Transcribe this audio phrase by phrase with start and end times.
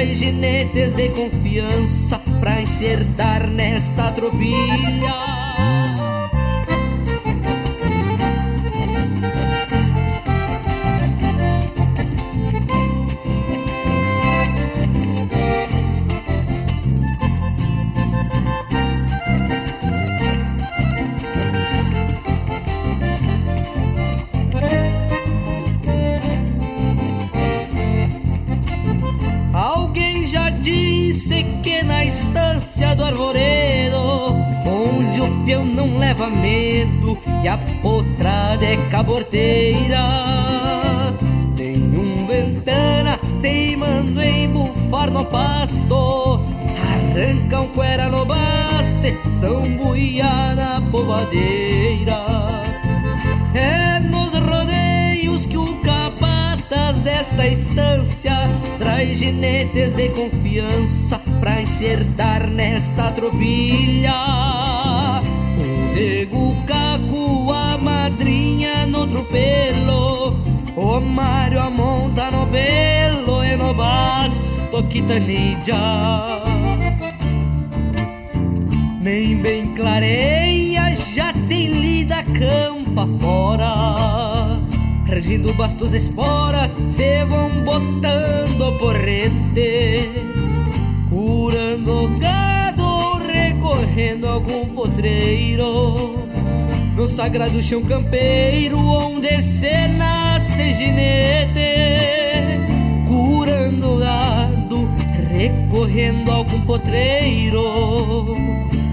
[0.00, 5.49] traz jinetes de confiança pra encertar nesta tropilha.
[36.30, 40.06] Medo e a potrada é caborteira.
[41.56, 46.40] Tem um ventana teimando em bufar no pasto,
[46.80, 52.50] arranca um cuera no baste, são buia na povadeira.
[53.54, 58.32] É nos rodeios que o capataz desta estância
[58.78, 64.79] traz jinetes de confiança pra encertar nesta tropilha.
[66.00, 70.34] Nego caco a madrinha no pelo
[70.74, 76.42] O Mário a monta no pelo E no basto quitanilla
[79.02, 84.58] Nem bem clareia Já tem lida campa fora.
[85.04, 90.08] Regindo bastos esporas Se vão botando porrete
[91.10, 92.49] Curando gado
[93.90, 96.14] correndo algum potreiro
[96.94, 101.74] No sagrado chão campeiro Onde se nasce ginete
[103.08, 104.88] Curando gado
[105.28, 108.36] Recorrendo algum potreiro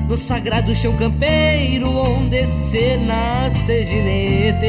[0.10, 4.68] No sagrado chão campeiro Onde se nasce ginete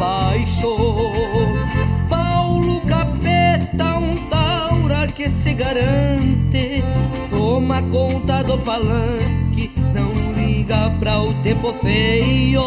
[0.00, 0.76] baixo
[2.08, 6.82] Paulo Capeta, um taura que se garante
[7.30, 12.62] Toma conta do palanque, não liga pra o tempo feio.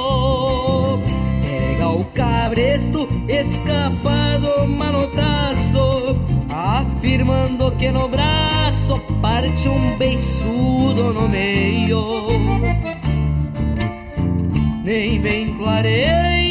[1.83, 6.15] O cabresto escapado manotaço
[6.49, 12.27] Afirmando que no braço parte um beiçudo no meio.
[14.83, 16.42] Nem bem clareia,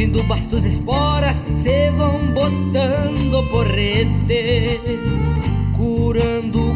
[0.00, 4.80] Angindo bastos esporas, se vão botando porretes
[5.76, 6.70] Curando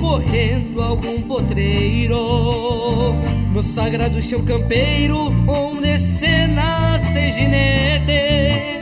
[0.00, 3.12] correndo algum potreiro.
[3.52, 8.80] No sagrado chão campeiro Onde se nasce ginete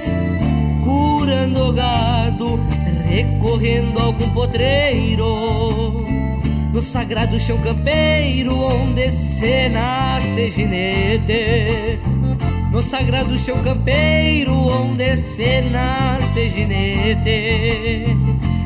[0.84, 2.60] Curando gado
[3.08, 6.06] Recorrendo algum potreiro.
[6.72, 12.12] No sagrado chão campeiro Onde se nasce ginete
[12.72, 18.16] no sagrado chão campeiro onde se nasce ginete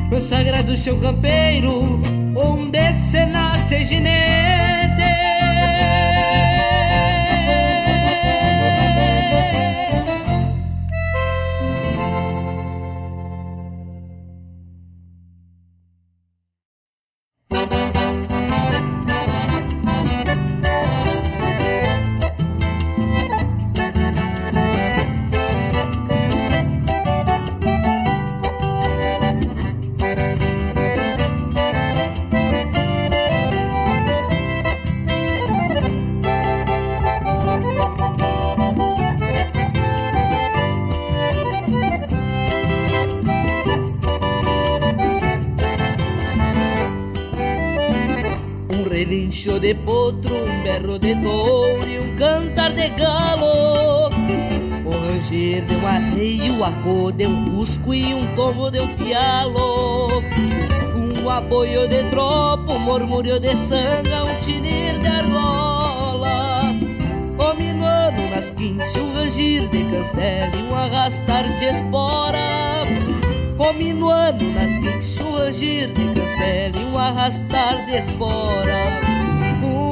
[0.09, 1.99] No sagrado chão campeiro
[2.33, 4.66] onde se nasce ginete.
[49.47, 54.09] Relincho de potro, um berro de touro e um cantar de galo.
[54.85, 58.95] O ranger de um arreio, a cor de um cusco e um tombo de um
[58.95, 60.21] pialo.
[60.95, 66.63] Um apoio de tropa, um murmúrio de sanga, um tinir de argola.
[67.37, 69.13] O minuano nas quinchas, o
[69.91, 72.83] cancele um arrastar de espora.
[73.57, 79.16] Come no ano nas quinchurras de cancele um arrastar de espora.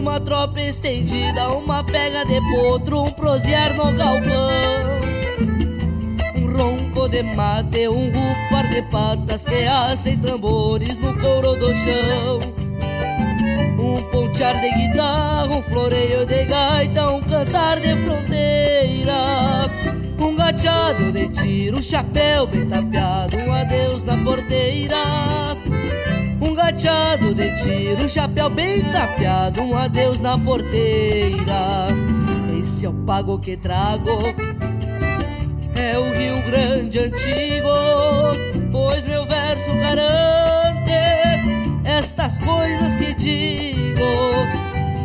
[0.05, 4.51] Uma tropa estendida, uma pega de potro, um prosear no galpão.
[6.35, 12.39] Um ronco de mate, um rufar de patas que assem tambores no couro do chão.
[13.79, 19.71] Um pontear de guitarra, um floreio de gaita, um cantar de fronteira.
[20.19, 25.45] Um gachado de tiro, um chapéu bem tapeado, um adeus na porteira.
[26.41, 31.87] Um gachado de tiro, chapéu bem tapeado, um adeus na porteira.
[32.59, 34.19] Esse é o pago que trago,
[35.75, 37.69] é o Rio Grande antigo,
[38.71, 40.91] pois meu verso garante
[41.85, 44.05] estas coisas que digo.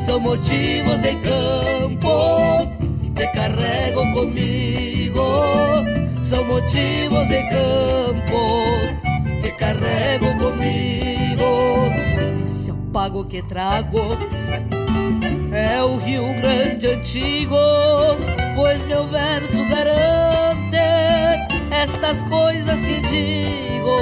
[0.04, 2.70] São motivos de campo
[3.14, 5.20] que carrego comigo.
[6.24, 11.19] São motivos de campo que carrego comigo.
[12.92, 14.16] Pago que trago.
[15.52, 17.56] É o Rio Grande antigo,
[18.56, 20.76] pois meu verso garante
[21.70, 24.00] estas coisas que digo.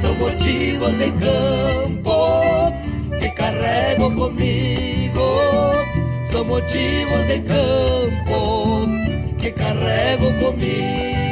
[0.00, 2.72] São motivos de campo
[3.18, 5.20] que carrego comigo.
[6.30, 8.86] São motivos de campo
[9.38, 11.25] que carrego comigo.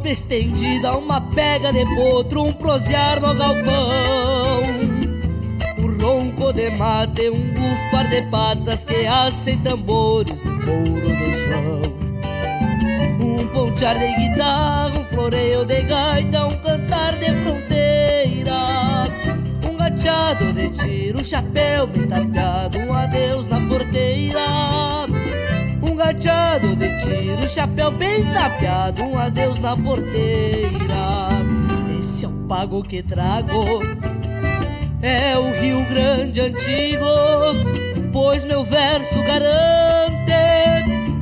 [0.00, 4.62] Tropa estendida, uma pega de potro, um prosear no galpão.
[5.78, 11.82] Um ronco de mate, um bufar de patas que assem tambores no couro do chão.
[13.20, 19.04] Um pontear de guitarra, um floreio de gaita, um cantar de fronteira.
[19.68, 25.09] Um gachado de tiro, um chapéu bem tapeado, um adeus na porteira
[26.00, 31.28] gachado de tiro, chapéu bem tapeado, um adeus na porteira.
[31.98, 33.82] Esse é o pago que trago,
[35.02, 37.04] é o Rio Grande antigo,
[38.14, 40.32] pois meu verso garante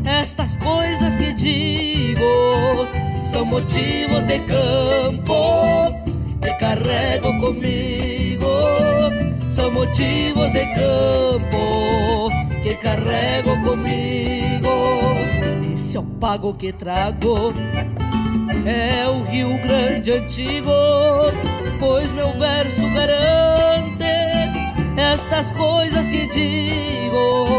[0.04, 2.86] estas coisas que digo.
[3.32, 5.92] São motivos de campo
[6.40, 8.46] que carrego comigo,
[9.50, 12.30] são motivos de campo
[12.62, 14.17] que carrego comigo.
[15.98, 17.52] É o pago que trago,
[18.64, 20.70] é o Rio Grande antigo,
[21.80, 24.04] pois meu verso garante
[24.96, 27.58] estas coisas que digo.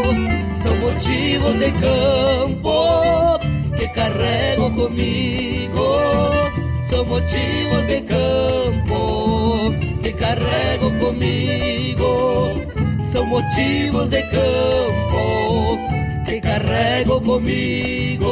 [0.54, 3.38] São motivos de campo
[3.76, 6.00] que carrego comigo.
[6.88, 9.70] São motivos de campo
[10.02, 11.90] que carrego comigo
[13.12, 15.76] são motivos de campo
[16.30, 18.30] que carrego comigo.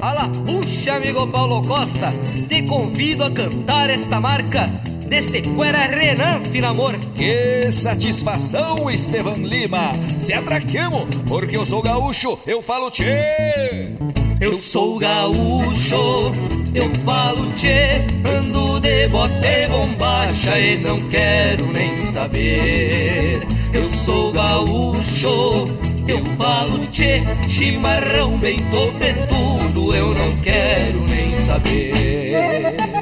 [0.00, 2.12] Ala, puxa, amigo Paulo Costa,
[2.48, 4.70] te convido a cantar esta marca
[5.08, 6.98] deste Cuera Renan Finamor.
[7.14, 9.92] Que satisfação, Estevan Lima.
[10.18, 13.92] Se atraquemos, porque eu sou gaúcho, eu falo tchê.
[14.40, 16.32] Eu sou gaúcho,
[16.74, 18.02] eu falo tchê.
[18.24, 23.40] Ando de bote bombacha e não quero nem saber.
[23.72, 25.66] Eu sou gaúcho,
[26.06, 27.22] eu falo tchê.
[27.48, 32.97] Chimarrão bem topetudo, eu não quero nem saber.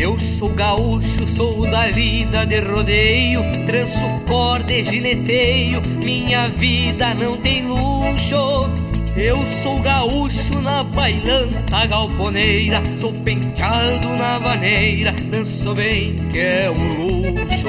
[0.00, 7.36] Eu sou gaúcho, sou da lida de rodeio, tranço corda e gineteio, minha vida não
[7.36, 8.68] tem luxo.
[9.16, 17.06] Eu sou gaúcho na bailanta galponeira, sou penteado na vaneira, danço bem que é um
[17.06, 17.68] luxo.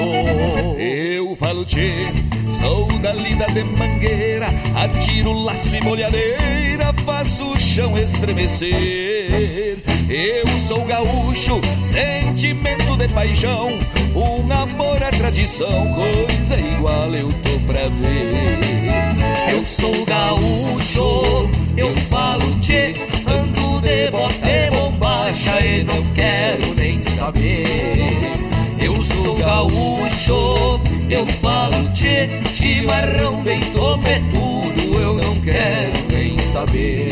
[0.78, 1.92] Eu falo tchê,
[2.60, 9.78] sou da lida de mangueira, atiro laço e molhadeira, faço o chão estremecer.
[10.08, 13.78] Eu sou gaúcho, sentimento de paixão,
[14.14, 18.58] um amor à tradição, coisa igual eu tô pra ver.
[19.52, 22.94] Eu sou gaúcho, eu falo tchê,
[23.26, 24.79] ando de bote
[25.30, 27.64] bombacha e não quero nem saber.
[28.82, 37.10] Eu sou gaúcho, eu falo tchê, chimarrão bem topetudo, eu não quero nem saber.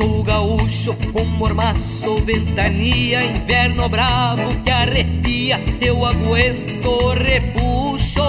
[0.00, 8.22] Sou gaúcho com mormaço, ventania, inverno bravo que arrepia, eu aguento repuxo.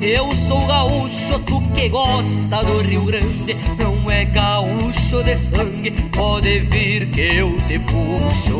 [0.00, 6.60] Eu sou gaúcho, tu que gosta do Rio Grande, não é gaúcho de sangue, pode
[6.60, 8.58] vir que eu te puxo.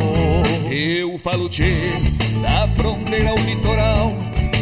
[0.71, 1.73] Eu falo tchê,
[2.43, 4.13] da fronteira ao litoral,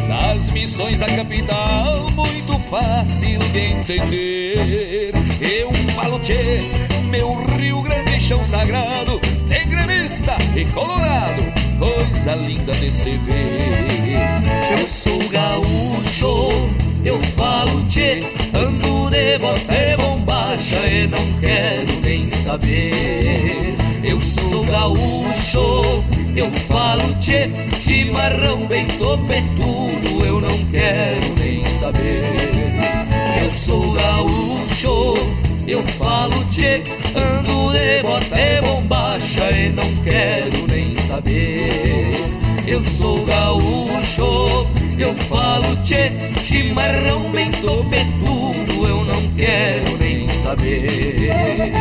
[0.08, 5.12] das missões da capital, muito fácil de entender.
[5.40, 6.60] Eu falo tchê,
[7.06, 11.42] meu Rio Grande chão sagrado, tem gremista e colorado,
[11.78, 14.78] coisa linda de se ver.
[14.78, 16.70] Eu sou gaúcho,
[17.04, 18.22] eu falo tchê,
[18.54, 23.76] ando de bota e bombacha e não quero nem saber.
[24.02, 27.50] Eu sou gaúcho, eu falo tchê,
[27.82, 33.05] chimarrão bem topetudo, eu não quero nem saber.
[33.56, 35.14] Sou gaúcho,
[35.66, 36.82] eu falo tchê,
[37.16, 42.20] ando de bota e bombacha e não quero nem saber.
[42.66, 46.12] Eu sou gaúcho, eu falo tchê,
[46.44, 51.72] chimarrão bem topetudo, eu não quero nem saber.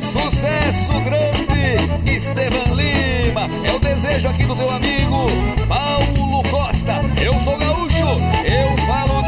[0.00, 3.48] Sucesso grande, Estevan Lima.
[3.64, 5.26] É o desejo aqui do teu amigo
[5.68, 7.00] Paulo Costa.
[7.24, 8.04] Eu sou gaúcho,
[8.44, 8.71] eu.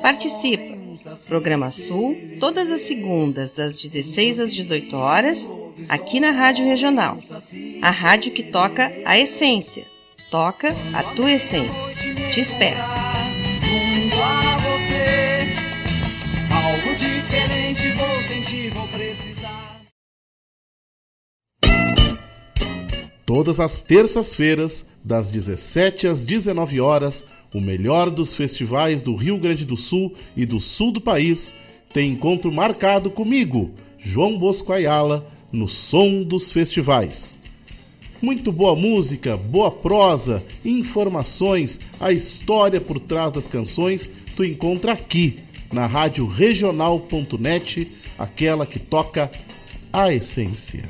[0.00, 0.84] Participa!
[1.26, 5.48] Programa Sul, todas as segundas, das 16 às 18 horas,
[5.88, 7.16] aqui na Rádio Regional.
[7.82, 9.84] A rádio que toca a essência.
[10.30, 11.94] Toca a tua essência.
[12.32, 12.80] Te espero.
[23.26, 29.64] Todas as terças-feiras, das 17 às 19 horas, o melhor dos festivais do Rio Grande
[29.64, 31.54] do Sul e do sul do país
[31.92, 37.38] tem encontro marcado comigo, João Bosco Ayala, no Som dos Festivais.
[38.20, 45.38] Muito boa música, boa prosa, informações, a história por trás das canções tu encontra aqui
[45.72, 49.30] na rádio regional.net, aquela que toca
[49.92, 50.88] a essência.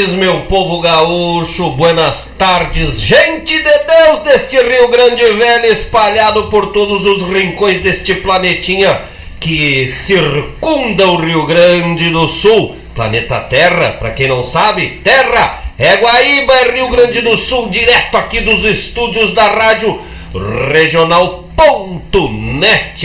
[0.00, 6.68] Tardes, meu povo gaúcho, buenas tardes, gente de Deus deste Rio Grande Velho, espalhado por
[6.68, 9.02] todos os rincões deste planetinha
[9.38, 12.76] que circunda o Rio Grande do Sul.
[12.94, 18.16] Planeta Terra, para quem não sabe, Terra é Guaíba, é Rio Grande do Sul, direto
[18.16, 20.00] aqui dos estúdios da rádio
[20.72, 21.36] regional.net,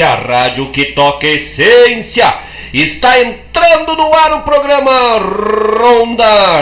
[0.01, 2.45] a rádio que toca essência.
[2.73, 6.61] Está entrando no ar o programa Ronda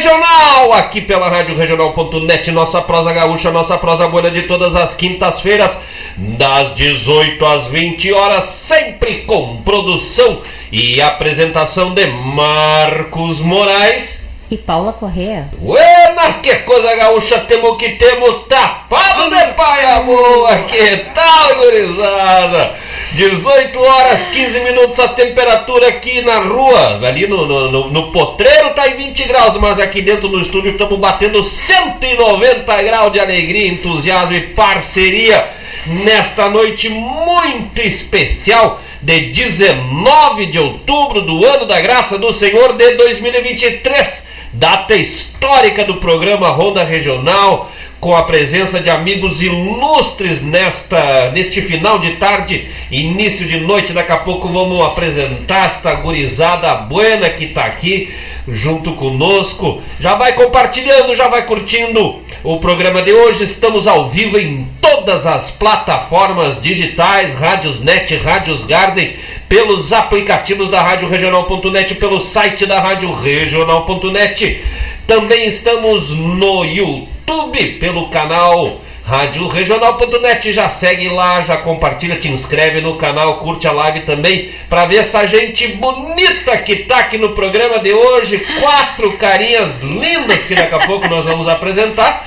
[0.00, 5.78] Regional, aqui pela Rádio Regional.net, nossa prosa gaúcha, nossa prosa boa de todas as quintas-feiras,
[6.16, 10.40] das 18 às 20 horas, sempre com produção
[10.72, 15.48] e apresentação de Marcos Moraes e Paula Correa.
[15.58, 22.74] Buenas, que coisa gaúcha, temos que temos tapado de paia boa, que tal, gurizada?
[23.12, 28.86] 18 horas 15 minutos a temperatura aqui na rua, ali no, no, no, potreiro tá
[28.86, 34.36] em 20 graus, mas aqui dentro do estúdio estamos batendo 190 graus de alegria, entusiasmo
[34.36, 35.48] e parceria.
[35.86, 42.96] Nesta noite muito especial de 19 de outubro do ano da graça do Senhor de
[42.96, 51.60] 2023 data histórica do programa Ronda Regional, com a presença de amigos ilustres nesta neste
[51.60, 53.92] final de tarde, início de noite.
[53.92, 58.10] Daqui a pouco vamos apresentar esta gurizada buena que está aqui
[58.48, 59.82] junto conosco.
[59.98, 63.44] Já vai compartilhando, já vai curtindo o programa de hoje.
[63.44, 69.14] Estamos ao vivo em todas as plataformas digitais, Rádios Net, Rádios Garden,
[69.48, 74.62] pelos aplicativos da Rádio Regional.net, pelo site da Rádio Regional.net.
[75.06, 78.80] Também estamos no YouTube, pelo canal
[79.10, 80.52] Rádio Regional.net.
[80.52, 84.98] Já segue lá, já compartilha, te inscreve no canal, curte a live também, para ver
[84.98, 88.38] essa gente bonita que tá aqui no programa de hoje.
[88.60, 92.24] Quatro carinhas lindas que daqui a pouco nós vamos apresentar.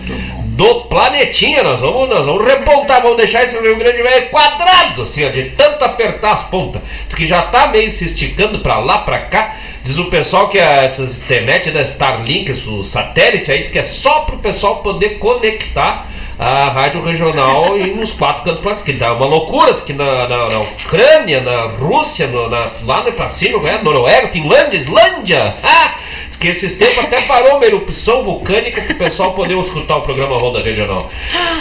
[0.53, 1.63] do planetinha.
[1.63, 5.51] Nós vamos, nós vamos repontar, vamos deixar esse Rio Grande Velho quadrado, assim, ó, de
[5.51, 6.83] tanto apertar as pontas.
[7.07, 9.57] Diz que já tá meio se esticando para lá, para cá.
[9.83, 14.21] Diz o pessoal que essas internet da Starlink, o satélite aí, diz que é só
[14.21, 16.07] para o pessoal poder conectar
[16.39, 20.49] a rádio regional e nos quatro cantos que dá uma loucura, diz que na, na,
[20.49, 25.55] na Ucrânia, na Rússia, no, na, lá para cima, é, Noruega, Finlândia, Islândia.
[25.65, 25.95] Ah!
[26.43, 30.37] Que esses tempos até parou uma erupção vulcânica para o pessoal poder escutar o programa
[30.37, 31.09] Ronda Regional.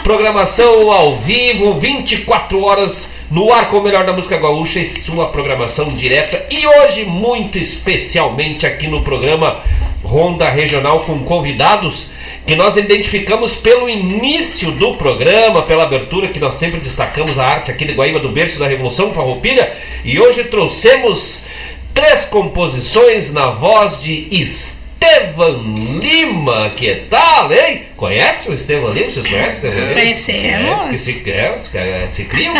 [0.03, 5.27] Programação ao vivo, 24 horas no ar com o melhor da música gaúcha e sua
[5.27, 6.47] programação direta.
[6.49, 9.59] E hoje, muito especialmente aqui no programa
[10.03, 12.09] Ronda Regional com convidados
[12.47, 17.69] que nós identificamos pelo início do programa, pela abertura que nós sempre destacamos a arte
[17.69, 19.71] aqui de Guaíba do berço da Revolução Farroupilha
[20.03, 21.45] e hoje trouxemos
[21.93, 25.61] três composições na voz de Estevan
[25.99, 26.71] Lima.
[26.71, 27.83] Que tal, hein?
[28.01, 29.11] Conhece o Estevan Lima?
[29.11, 30.01] Vocês conhecem o Estevan Lima?
[30.01, 30.85] Conhecemos.
[30.85, 32.55] Que se, é, se criam.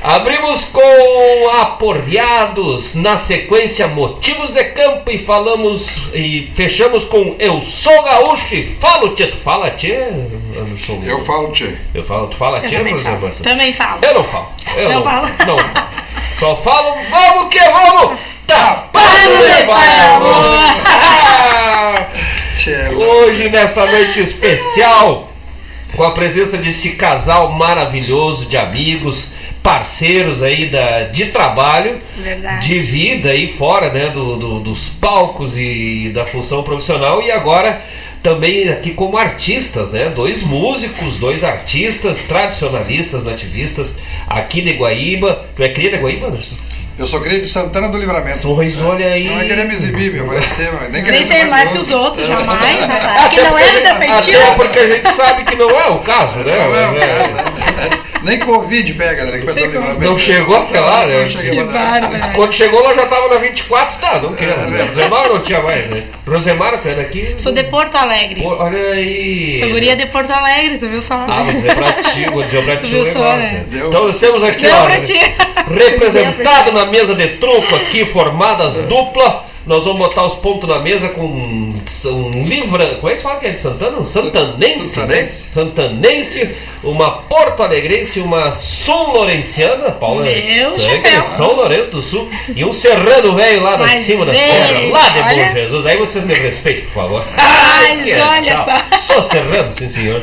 [0.00, 8.00] Abrimos com Aporreados, na sequência Motivos de Campo e falamos e fechamos com Eu Sou
[8.04, 9.26] Gaúcho e falo tchê.
[9.26, 10.06] Tu fala tchê?
[10.54, 11.74] Eu, eu falo tchê.
[11.92, 13.32] Eu falo, tu fala tchê, por exemplo?
[13.42, 14.04] Também falo.
[14.04, 14.52] Eu não falo.
[14.76, 15.28] Eu não, não falo.
[15.48, 15.88] Não falo.
[16.38, 18.20] Só falo, vamos que vamos!
[18.46, 19.64] Tapado de
[22.96, 25.32] Hoje, nessa noite especial,
[25.96, 32.68] com a presença deste casal maravilhoso de amigos, parceiros aí da, de trabalho, Verdade.
[32.68, 37.82] de vida aí fora né, do, do, dos palcos e da função profissional e agora
[38.22, 40.08] também aqui como artistas, né?
[40.08, 45.44] Dois músicos, dois artistas tradicionalistas, nativistas aqui de Guaíba.
[45.54, 46.56] Tu é cria de Guaíba, Anderson?
[46.96, 48.54] Eu sou cria de Santana do Livramento.
[48.54, 49.28] Pois olha aí.
[49.28, 51.90] Não é querer me exibir, me aparecer, mas nem querer Nem ser mais que os
[51.90, 53.00] outros, jamais, né?
[53.00, 53.28] cara?
[53.28, 54.42] Que Até não porque é gente- defeitivo.
[54.42, 56.44] Até porque a gente sabe que não é o caso, né?
[56.56, 57.34] Não é o é- caso,
[58.00, 58.13] é.
[58.24, 59.38] Nem Covid pega, né?
[59.38, 60.04] Que.
[60.04, 61.28] Não chegou até lá, né?
[62.34, 64.70] Quando chegou, nós já tava na 24, tá, não É, quero.
[64.70, 64.84] né?
[64.84, 66.02] Rosemar não tinha mais, né?
[66.26, 67.34] Rosemar tá aqui.
[67.36, 68.40] Sou de Porto Alegre.
[68.42, 69.60] Pô, Olha aí.
[69.60, 71.24] Sou guria de Porto Alegre, tu viu só?
[71.28, 73.64] Ah, vou dizer pra ti, vou dizer pra ti viu só, né?
[73.70, 75.18] Então nós temos aqui, Deu ó, pra ti.
[75.78, 79.44] representado na mesa de truco aqui, formadas dupla.
[79.66, 82.96] Nós vamos botar os pontos na mesa com um, um livra.
[82.96, 83.96] Como é que se fala que é de Santana?
[83.96, 85.26] Um santanense, né?
[85.26, 85.44] Santanense.
[85.54, 92.02] Santanense, uma porto alegrense, uma sul lourenciana, Paula é Meu sangue de São Lourenço do
[92.02, 95.46] Sul, e um serrano velho lá na Mas cima da serra, lá de olha.
[95.46, 95.86] Bom Jesus.
[95.86, 97.24] Aí vocês me respeitem, por favor.
[97.36, 98.86] Mas Esquece, olha tá?
[98.90, 99.14] só.
[99.14, 100.22] Sou serrano, sim senhor.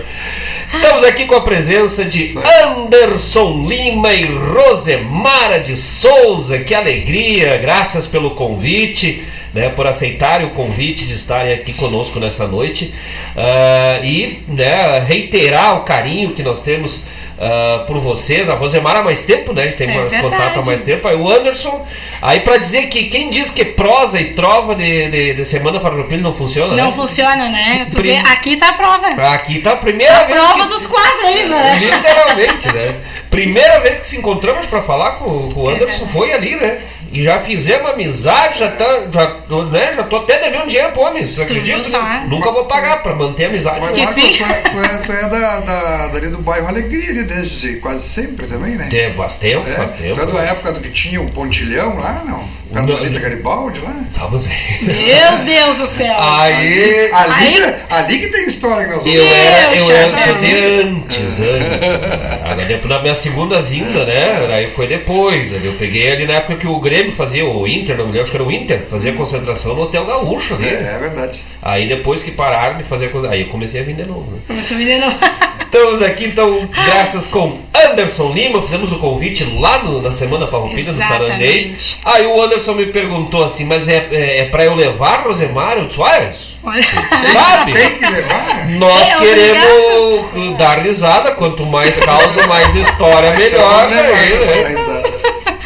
[0.73, 6.59] Estamos aqui com a presença de Anderson Lima e Rosemara de Souza.
[6.59, 9.21] Que alegria, graças pelo convite,
[9.53, 12.93] né, por aceitarem o convite de estarem aqui conosco nessa noite.
[13.35, 17.03] Ah, e né, reiterar o carinho que nós temos
[17.39, 18.49] ah, por vocês.
[18.49, 19.63] A Rosemara há mais tempo, né?
[19.63, 20.31] A gente tem É mais verdade.
[20.35, 21.07] contato há mais tempo.
[21.07, 21.85] Aí o Anderson,
[22.21, 26.21] aí para dizer que quem diz que prosa e trova de, de, de Semana Farroupilha
[26.21, 26.95] não funciona, Não né?
[26.95, 27.87] funciona, né?
[27.89, 29.07] Tu vê, Prim- aqui tá a prova.
[29.33, 31.79] Aqui tá a primeira A vez prova que dos se- quatro ainda, né?
[31.79, 32.95] Literalmente, né?
[33.29, 36.79] Primeira vez que se encontramos pra falar com, com o É Anderson foi ali, né?
[37.11, 39.93] E já fizemos amizade, já, tá, já, tô, né?
[39.95, 41.97] já tô até devendo dinheiro pro homem, você acredita?
[41.97, 42.23] é?
[42.27, 43.79] Nunca vou pagar pra manter a amizade.
[43.81, 47.73] Mas tu é, tu é, tu é da, da, dali do bairro Alegria, ali desde
[47.77, 48.89] quase sempre também, né?
[48.93, 50.15] É, faz tempo, É, faz tempo.
[50.15, 52.61] Tu é da época do que tinha o pontilhão lá, não?
[52.71, 52.85] Não.
[53.19, 53.93] Garibaldi lá?
[54.09, 54.77] Estamos aí.
[54.81, 56.15] Meu Deus do céu.
[56.17, 57.11] Aí.
[57.11, 60.35] Ali, Aí- que- ali que tem história que nós vamos Eu era, eu era chapéu.
[60.35, 62.59] de antes, antes.
[62.59, 64.55] Aí depois da minha segunda vinda, né?
[64.55, 65.53] Aí foi depois.
[65.53, 68.21] ali Eu peguei ali na época que o Grêmio fazia, o Inter, não me lembro,
[68.21, 70.67] acho que era o Inter, fazia concentração no Hotel Gaúcho ali.
[70.67, 71.41] É, é verdade.
[71.63, 73.29] Aí depois que pararam de fazer coisa.
[73.31, 74.31] Aí eu comecei a vir de novo.
[74.31, 74.39] Né?
[74.47, 75.51] Começou a me denunciar.
[75.71, 80.91] Estamos aqui então, graças com Anderson Lima, fizemos o convite lá no- na Semana Farroupilha
[80.91, 81.67] do Sarandei.
[81.67, 81.97] Exatamente.
[82.03, 85.77] Aí o Anderson me perguntou assim, mas é, é, é pra eu levar Rosemar?
[85.77, 87.71] Eu disse, olha, sabe?
[87.73, 88.67] Tem que levar.
[88.71, 93.87] Nós É, queremos dar risada, quanto mais causa, mais história, melhor.
[93.87, 94.90] Vamos né?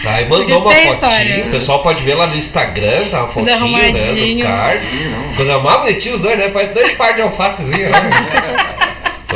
[0.05, 0.43] Aí, coisa.
[0.43, 1.45] Aí mandou uma tem fotinha, história.
[1.47, 3.19] o pessoal pode ver lá no Instagram, tá?
[3.19, 4.43] Uma fotinho, né?
[4.43, 4.87] Do card.
[5.35, 6.49] Coisa mais bonitinha os dois, né?
[6.49, 8.65] Parece dois par de alfacezinhos, né?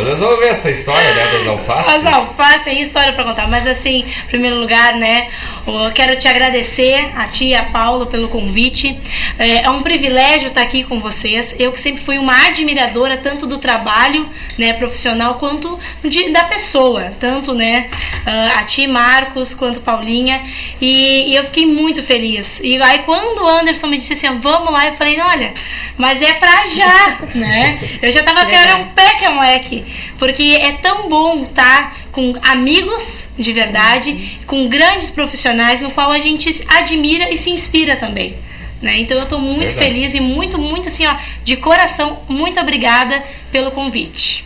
[0.03, 1.31] Vamos ver essa história, né?
[1.31, 1.93] Das alfaces.
[1.93, 5.29] As alfaces tem história pra contar, mas assim, em primeiro lugar, né,
[5.67, 8.97] eu quero te agradecer a ti e a Paula pelo convite.
[9.37, 11.55] É, é um privilégio estar aqui com vocês.
[11.59, 17.13] Eu que sempre fui uma admiradora tanto do trabalho, né, profissional quanto de- da pessoa,
[17.19, 17.89] tanto, né,
[18.25, 20.41] ah, a ti Marcos quanto Paulinha,
[20.81, 22.59] e, e eu fiquei muito feliz.
[22.63, 25.53] E aí quando o Anderson me disse assim, vamos lá, eu falei, olha,
[25.97, 27.79] mas é pra já, né?
[28.01, 29.85] Eu já tava querendo um pé que é moleque,
[30.17, 36.19] porque é tão bom estar com amigos de verdade, com grandes profissionais no qual a
[36.19, 38.35] gente admira e se inspira também.
[38.81, 38.99] Né?
[38.99, 39.79] Então eu tô muito Verdade.
[39.79, 44.45] feliz e muito, muito assim, ó, de coração, muito obrigada pelo convite.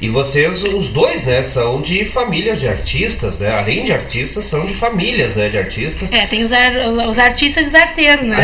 [0.00, 3.50] E vocês, os dois, né, são de famílias de artistas, né?
[3.50, 6.06] Além de artistas, são de famílias, né, de artista.
[6.10, 6.76] É, tem os, ar-
[7.08, 8.36] os artistas e os arteiros, né?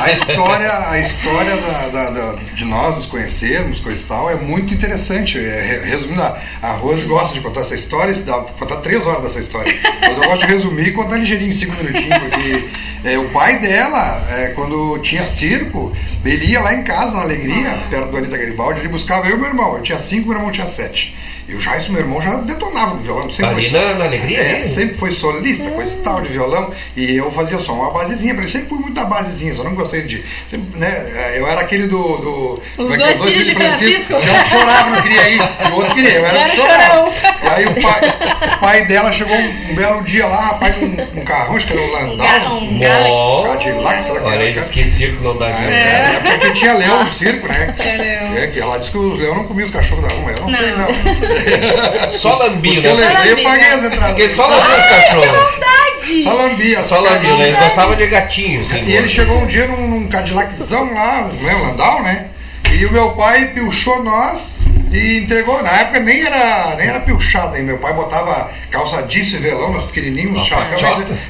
[0.00, 4.36] A história, a história da, da- da- de nós nos conhecermos, coisa e tal, é
[4.36, 5.38] muito interessante.
[5.38, 9.06] É, re- resumindo, a, a Rose gosta de contar essa história, dá pra contar três
[9.06, 9.74] horas dessa história.
[10.00, 12.68] Mas eu gosto de resumir e contar ligeirinho, em cinco minutinhos, porque
[13.04, 17.78] é, o pai dela, é, quando tinha circo, ele ia lá em casa, na Alegria,
[17.88, 19.76] perto do Anitta Garibaldi, ele buscava eu e meu irmão.
[19.76, 21.14] Eu tinha cinco, meu irmão tinha sete.
[21.50, 23.28] E o Jairson, meu irmão, já detonava no violão.
[23.30, 24.60] Sempre Ali foi- na- na Alegria, É, né?
[24.60, 28.42] sempre foi solista, coisa e tal, de violão, e eu fazia só uma basezinha pra
[28.44, 28.52] ele.
[28.52, 30.24] Sempre fui muito da basezinha, só não gostei de.
[30.48, 32.02] sempre, né, eu era aquele do.
[32.18, 33.14] do como é é?
[33.14, 34.20] dois filhos de Francisco.
[34.20, 36.48] Tinha um que chorava, não queria ir, e o outro queria, eu era o o
[36.48, 36.84] chorava.
[36.84, 37.12] chorão.
[37.42, 38.00] E aí o pai,
[38.56, 41.72] o pai dela chegou um, um belo dia lá, rapaz, um, um carrão, acho que
[41.72, 42.56] era o Landau.
[42.60, 42.78] Um
[43.44, 47.04] Cadillac, sei lá que Olha era, circo não dá É, é, é porque tinha leão
[47.04, 47.74] no circo, né?
[47.78, 50.50] É, que ela disse que os leões não comiam os cachorros da rua, eu não,
[50.50, 50.86] sei Não.
[52.10, 53.08] Só Os lambinho, que eu né?
[53.08, 53.86] levei, eu Lambinho, paguei as né?
[53.86, 54.16] entradas.
[54.16, 55.26] Diz que só lambia os cachorros.
[55.26, 56.22] Verdade!
[56.24, 57.48] Só lambia, Só lambia, né?
[57.48, 58.82] Eles gostavam de gatinho, assim.
[58.84, 62.26] E ele chegou um dia num, num Cadillaczão lá, né, o Landau, né?
[62.72, 64.56] E o meu pai pilchou nós
[64.92, 65.62] e entregou.
[65.62, 67.62] Na época nem era, nem era pilchado aí.
[67.62, 70.78] Meu pai botava calça jeans e velão, nós pequenininhos, chapéu.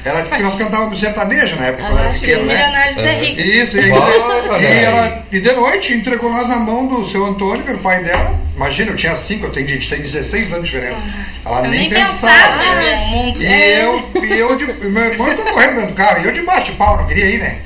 [0.05, 2.93] Era porque nós cantávamos sertanejo na época, quando era pequeno, né?
[2.95, 3.41] José Rico.
[3.41, 7.63] Isso, e, Nossa, e, ela, e de noite entregou nós na mão do seu Antônio,
[7.63, 10.51] que era o pai dela, imagina, eu tinha 5, eu tenho, a gente tem 16
[10.53, 11.07] anos de diferença.
[11.45, 12.47] Ela Eu nem, nem pensava.
[12.47, 13.05] pensava, né?
[13.07, 13.83] mundo- E é.
[13.85, 16.65] eu, e eu de, e meu irmão tô correndo dentro do carro, e eu debaixo
[16.71, 17.59] de pau, não queria ir, né?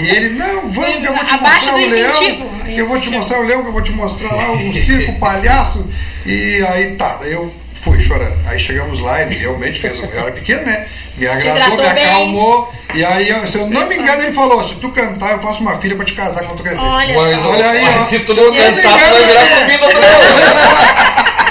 [0.00, 3.00] E ele, não, vamos que eu vou te Abaixo mostrar o leão, que eu vou
[3.00, 5.88] te mostrar o leão, que eu vou te mostrar lá o circo, o palhaço.
[6.26, 8.36] E aí tá, daí eu fui chorando.
[8.46, 10.86] Aí chegamos lá, ele realmente fez, eu era pequeno, né?
[11.16, 12.04] Me agradou, me bem.
[12.06, 12.72] acalmou.
[12.94, 15.78] E aí, se eu não me engano, ele falou: se tu cantar, eu faço uma
[15.78, 16.80] filha pra te casar quando tu crescer.
[16.80, 17.48] Olha Mas, só.
[17.50, 18.04] Olha aí, mas ó.
[18.04, 19.60] se tu não cantar, tu vai virar é.
[19.60, 20.20] comida do leão.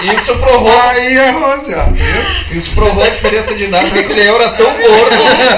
[0.02, 2.54] Isso provou, Aí a Rose, ó.
[2.56, 5.16] isso provou a diferença de idade, porque o leão era tão gordo.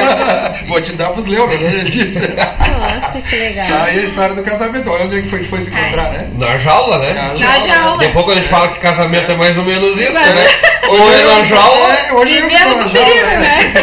[0.67, 1.69] Vou te dar pros leões, né?
[1.80, 2.19] Ele disse.
[2.19, 3.67] Nossa, que legal.
[3.67, 4.89] Tá aí a história do casamento.
[4.89, 6.27] Olha onde é que foi, foi se encontrar, né?
[6.38, 7.13] Na jaula, né?
[7.39, 7.97] Na jaula.
[7.97, 10.47] Depois quando a gente fala que casamento é mais ou menos isso, Mas- né?
[10.88, 11.93] Ou é na jaula.
[11.93, 13.73] É, hoje eu na jaula, né?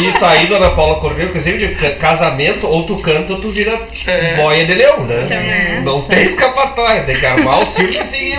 [0.00, 3.50] E tá aí, dona Paula Cordeiro, que sempre ca- casamento, ou tu canta ou tu
[3.50, 4.34] vira É.
[4.36, 5.22] boia de leão, né?
[5.24, 5.80] Então, né?
[5.82, 8.38] Não tem escapatória, tem que armar o circo e seguir.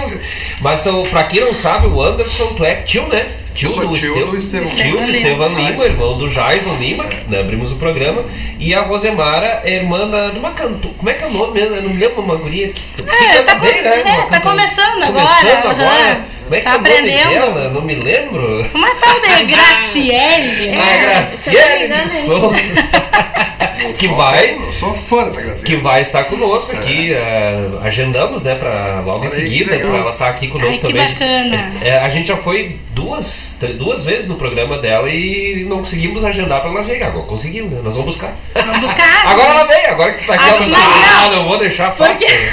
[0.61, 3.27] Mas são, pra quem não sabe, o Anderson, tu é tio, né?
[3.55, 4.27] Tio do tio Estevão.
[4.29, 4.69] do Estevão.
[4.69, 5.85] Tio do Estevão Estevam Lima.
[5.85, 8.23] Irmão do Jason Lima, né, abrimos o programa.
[8.59, 10.93] E a Rosemara é irmã da, de uma cantora.
[10.97, 11.75] Como é que é o nome mesmo?
[11.75, 13.89] Eu não lembro uma guria que, que É, canta tá com- bem, né?
[13.99, 16.25] é, tá cantora- começando agora, Começando agora.
[16.49, 17.29] Como é que Tá é o nome aprendendo.
[17.29, 17.69] dela?
[17.69, 18.65] Não me lembro.
[18.73, 20.69] Uma tal de Graciele.
[20.69, 20.97] A né?
[21.03, 22.55] Graciele engano, de é Souza.
[23.99, 24.55] que vai.
[24.55, 25.63] Eu sou fã dessa gracinha.
[25.65, 27.13] Que vai estar conosco aqui.
[27.13, 30.77] eh, agendamos, né, pra logo em Olha que seguida, pra ela estar aqui conosco Ai,
[30.79, 31.07] que também.
[31.07, 31.71] bacana.
[31.83, 36.25] É, a gente já foi duas, tr- duas vezes no programa dela e não conseguimos
[36.25, 37.07] agendar pra ela chegar.
[37.07, 37.79] Agora conseguimos, né?
[37.83, 38.33] Nós vamos buscar.
[38.55, 39.27] Vamos buscar.
[39.27, 41.35] Agora ela vem, agora que tu tá aqui, Ah, ela mas ah, não.
[41.37, 42.51] não vou deixar Porque fácil.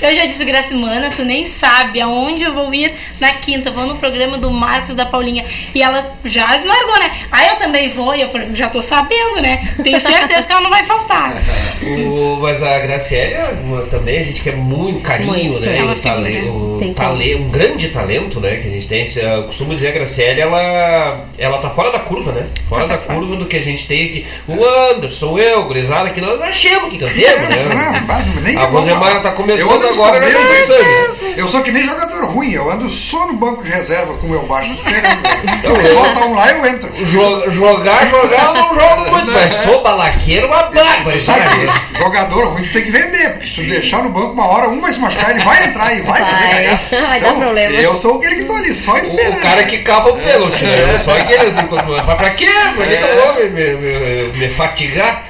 [0.00, 3.70] Eu já disse, Gracimana, tu nem sabe aonde eu vou ir na quinta.
[3.70, 5.44] Vou no programa do Marcos da Paulinha.
[5.74, 7.10] E ela já largou, né?
[7.30, 9.62] Aí eu também vou e eu já tô sabendo, né?
[9.82, 11.34] Tenho certeza que ela não vai faltar.
[11.82, 13.54] O- mas a Graciele é
[13.90, 15.78] também a gente quer muito carinho, Muito, né?
[15.78, 16.52] é uma o tale- figura.
[16.52, 18.56] o Tem tale- um grande talento, né?
[18.56, 19.08] Que a gente tem.
[19.16, 22.46] Eu costumo dizer a Graciele, ela, ela tá fora da curva, né?
[22.68, 24.26] Fora da curva do que a gente tem aqui.
[24.46, 28.06] O Anderson, eu, gurizada, que nós achamos que cantemos, né?
[28.42, 29.20] Nem A Rosemara falar.
[29.20, 31.34] tá Eu começando agora, tem sangue.
[31.36, 34.30] Eu sou que nem jogador ruim, eu ando só no banco de reserva com o
[34.30, 35.20] meu baixo esperando.
[35.64, 36.90] Eu- Eu Bota um lá eu entro.
[37.04, 41.12] Jo- jogar, jogar, eu não jogo muito, mas sou balaqueiro, uma barba.
[41.12, 44.32] Tu sabe que jogador ruim tu tem que vender, porque se tu deixar no banco
[44.32, 46.80] uma hora, um vai se machucar, ele vai entrar e vai, fazer Vai.
[47.18, 47.74] Então, dar problema.
[47.76, 49.38] Eu sou aquele que tô ali, só O, esperando.
[49.38, 50.98] o cara que cava o pênalti, né?
[51.04, 52.48] Só aquele assim, mas pra quê?
[52.76, 55.24] Pra que, que eu vou me, me- me- me fatigar?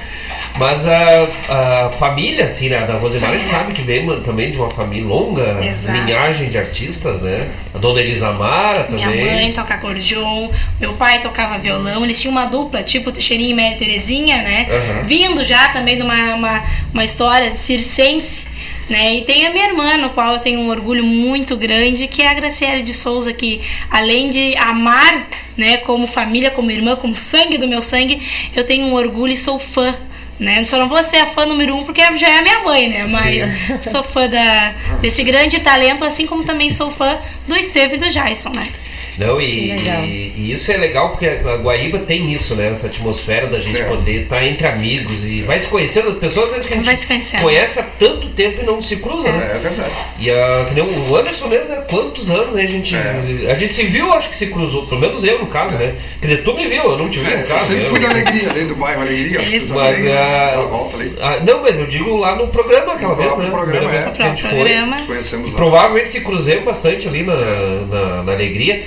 [0.61, 4.59] Mas a, a família, assim, né, da Rosemary, a gente sabe que vem também de
[4.59, 5.99] uma família longa, Exato.
[5.99, 7.49] linhagem de artistas, né?
[7.75, 9.07] A dona Elisamara também.
[9.07, 13.55] Minha mãe toca acordeon, meu pai tocava violão, eles tinham uma dupla, tipo Teixeirinha e
[13.55, 14.67] Mary Terezinha, né?
[14.71, 15.03] Aham.
[15.05, 18.47] Vindo já também de uma, uma, uma história circense,
[18.91, 19.15] né?
[19.15, 22.29] E tem a minha irmã, no qual eu tenho um orgulho muito grande, que é
[22.29, 27.57] a Graciele de Souza, que além de amar, né, como família, como irmã, como sangue
[27.57, 28.21] do meu sangue,
[28.55, 29.97] eu tenho um orgulho e sou fã.
[30.41, 30.65] Né?
[30.65, 33.07] Só não vou ser a fã número um porque já é a minha mãe, né?
[33.13, 37.99] Mas sou fã da, desse grande talento, assim como também sou fã do Esteve e
[37.99, 38.73] do Jason, né?
[39.19, 42.69] Não, e, e- e isso é legal porque a Guaíba tem isso, né?
[42.69, 43.85] Essa atmosfera da gente É.
[43.85, 47.43] poder estar entre amigos e vai se conhecendo, pessoas que a gente Vai se conhecendo.
[47.43, 49.53] conhece há tanto tempo e não se cruza, né?
[49.55, 49.91] É verdade.
[50.19, 51.83] E a, que nem o Anderson mesmo, né?
[51.89, 52.95] Quantos anos né, a gente.
[52.95, 53.51] É.
[53.51, 55.95] A gente se viu, acho que se cruzou, pelo menos eu no caso, né?
[56.21, 57.67] Quer dizer, tu me viu, eu não te vi É, no eu caso.
[57.67, 57.89] sempre né?
[57.89, 59.41] fui da alegria, ali do bairro Alegria.
[59.41, 61.13] acho que tu Mas também, a, dá a volta ali.
[61.21, 63.51] a- Não, mas eu digo lá no programa aquela No vez, né?
[63.51, 64.03] programa, Primeira é.
[64.03, 64.51] vez que a gente foi.
[64.51, 64.97] programa.
[64.99, 65.57] Nos conhecemos E lá.
[65.57, 68.83] provavelmente se cruzei bastante ali na, na, na alegria.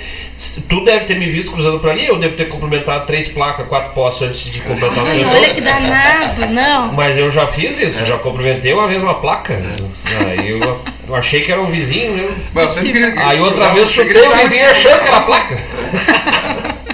[0.68, 3.92] Tu deve ter me visto cruzando por ali, eu devo ter cumprimentado três placas, quatro
[3.92, 5.38] postos antes de cumprimentar Ai, pessoas.
[5.38, 6.92] olha que danado, não.
[6.92, 9.56] Mas eu já fiz isso, já cumprimentei uma vez uma placa.
[10.28, 12.28] Aí eu, eu achei que era um vizinho, né?
[12.52, 15.58] Mas eu sempre queria Aí outra vez chutei o vizinho achando que era placa.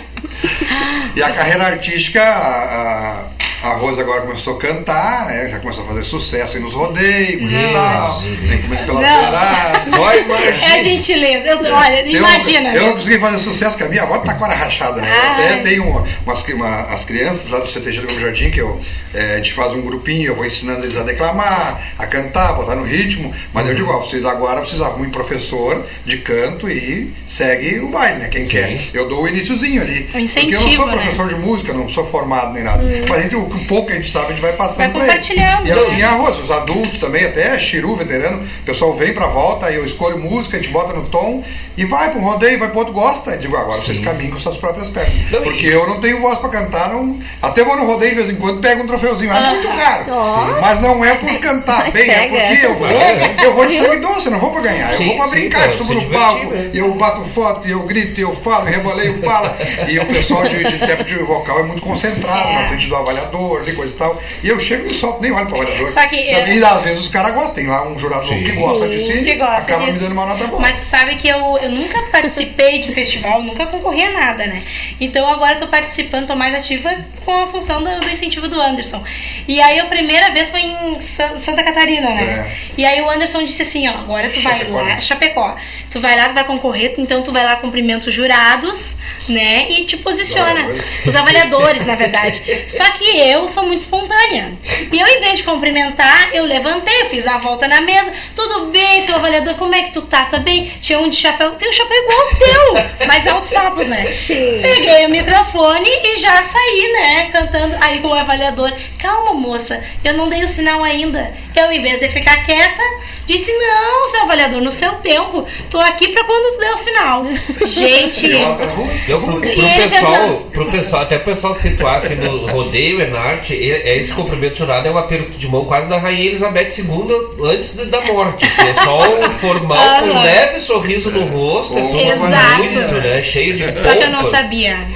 [1.17, 3.25] E a carreira artística, a, a-
[3.63, 5.49] a Rosa agora começou a cantar, né?
[5.51, 8.19] Já começou a fazer sucesso aí nos rodeios e tal.
[8.21, 9.87] Vem comendo pelas beiradas.
[9.87, 10.83] Só É imagina.
[10.83, 11.47] gentileza.
[11.49, 12.75] Eu, olha, eu- imagina.
[12.75, 15.09] Eu, não consegui fazer sucesso com a minha avó tá com a rachada, né?
[15.09, 15.45] Eu Ai.
[15.53, 18.81] até tenho uma- umas, uma- as crianças lá do CTG do Campo Jardim, que eu,
[19.15, 22.75] é, a gente faz um grupinho, eu vou ensinando eles a declamar, a cantar, botar
[22.77, 23.33] no ritmo.
[23.53, 27.89] Mas eu digo, ó, vocês agora vocês arrumam um professor de canto e segue o
[27.89, 28.29] baile, né?
[28.29, 28.49] Quem Sim.
[28.51, 28.81] quer.
[28.95, 30.01] Eu dou o iniciozinho ali.
[30.01, 30.93] O porque eu não incentivo, sou né?
[30.95, 32.83] professor de música, não sou formado nem nada.
[33.09, 34.87] Mas a gente, o, o pouco que a gente sabe, a gente vai passando Vai
[34.89, 35.01] eles.
[35.01, 36.01] compartilhando, E assim né?
[36.01, 39.85] é a os adultos também, até Chiru, veterano, o pessoal vem pra volta, aí eu
[39.85, 41.43] escolho música, a gente bota no tom
[41.81, 43.31] e vai pro rodeio, vai pro outro, gosta.
[43.33, 45.13] Eu digo, agora vocês caminham com suas próprias pernas.
[45.31, 47.19] Não, e- Porque eu não tenho voz pra cantar, não.
[47.41, 50.05] Até vou no rodeio de vez em quando, pego um troféuzinho, mas é muito raro.
[50.11, 50.61] Ó.
[50.61, 52.37] Mas não é por cantar Mas bem, é pega.
[52.49, 53.35] porque eu vou, É.
[53.45, 54.91] eu vou de sangue doce, eu não vou pra ganhar.
[54.91, 57.67] Sim, eu vou pra sim, brincar, pra eu subo no palco, e eu bato foto,
[57.67, 59.57] e eu grito, e eu falo, e reboleio bala.
[59.89, 62.53] e o pessoal de, de tempo de vocal é muito concentrado É.
[62.63, 64.21] na frente do avaliador, e coisa e tal.
[64.43, 65.89] E eu chego e me solto, nem olho pro avaliador.
[65.89, 68.43] Só que, é- E às vezes os caras gostam, tem lá um jurado Sim.
[68.45, 69.99] que gosta de si, acaba disso.
[69.99, 70.61] me dando uma nota boa.
[70.61, 74.63] Mas sabe que eu, eu nunca participei de festival, nunca concorri a nada, né?
[75.01, 79.03] Então agora tô participando, tô mais ativa com a função do, do incentivo do Anderson.
[79.47, 82.57] E aí a primeira vez foi em Sa- Santa Catarina, né?
[82.77, 85.01] E aí o Anderson disse assim, ó, agora tu vai Chapecó, lá, né?
[85.01, 85.57] Chapecó,
[85.91, 88.97] tu vai lá, tu vai concorrer, então tu vai lá cumprimenta os jurados,
[89.29, 89.71] né?
[89.71, 90.67] E te posiciona.
[91.07, 92.43] Os avaliadores, na verdade.
[92.69, 94.53] Só que eu sou muito espontânea.
[94.93, 98.13] E eu, em vez de cumprimentar, eu levantei, fiz a volta na mesa.
[98.35, 100.25] Tudo bem, seu avaliador, como é que tu tá?
[100.27, 100.73] Tá bem?
[100.81, 101.53] Tinha um de chapéu.
[101.61, 104.07] Tem um chapéu igual ao teu, mas altos papos, né?
[104.07, 104.59] Sim.
[104.63, 107.29] Peguei o microfone e já saí, né?
[107.31, 107.77] Cantando.
[107.81, 111.31] Aí com o avaliador, calma, moça, eu não dei o sinal ainda.
[111.55, 112.83] Eu, em vez de ficar quieta,
[113.27, 115.47] disse: Não, seu avaliador, no seu tempo.
[115.71, 117.27] Tô aqui pra quando tu der o sinal.
[117.67, 118.27] Gente.
[118.27, 122.15] E outras ruas, Eu, pro, pro E pessoal, pro pessoal, até o pessoal situar assim,
[122.15, 125.99] no rodeio Enarte, e- é esse cumprimento jurado é um aperto de mão quase da
[125.99, 128.47] Rainha Elizabeth II antes de- da morte.
[128.47, 131.40] assim, é só um formal com um leve sorriso no rosto,
[131.79, 132.95] é tudo Exato.
[132.95, 133.23] né?
[133.23, 134.87] Cheio de Só que eu não sabia.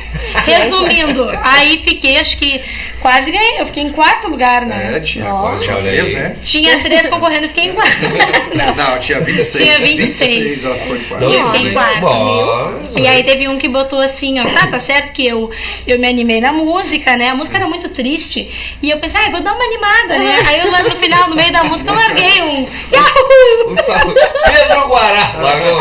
[0.45, 2.61] Resumindo, aí fiquei, acho que
[3.05, 3.61] quase ganhei.
[3.61, 4.95] Eu fiquei em quarto lugar, né?
[4.97, 5.55] É, tinha, Ó.
[5.59, 6.37] tinha três, né?
[6.43, 7.93] Tinha três concorrendo, eu fiquei em quarto.
[8.57, 8.75] Não.
[8.75, 9.63] Não, tinha 26.
[9.65, 10.65] Tinha 26.
[10.65, 11.25] ela ficou em quarto.
[11.31, 12.99] E eu fiquei em quarto.
[12.99, 15.51] E aí teve um que botou assim, ó, tá, tá certo que eu,
[15.87, 17.29] eu me animei na música, né?
[17.29, 18.51] A música era muito triste.
[18.83, 20.41] E eu pensei, ah, eu vou dar uma animada, né?
[20.47, 23.71] Aí eu lá no final, no meio da música, eu larguei um Yahoo!
[23.71, 25.81] O sal- Pedro Guará largou.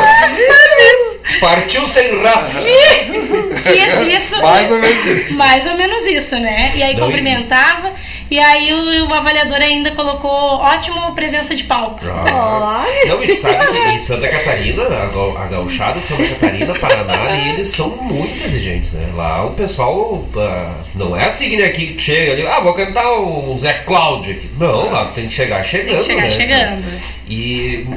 [1.40, 2.60] Partiu sem rastro.
[2.62, 4.42] Fiz isso.
[4.42, 5.34] Mais ou menos isso.
[5.34, 6.74] Mais ou menos isso, né?
[6.76, 7.94] E aí Não, cumprimentava.
[8.30, 12.00] E aí o, o avaliador ainda colocou ótimo presença de palco.
[12.04, 13.06] Olha.
[13.06, 17.50] Não, e sabe que em Santa Catarina, a, a gauchada de Santa Catarina, Paraná, ali,
[17.54, 19.08] eles são muito exigentes, né?
[19.16, 22.74] Lá o pessoal ah, não é assim que nem aqui que chega ali, ah, vou
[22.74, 24.50] cantar o Zé Cláudio aqui.
[24.58, 26.30] Não, lá tem que chegar chegando, Tem que chegar né?
[26.30, 27.02] chegando.
[27.30, 27.88] E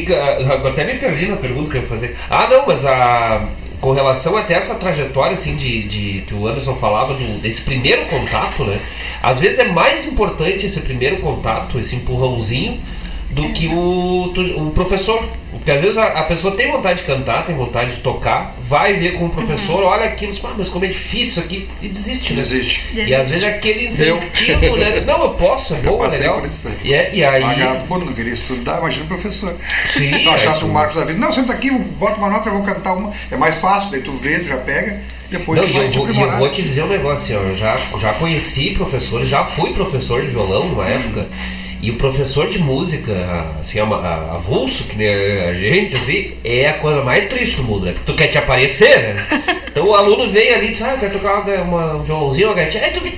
[0.00, 2.16] que, até me perdi na pergunta que eu ia fazer.
[2.30, 3.46] Ah, não, mas a
[3.80, 8.04] com relação até essa trajetória assim de, de que o Anderson falava do- desse primeiro
[8.06, 8.78] contato, né?
[9.20, 12.78] Às vezes é mais importante esse primeiro contato, esse empurrãozinho,
[13.32, 15.26] do que o, o professor.
[15.50, 18.94] Porque às vezes a, a pessoa tem vontade de cantar, tem vontade de tocar, vai
[18.94, 22.32] ver com o professor, olha aquilo, ah, mas como é difícil aqui, e desiste.
[22.32, 22.40] Né?
[22.42, 22.84] Desiste.
[22.94, 24.90] E às vezes é aquele incentivo, né?
[24.90, 26.42] Diz, Não, eu posso, é bom, é legal.
[26.82, 27.42] E, é- e aí.
[27.42, 29.54] Vagabundo, não queria estudar, imagina o professor.
[29.86, 31.18] Sim, Não é, achasse tu- um Marcos da vida.
[31.20, 33.12] Não, senta aqui, bota uma nota, eu vou cantar uma.
[33.30, 36.10] É mais fácil, daí tu vê, tu já pega, depois Não, tu vai eu, vou,
[36.10, 39.44] e eu vou te dizer um negócio, assim, ó, eu já, já conheci professores, já
[39.44, 41.26] fui professor de violão numa época,
[41.82, 43.12] e o professor de música,
[43.60, 47.92] assim, avulso, que nem a gente, assim, é a coisa mais triste do mundo, né?
[47.92, 49.26] Porque tu quer te aparecer, né?
[49.66, 52.54] Então o aluno vem ali e diz, ah, eu quero tocar uma, um violãozinho, uma
[52.54, 53.12] gatinha, aí tu vem,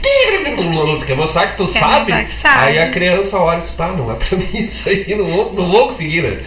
[0.98, 2.62] tu quer mostrar que tu Quer sabe, que sabe.
[2.62, 5.52] aí a criança olha e diz, pá, não é pra mim isso aí, não vou,
[5.52, 6.38] não vou conseguir, né?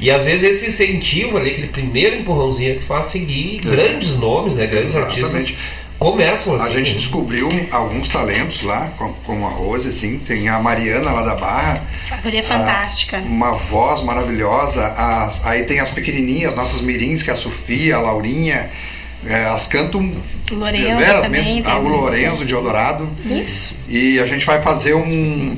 [0.00, 4.66] E às vezes esse incentivo ali, aquele primeiro empurrãozinho que faz seguir grandes nomes, né?
[4.66, 5.20] Grandes Exatamente.
[5.20, 5.54] artistas
[6.00, 6.66] começam assim.
[6.66, 6.98] A gente né?
[6.98, 10.18] descobriu alguns talentos lá, com, com a Rose, assim.
[10.18, 11.82] Tem a Mariana lá da Barra.
[12.22, 13.18] Guria fantástica.
[13.18, 14.84] Uma voz maravilhosa.
[14.96, 18.68] As- aí tem as pequenininhas, nossas mirins, que é a Sofia, a Laurinha.
[19.26, 20.12] é, elas cantam.
[20.50, 21.86] Lorenzo também, Ah, o.
[21.86, 23.08] Lourenço de Eldorado.
[23.24, 23.74] Isso.
[23.88, 25.56] E a gente vai fazer um.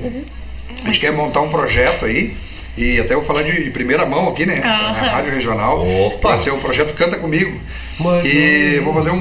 [0.82, 2.36] A gente quer montar um projeto aí.
[2.76, 4.60] E até eu vou falar de primeira mão aqui, né?
[4.64, 4.92] Aham.
[4.92, 5.86] Na Rádio Regional.
[6.06, 6.30] Opa.
[6.30, 7.58] Vai ser o projeto Canta Comigo.
[7.98, 8.84] Mas, e hum.
[8.84, 9.16] vou fazer um,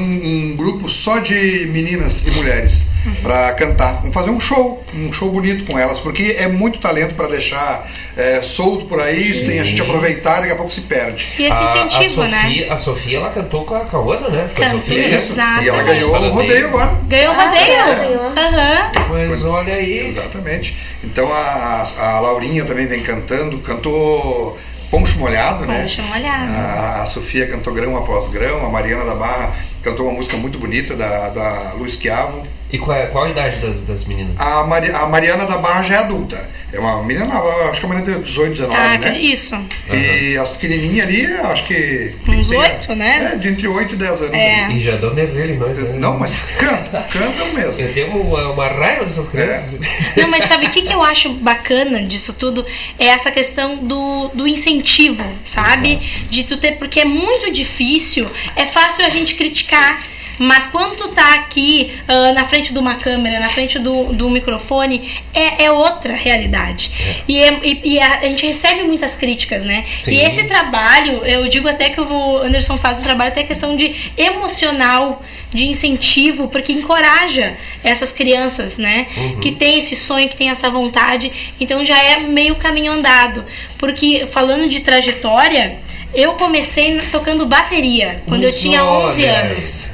[0.52, 2.86] um grupo só de meninas e mulheres
[3.22, 3.96] pra cantar.
[3.96, 7.90] Vamos fazer um show, um show bonito com elas, porque é muito talento pra deixar
[8.16, 11.28] é, solto por aí, sem a gente aproveitar, daqui a pouco se perde.
[11.38, 12.42] E esse a, incentivo, a né?
[12.44, 14.48] Sofia, A Sofia, ela cantou com a Cauana, né?
[14.54, 15.16] Foi a Cantou, Sofia, né?
[15.16, 15.64] exato.
[15.64, 16.98] E ela ganhou o rodeio agora.
[17.08, 17.96] Ganhou o Ah, rodeio?
[17.96, 18.26] ganhou.
[18.38, 18.92] Aham.
[19.08, 20.08] Pois olha aí.
[20.10, 20.78] Exatamente.
[21.04, 24.58] Então a, a Laurinha também vem cantando, cantou
[24.92, 25.82] Poncho Molhado, né?
[25.82, 26.52] Poncho Molhado.
[26.52, 30.60] A, a Sofia cantou grão após grão, a Mariana da Barra cantou uma música muito
[30.60, 32.46] bonita da, da Luiz Chiavo.
[32.72, 34.34] E qual, é, qual a idade das, das meninas?
[34.40, 36.50] A, Mari, a Mariana da Barra já é adulta.
[36.74, 39.20] É uma menina nova, acho que a Mariana tem 18, 19, Ah, né?
[39.20, 39.62] isso.
[39.92, 42.16] E as pequenininhas ali, acho que.
[42.30, 43.32] Uns tem- oito, né?
[43.34, 44.34] É, de entre 8 e 10 anos.
[44.34, 44.70] É.
[44.70, 45.92] E já dão nervelho em nós, né?
[45.98, 47.82] Não, mas cantam, cantam mesmo.
[47.82, 49.78] Eu tenho uma, uma raiva dessas crianças.
[50.16, 52.66] Não, mas sabe o que, que eu acho bacana disso tudo?
[52.98, 56.00] É essa questão do, do incentivo, sabe?
[56.30, 60.02] De tu ter, porque é muito difícil, é fácil a gente criticar.
[60.38, 64.30] Mas quando tu tá aqui ah, na frente de uma câmera, na frente do, do
[64.30, 66.92] microfone, é, é outra realidade.
[67.28, 69.86] E, é- e- e a, gente recebe muitas críticas, né?
[69.96, 70.12] Sim.
[70.14, 73.94] E esse trabalho, eu digo até que o Anderson faz um trabalho até questão de
[74.18, 75.24] emocional,
[75.54, 79.08] de incentivo, porque encoraja essas crianças, né?
[79.42, 81.32] Que tem esse sonho, que tem essa vontade.
[81.60, 83.44] Então já é meio caminho andado.
[83.78, 85.78] Porque falando de trajetória,
[86.14, 89.38] eu comecei tocando bateria quando eu tinha 11 Olha.
[89.42, 89.90] anos.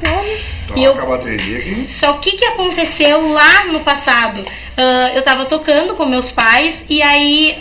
[0.68, 1.88] Toca E eu- a bateria aqui.
[1.94, 4.44] Só o que, que aconteceu lá no passado?
[4.76, 7.58] Ah, eu tava tocando com meus pais e aí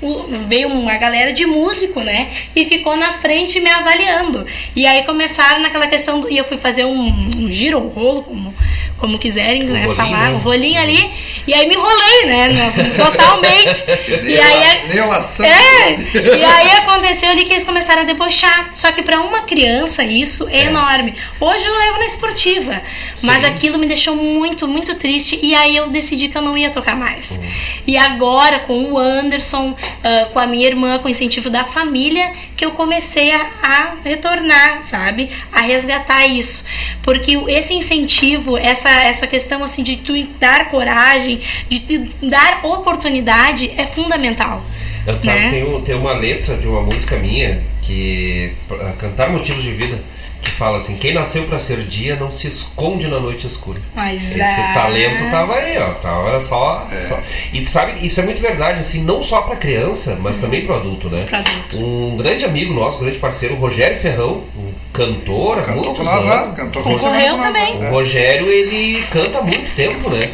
[0.00, 2.30] o- veio uma galera de músico, né?
[2.56, 4.46] E ficou na frente me avaliando.
[4.74, 8.22] E aí começaram naquela questão do, e eu fui fazer um, um giro, um rolo,
[8.22, 8.54] como,
[8.98, 10.36] como quiserem né, rolinho, falar, né?
[10.36, 11.10] um rolinho ali.
[11.46, 12.72] E aí me enrolei, né?
[12.96, 13.84] Totalmente.
[14.28, 15.46] e aí Neolação.
[15.46, 18.70] é, e aí aconteceu ali que eles começaram a debochar.
[18.74, 21.14] Só que pra uma criança isso é, enorme.
[21.40, 22.82] Hoje eu levo na esportiva,
[23.22, 26.70] mas aquilo me deixou muito, muito triste e aí eu decidi que eu não ia
[26.70, 27.30] tocar mais.
[27.30, 27.48] Uhum.
[27.86, 29.74] E agora com o Anderson,
[30.04, 33.94] ah, com a minha irmã, com o incentivo da família, que eu comecei a, a
[34.04, 35.30] retornar, sabe?
[35.52, 36.64] A resgatar isso.
[37.02, 43.72] Porque esse incentivo, essa, essa questão assim de tu dar coragem, de tu dar oportunidade
[43.76, 44.62] é fundamental.
[45.06, 45.50] Eu, sabe, Né?
[45.50, 48.52] tem, um- tem uma letra de uma música minha que
[48.98, 49.98] cantar motivos de vida
[50.42, 53.80] que fala assim: quem nasceu pra ser dia não se esconde na noite escura.
[53.94, 55.90] Mas Esse ah, talento tava aí, ó.
[55.94, 57.18] Tava só, só-
[57.52, 60.74] E tu sabe, isso é muito verdade, assim, não só pra criança, mas também pro
[60.76, 61.24] adulto, né?
[61.26, 61.78] Pro adulto.
[61.78, 65.98] Um grande amigo nosso, um grande parceiro, o Rogério Ferrão, um cantor há Cantou muitos
[66.08, 66.56] com nós lá, anos.
[66.56, 67.76] cantou Concorreu com também.
[67.78, 67.90] O É.
[67.90, 70.30] Rogério, ele canta há muito tempo, né?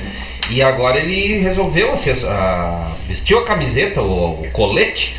[0.50, 5.16] E agora ele resolveu, assim, a- vestiu a camiseta, o, o colete,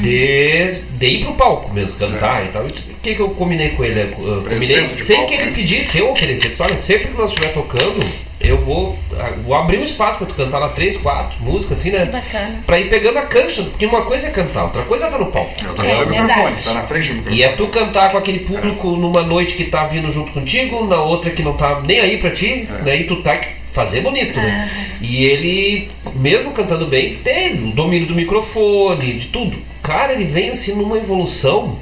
[0.00, 2.64] de, de ir pro palco mesmo, cantar e tal.
[2.64, 2.72] E o
[3.02, 4.00] que, que eu combinei com ele?
[4.18, 5.52] Eu combinei sem palco, que ele né?
[5.54, 6.50] pedisse, eu ofereci.
[6.62, 8.04] Olha, sempre que nós estiver tocando,
[8.40, 11.90] eu vou, ah, vou abrir um espaço pra tu cantar lá três, quatro músicas, assim,
[11.90, 12.04] né?
[12.06, 12.60] Bacana.
[12.66, 15.26] Pra ir pegando a cancha, porque uma coisa é cantar, outra coisa é estar no
[15.30, 15.52] palco.
[15.64, 17.36] Eu tô É no microfone, tá na frente do microfone.
[17.38, 21.00] E é tu cantar com aquele público numa noite que tá vindo junto contigo, na
[21.00, 22.82] outra que não tá nem aí pra ti, É.
[22.82, 22.96] né?
[23.00, 23.38] E tu tá
[23.76, 24.70] fazer bonito, né?
[25.02, 29.54] E ele, mesmo cantando bem, tem o domínio do microfone, de tudo.
[29.82, 31.76] Cara, ele vem assim numa evolução.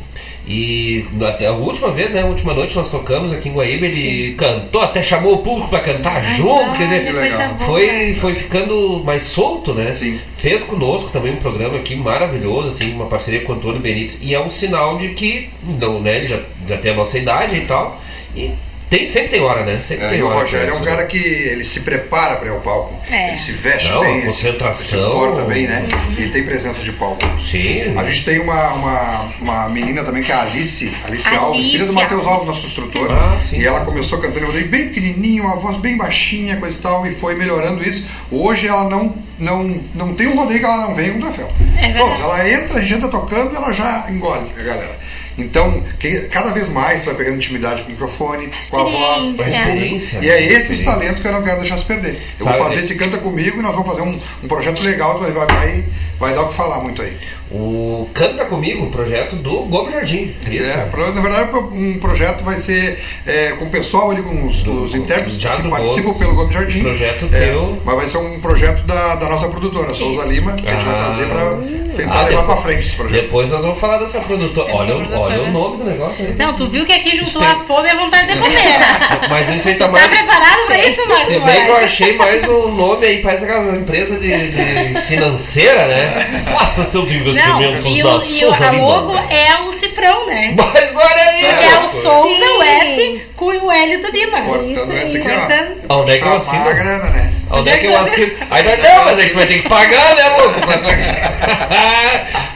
[0.47, 2.23] E até a última vez, né?
[2.23, 5.81] A última noite nós tocamos aqui em Guaíba, ele cantou, até chamou o público pra
[5.81, 7.57] cantar junto, quer dizer, Que legal.
[7.65, 9.93] foi, foi ficando mais solto, né?
[9.93, 10.19] Sim.
[10.37, 14.21] Fez conosco também um programa aqui maravilhoso, assim, uma parceria com o Antônio Benítez.
[14.21, 17.57] E é um sinal de que, não, né, ele já, já tem a nossa idade
[17.57, 17.99] e tal.
[18.37, 18.51] E
[18.99, 19.79] tem, sempre tem hora, né?
[19.81, 20.41] Sempre É, tem e o hora.
[20.41, 21.07] Rogério é um cara né?
[21.07, 22.95] que ele se prepara para ir ao palco.
[23.11, 23.29] É.
[23.29, 24.99] Ele se veste Não, bem, a ele se- concentração.
[24.99, 25.87] ele se porta bem, né?
[26.17, 27.23] Ele tem presença de palco.
[27.41, 27.97] Sim.
[27.99, 31.71] A gente tem uma, uma, uma menina também que é a Alice, Alice, Alice Alves,
[31.71, 32.47] filha do Matheus Alves.
[32.49, 33.11] Nosso instrutor.
[33.11, 33.59] Ah, sim.
[33.61, 37.07] E ela começou cantando em rodeio bem pequenininha, uma voz bem baixinha, coisa e tal,
[37.07, 38.05] e foi melhorando isso.
[38.31, 41.51] Hoje ela não, não, não tem um rodeio que ela não venha com troféu.
[41.77, 41.99] É verdade.
[41.99, 45.05] Todos, ela entra, a gente entra tocando, ela já engole a galera.
[45.37, 49.22] Então, que- cada vez mais você vai pegando intimidade com o microfone, com a voz,
[49.37, 50.18] com o Experiência.
[50.20, 50.24] público.
[50.24, 50.43] E é né?
[50.45, 50.85] esse Experiência.
[50.85, 52.20] talento que eu não quero deixar se perder.
[52.39, 54.80] Eu Sabe, vou fazer é- esse Canta Comigo e nós vamos fazer um, um projeto
[54.82, 55.85] legal, vai, vai, vai,
[56.20, 57.16] vai dar o que falar muito aí.
[57.51, 60.35] O Canta Comigo, um projeto do Gomes Jardim.
[60.51, 60.73] Isso.
[60.73, 60.77] É,
[61.15, 64.95] na verdade, um projeto vai ser é, com o pessoal ali, com os, Do- os
[64.95, 66.19] intérpretes que participam Gomes.
[66.19, 66.81] pelo Gomes Jardim.
[66.83, 67.79] Projeto É, teu.
[67.85, 70.27] Mas vai ser um projeto da, da nossa produtora, Souza.
[70.33, 71.05] Lima, que a gente vai Ah.
[71.05, 71.57] fazer para
[71.97, 73.23] tentar Ah, levar para frente esse projeto.
[73.23, 74.75] Depois nós vamos falar dessa produtora.
[74.75, 75.21] Olha, produtora.
[75.21, 76.27] olha o nome do negócio.
[76.27, 76.35] aí.
[76.37, 78.55] Não, tu viu que aqui juntou tem- a fome e a vontade de comer.
[78.55, 78.81] né?
[79.31, 80.07] Mas isso aí tá Tá mais.
[80.09, 83.67] preparado pra isso, Marcos Se bem que eu achei mais um nome aí, parece aquelas
[83.79, 86.43] empresas de, de financeira, né?
[86.59, 90.55] Faça seus Não, e, da o, e a logo é o cifrão, né?
[90.57, 91.41] Mas olha aí!
[91.41, 91.89] Que é o.
[91.89, 92.62] Souza, o.
[92.62, 94.41] S com o L do Lima.
[94.43, 95.76] Cortando isso aí, cortando.
[95.89, 96.64] Onde é que eu assino?
[96.64, 97.32] grana, né?
[97.51, 98.32] Onde é que eu é que assino?
[98.51, 100.61] Aí nós, não, mas a gente vai ter que pagar, né, louco?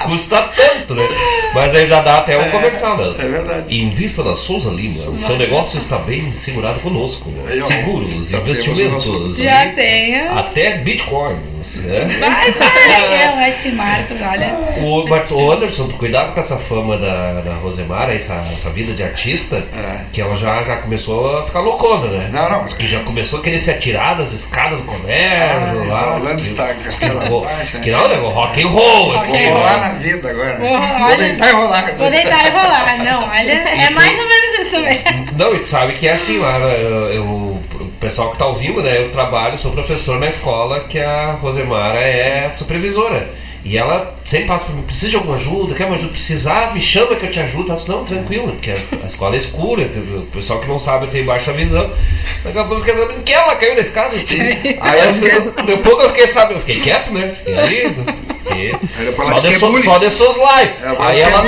[0.04, 1.06] Custa tanto, né?
[1.54, 3.14] Mas aí já dá até um comercial, né?
[3.18, 3.78] É verdade.
[3.80, 5.16] Invista na Souza Lima.
[5.16, 7.30] Seu negócio está bem segurado conosco.
[7.46, 7.52] Ó.
[7.52, 9.06] Seguros, Já o investimentos.
[9.06, 10.28] nosso- Já e tem.
[10.28, 11.36] Até Bitcoin.
[11.58, 11.80] Marcos.
[11.80, 12.16] Né?
[12.20, 14.54] Vai, vai, não, esse Marcos, olha.
[14.80, 19.02] O, Marcos, o Anderson, cuidado com essa fama da, da Rosemara, essa, essa vida de
[19.02, 20.00] artista, É.
[20.12, 22.28] que ela já, já começou a ficar loucona, né?
[22.32, 22.62] Não, não.
[22.64, 25.82] Diz que já começou a querer se atirar das escadas do colégio.
[25.82, 27.80] Ah, lá, rolando que- está diz que diz né?
[27.82, 28.16] que não, né?
[28.16, 29.30] Rock and roll, assim.
[29.32, 29.48] Vou né?
[29.50, 30.56] rolar na vida agora.
[30.58, 31.92] Vou, Vou olha, deitar e rolar.
[31.96, 32.98] Vou deitar e rolar.
[33.04, 35.00] Não, olha, é mais ou menos isso também.
[35.36, 36.74] Não, e tu sabe que é assim lá, né?
[36.80, 38.98] eu, eu- o pessoal que tá ouvindo, né?
[38.98, 43.28] Eu trabalho, sou professor na escola que a Rosemara é supervisora.
[43.68, 46.80] E ela sempre passa por mim, precisa de alguma ajuda, quer uma ajuda, precisar, me
[46.80, 47.70] chama que eu te ajudo.
[47.70, 51.10] Eu disse, não, tranquilo, porque a, escola é escura, o pessoal que não sabe eu
[51.10, 51.90] tenho baixa visão.
[52.42, 54.16] Daqui a pouco eu fiquei sabendo que ela caiu da escada.
[54.16, 55.00] Aí Aí
[55.68, 57.34] eu, pouco eu fiquei sabendo, eu fiquei quieto, né?
[57.36, 57.94] Fiquei ali,
[58.42, 60.72] fiquei- Aí depois ela só, disse de que é só de seus live.
[60.82, 61.42] Ela Aí é ela,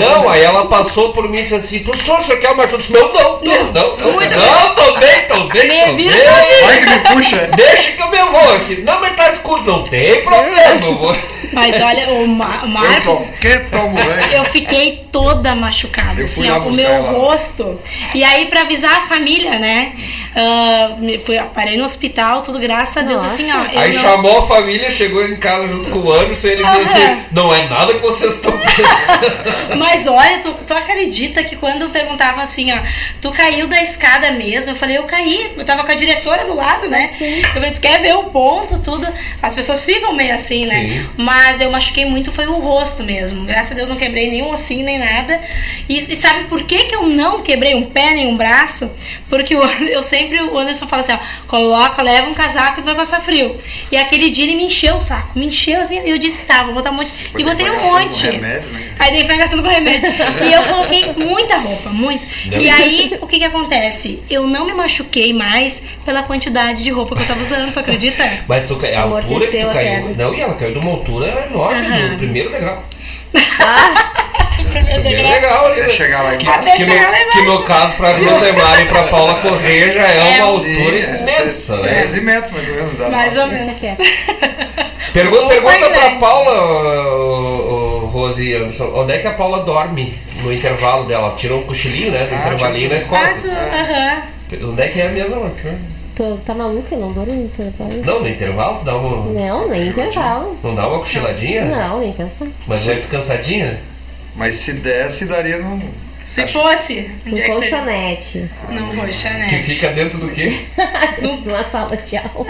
[0.00, 2.74] não, aí ela passou por mim e disse assim, professor, o senhor quer uma ajuda?
[2.74, 6.62] Eu disse, Não, não, não, não, não, não, tô bem, tô bem, tô vira bem.
[6.64, 7.50] Vai que me puxa.
[7.54, 8.82] Deixa que eu me vou aqui.
[8.82, 11.16] Não, mas tá escuro, não tem problema, eu vou.
[11.52, 13.30] Mas olha, o, Ma- o Marcos.
[14.32, 17.12] Eu fiquei toda machucada, Eu fui assim, lá ó, o meu ela.
[17.12, 17.78] rosto.
[18.14, 19.92] E aí, pra avisar a família, né?
[20.98, 23.34] me- fui, parei no hospital, tudo graças a Deus, Nossa.
[23.34, 23.64] assim, ó.
[23.72, 26.64] eu Aí não- chamou a família, chegou em casa junto com o Anderson e ele
[26.64, 29.76] disse assim: Não é nada que vocês estão pensando.
[29.76, 32.78] Mas olha, tu, tu acredita que quando perguntavam assim, ó,
[33.20, 34.70] tu caiu da escada mesmo?
[34.72, 35.52] Eu falei, eu caí.
[35.56, 37.08] Eu tava com a diretora do lado, né?
[37.08, 37.38] Sim.
[37.40, 39.06] Eu falei, tu quer ver o ponto, tudo?
[39.42, 40.74] As pessoas ficam meio assim, né?
[40.74, 41.06] Sim.
[41.44, 43.44] Mas eu machuquei muito, foi o rosto mesmo.
[43.44, 45.40] Graças a Deus não quebrei nenhum ossinho, nem nada.
[45.88, 48.88] E, e sabe por que, que eu não quebrei um pé, nem um braço?
[49.28, 51.18] Porque o, eu sempre, o Anderson fala assim, ó,
[51.48, 53.56] coloca, leva um casaco e tu vai passar frio.
[53.90, 56.62] E aquele dia ele me encheu o saco, me encheu assim, e eu disse, tá,
[56.62, 57.10] vou botar um monte.
[57.10, 58.26] e Depois botei um monte.
[58.26, 58.92] remédio, né?
[59.00, 60.08] Aí daí foi gastando com remédio.
[60.48, 62.24] e eu coloquei muita roupa, muito.
[62.46, 62.60] Não.
[62.60, 64.22] E aí, o que que acontece?
[64.30, 68.44] Eu não me machuquei mais pela quantidade de roupa que eu tava usando, tu acredita?
[68.46, 70.14] Mas tu, a altura que tu caiu.
[70.16, 72.08] Não, e ela caiu de uma altura enorme, Aham.
[72.12, 72.82] no primeiro degrau.
[74.56, 75.80] Primeiro Primeiro legal ali.
[75.80, 76.76] Até chegar lá que, embaixo.
[76.76, 80.42] Que chegar lá que no caso, pra Rosemar e pra Paula Correia já é, É,
[80.44, 81.88] uma altura é, imensa, né?
[81.88, 82.98] 13 metros, mais ou menos.
[82.98, 83.66] dá Mais ou menos.
[85.12, 86.10] Pergunta, pergunta pra.
[86.12, 91.34] Paula, ô, ô, Rose e Anderson, onde é que a Paula dorme no intervalo dela?
[91.36, 92.24] Tirou um cochilinho, né?
[92.26, 93.28] Do Ah, intervalinho tipo- na escola.
[93.28, 93.50] Ah, tu-
[94.60, 94.70] aham.
[94.70, 95.52] Onde é que é a mesma?
[96.14, 96.86] Tu tá maluco?
[96.92, 98.04] Eu não dormi no intervalo.
[98.04, 99.32] Não, no intervalo tu dá uma.
[99.32, 100.58] Não, nem intervalo.
[100.62, 101.64] Não dá uma cochiladinha?
[101.64, 102.48] Não, nem pensar.
[102.66, 103.80] Mas uma descansadinha?
[104.36, 105.80] Mas se desse, daria num.
[106.34, 107.68] Se fosse, um Um dia que você...
[107.70, 108.48] colchonete.
[108.70, 109.62] Não, poxa, Que né?
[109.66, 110.60] fica dentro do quê?
[111.20, 112.46] Dentro de uma sala de aula.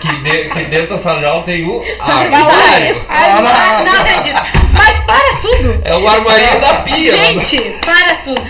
[0.00, 3.04] Que, de- que dentro da sala de aula tem o armário.
[3.08, 4.40] Ai, não, acredito.
[4.72, 5.80] Mas para tudo.
[5.84, 7.16] É o armarinho da pia.
[7.16, 7.44] mano.
[7.44, 8.42] Gente, para tudo.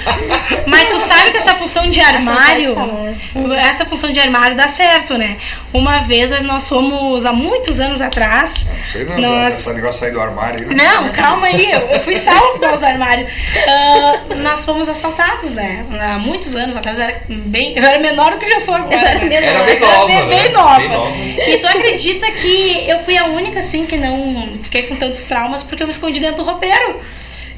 [0.67, 5.19] Mas tu sabe que essa função de armário, pode essa função de armário dá certo,
[5.19, 5.37] né?
[5.73, 9.59] Uma vez nós fomos, há muitos anos atrás, Não sei não, nós...
[9.61, 10.75] esse negócio sair do armário aí.
[10.75, 13.27] Não, calma aí, eu, fui salva por causa do armário.
[13.69, 15.85] Ah, nós fomos assaltados, né?
[16.01, 17.77] Há muitos anos atrás, eu era bem.
[17.77, 18.95] Eu era menor do que eu já sou agora.
[18.95, 19.25] Eu era né?
[19.25, 19.43] menor.
[19.49, 20.43] Era bem Eu era nova, bem, né?
[20.43, 20.79] bem nova.
[20.79, 21.17] Bem nova.
[21.51, 25.63] E tu acredita que eu fui a única, assim, que não fiquei com tantos traumas
[25.63, 27.01] porque eu me escondi dentro do roupeiro.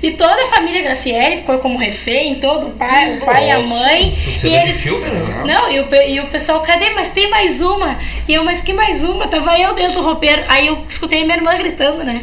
[0.03, 3.59] E toda a família Graciele ficou como refém, todo o pai, o pai e a
[3.61, 4.17] mãe.
[4.37, 4.77] cena E de eles.
[4.83, 5.43] filme, né?
[5.47, 6.91] Não, e o, e o pessoal, cadê?
[6.91, 7.99] Mas tem mais uma.
[8.29, 9.27] E eu, mas que mais uma?
[9.27, 10.45] Tava eu dentro do roupeiro.
[10.49, 12.23] Aí eu escutei minha irmã gritando, né?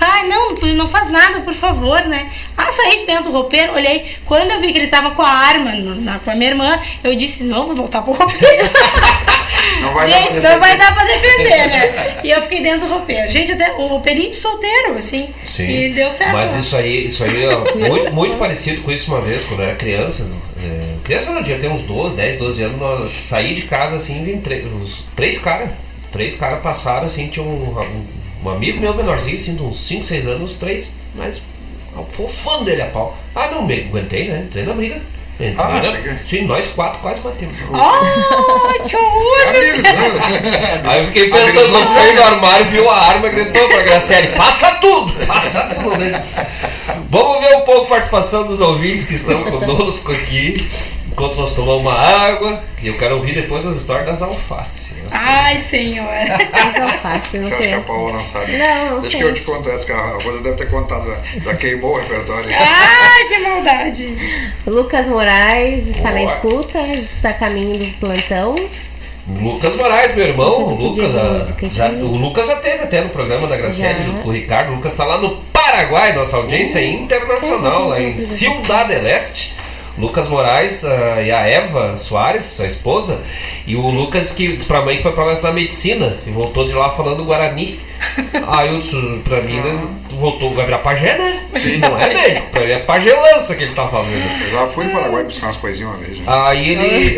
[0.00, 2.30] Ai, não, não faz nada, por favor, né?
[2.56, 4.16] Ah, saí de dentro do roupeiro, olhei.
[4.26, 7.14] Quando eu vi que ele tava com a arma na, com a minha irmã, eu
[7.16, 8.68] disse, não, vou voltar pro roupeiro.
[9.80, 10.58] Não vai dar Gente, não defender.
[10.58, 12.20] vai dar pra defender, né?
[12.24, 13.30] E eu fiquei dentro do roupeiro.
[13.30, 15.28] Gente, até um roupeirinho de solteiro, assim.
[15.44, 15.68] Sim.
[15.68, 16.32] E deu certo.
[16.32, 19.66] Mas isso aí, isso aí é muito, muito parecido com isso uma vez, quando eu
[19.66, 20.30] era criança.
[20.62, 22.80] É, criança não devia ter uns 12, 10, 12 anos.
[22.80, 25.70] Nós, saí de casa assim, vem três, uns três caras.
[26.12, 28.06] Três caras passaram assim, tinha um, um,
[28.44, 31.40] um amigo meu menorzinho, assim, de uns 5, 6 anos, os três, mas
[32.12, 33.16] fofando ele a pau.
[33.34, 34.44] Ah, não, me aguentei, né?
[34.46, 35.00] Entrei na briga.
[35.38, 36.18] Entrei Ah, na-.
[36.24, 37.54] Sim, nós quatro quase batemos.
[37.72, 39.52] Ai, que horror!
[39.82, 40.80] Né?
[40.84, 44.70] Aí eu fiquei pensando, quando saiu do armário, viu a arma, gritou pra Graciele, passa
[44.76, 45.96] tudo, passa tudo.
[45.98, 46.22] né?
[47.10, 50.54] Vamos ver um pouco a participação dos ouvintes que estão conosco aqui,
[51.14, 54.92] enquanto nós tomamos uma água, e eu quero ouvir depois as histórias das alfaces.
[55.06, 55.24] Assim.
[55.24, 56.08] Ai, senhor.
[56.52, 57.80] Mas eu faço, eu não Você acha que a.
[57.80, 58.56] Paola não sabe?
[58.58, 59.20] Não, não Deixa sei.
[59.20, 61.98] que eu te conto essa, que a Rosa deve ter contado, já- já queimou o
[62.00, 62.50] repertório.
[62.52, 64.16] Ai, que maldade.
[64.66, 66.30] Lucas Moraes está na Boa.
[66.32, 68.56] escuta, está a caminho do plantão.
[69.26, 73.08] Lucas Moraes, meu irmão, Lucas, de ah, música já- o Lucas já teve até no
[73.08, 74.02] programa da Graciele, Já.
[74.04, 74.72] junto com o Ricardo.
[74.72, 79.54] O Lucas está lá no Paraguai, nossa audiência internacional, lá em Ciudad del Este.
[79.98, 83.20] Lucas Moraes ah, e a Eva Soares, sua esposa,
[83.66, 86.72] e o Lucas que disse pra mãe que foi pra estudar medicina e voltou de
[86.74, 87.80] lá falando Guarani.
[88.48, 89.80] Aí eu disse pra mim, né,
[90.10, 91.40] voltou, vai virar pajé, né?
[91.58, 91.78] Sim.
[91.78, 94.42] Não é médico, pra mim é pagelança que ele tá fazendo.
[94.44, 96.18] Eu já fui no Paraguai buscar umas coisinhas uma vez.
[96.18, 96.24] né?
[96.26, 97.16] Aí ele.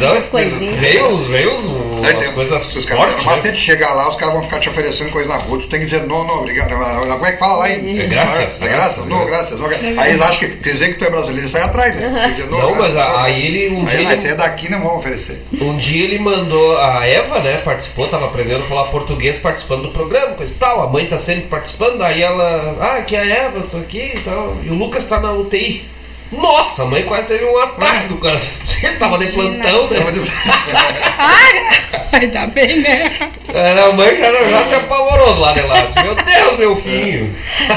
[0.00, 0.72] não, esse- Coisinha.
[0.76, 3.24] veio os, veio os, Aí umas tem- coisas se os caras fortes.
[3.26, 3.52] mas né?
[3.54, 6.06] chegar lá, os caras vão ficar te oferecendo coisa na rua, tu tem que dizer
[6.06, 6.70] não, não, obrigado.
[6.70, 8.00] Não, não, Como é que fala lá em.
[8.00, 9.26] É graças, É graças, graças, não, né?
[9.26, 9.58] graças.
[9.60, 12.32] Não, aí eles acham que quer dizer que tu é brasileiro e sai atrás, né?
[12.36, 14.80] Dizer, Não, mas a- não, aí ele- um Aí, dia ele- esse é daqui, não
[14.80, 15.42] vão oferecer.
[15.60, 19.88] Um dia ele mandou, a Eva, né, participou, tava aprendendo a falar português participando do
[19.90, 20.82] programa, coisa e tal.
[20.82, 24.12] A mãe tá sempre participando, aí ela, ah, aqui é a Eva, eu tô aqui
[24.14, 24.56] e tal.
[24.62, 25.88] E o Lucas tá na UTI.
[26.30, 28.52] Nossa, a mãe quase teve um ataque do coração.
[28.82, 29.98] Ele tava de plantão, né?
[32.12, 33.30] Ainda bem, né?
[33.52, 35.88] Era, A mãe já, já se apavorou do lado de lá.
[36.02, 37.34] Meu Deus, meu filho.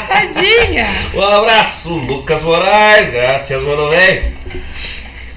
[0.07, 0.87] Tadinha.
[1.13, 3.09] Um abraço, Lucas Moraes.
[3.09, 4.31] Graças, mano, velho.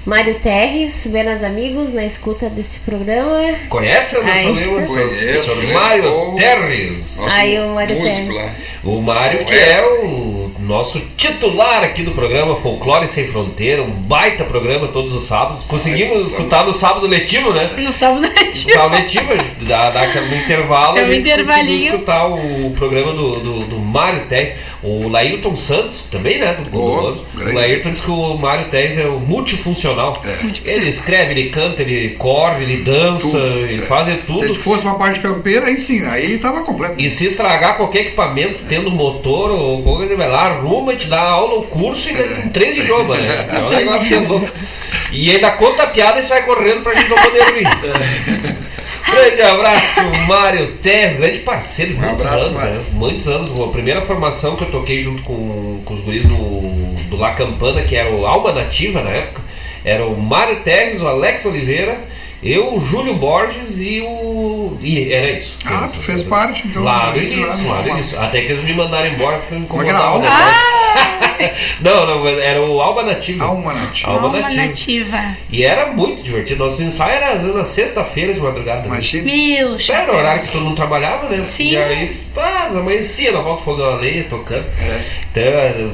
[0.05, 3.41] Mário Terres, buenas amigos, na escuta desse programa.
[3.69, 4.45] Conhece o nosso Ai.
[4.49, 4.79] amigo?
[4.79, 5.73] o senhor- Conheço, né?
[5.73, 7.17] Mário Terres.
[7.21, 8.35] Nosso Aí o Mário Terres.
[8.35, 8.51] lá.
[8.83, 14.43] O Mário, que é o nosso titular aqui do programa Folclore Sem Fronteira, um baita
[14.43, 15.63] programa todos os sábados.
[15.63, 17.71] Conseguimos escutar no sábado letivo, né?
[17.75, 18.51] No sábado letivo.
[18.51, 21.93] Escutar o letivo, dá, dá aquele- no intervalo, É um intervalinho.
[21.95, 24.53] escutar o programa do, do, do Mário Teres.
[24.83, 26.53] O Laírton Santos, também, né?
[26.53, 27.25] Do, do Oh, Bando.
[27.33, 27.51] grande.
[27.51, 29.94] O Laírton diz que o Mário Teres é o multifuncional.
[30.25, 30.71] É.
[30.71, 33.85] Ele escreve, ele canta, ele corre, ele dança, Tudo, ele é.
[33.85, 34.43] faz de Se tudo.
[34.45, 36.95] ele fosse uma parte campeira, aí sim, aí tava completo.
[36.97, 41.21] E se estragar qualquer equipamento, tendo motor ou qualquer coisa, vai lá, arruma, te dá
[41.21, 43.45] aula, o curso e ganha em três idiomas, né?
[43.53, 44.49] É um negócio que é louco.
[45.11, 47.67] E ainda conta a piada e sai correndo pra gente não poder ouvir.
[49.07, 52.73] Grande abraço, Mário Tess, grande parceiro de Um muitos abraço, anos, Mário.
[52.73, 52.83] né?
[52.93, 53.59] Muitos anos.
[53.59, 56.35] A primeira formação que eu toquei junto com, com os guris do,
[57.07, 59.41] do La Campana, que era o Alma Nativa na época,
[59.85, 61.97] era o Mário Teres, o Alex Oliveira,
[62.43, 64.77] eu, o Júlio Borges e o.
[64.81, 65.57] E era isso.
[65.65, 66.83] Ah, tu fez parte, então.
[66.83, 67.89] Lá lá início, no lá Alma.
[67.91, 68.19] início.
[68.21, 69.99] Até que eles me mandaram embora porque me Como é que era?
[69.99, 70.37] incomodavam Alma?
[70.37, 70.75] demais.
[71.81, 73.43] Não, não, mas era o Alma Nativa.
[73.45, 74.09] Alma nativa.
[74.09, 74.61] Alma Alma Nativa.
[75.17, 75.37] nativa.
[75.51, 76.63] E era muito divertido.
[76.63, 78.87] Nosso ensaio era às vezes na sexta-feira de madrugada.
[78.87, 79.23] Imagina.
[79.25, 81.41] Meu, Era o horário que todo mundo trabalhava, né?
[81.41, 81.71] Sim.
[81.71, 84.63] E aí, pá, amanhecia na volta do fogão a lenha, tocando.
[85.35, 85.85] Então, era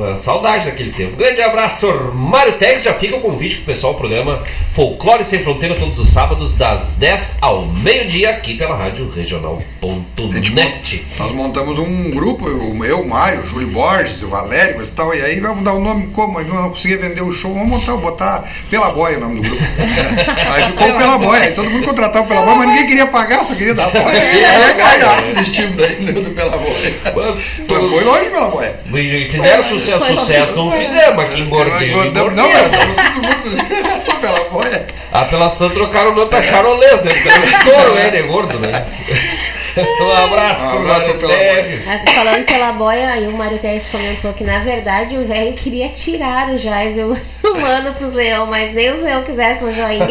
[0.00, 1.16] uma saudade daquele tempo.
[1.16, 2.82] Grande abraço, Mário Tex.
[2.82, 4.42] Já fica o convite pro pessoal, o programa
[4.72, 11.06] Folclore Sem Fronteira, todos os sábados, das 10 ao meio-dia, aqui pela Rádio Regional.net.
[11.18, 15.14] Nós montamos um grupo, eu, eu, o Mário, o Júlio Borges, o Valério, e tal,
[15.14, 16.38] e aí vamos dar o nome como?
[16.38, 19.62] Gente não conseguia vender o show, vamos montar, botar Pela Boia o nome do grupo.
[20.52, 23.54] aí ficou Pela Boia, aí todo mundo contratava Pela Boia, mas ninguém queria pagar, só
[23.54, 24.16] queria dar boia.
[24.16, 26.94] E aí, aí, aí desistimos daí do Pela Boia.
[27.04, 28.80] Mas foi longe Pela Boia.
[28.98, 31.88] E fizeram sucesso, foi sucesso não fizeram, mas que engordeu.
[31.88, 32.86] Engordamos- Não, era todo
[33.22, 34.86] mundo só Pela Boia.
[35.12, 37.12] Ah, pelas tantas trocaram o nome pra charolês, né?
[37.12, 38.10] Um estouro, né?
[38.10, 38.86] De gordo, né?
[39.76, 41.82] Um abraço, Um abraço pela Teres.
[41.88, 45.88] Ah, Falando pela boia, aí o Mário Teres comentou que na verdade o velho queria
[45.90, 47.16] tirar o Jais e o
[47.60, 50.06] mano pros leão, mas nem os leão quisessem um joinha.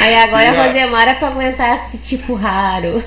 [0.00, 3.02] aí agora a Rosemara pra aguentar esse tipo raro.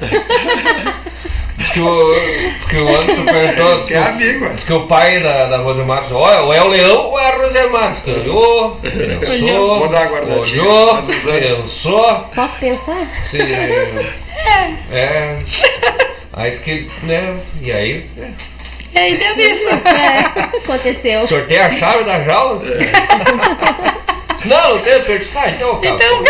[1.57, 2.13] Diz que o,
[2.57, 3.75] diz que o Anderson perguntou.
[3.77, 6.61] Diz Que é amigo, diz que o pai da, da Rosemar disse: Olha, ou é
[6.61, 7.91] o leão ou é a Rosemar.
[7.91, 12.19] Diz que olhou, pensou, Vou dar guardadinha, olhou, pensou.
[12.35, 13.07] Posso pensar?
[13.23, 13.41] Se,
[14.91, 15.37] é.
[16.33, 17.37] Aí diz que, né?
[17.61, 18.31] E aí, é,
[18.95, 19.69] E aí deu isso.
[19.85, 21.23] É, aconteceu.
[21.23, 22.59] sorteia a chave da jaula.
[22.59, 22.91] Diz,
[24.45, 25.27] Não, não tem, perdi.
[25.27, 25.95] Tá, então, cara.
[25.95, 26.23] Então,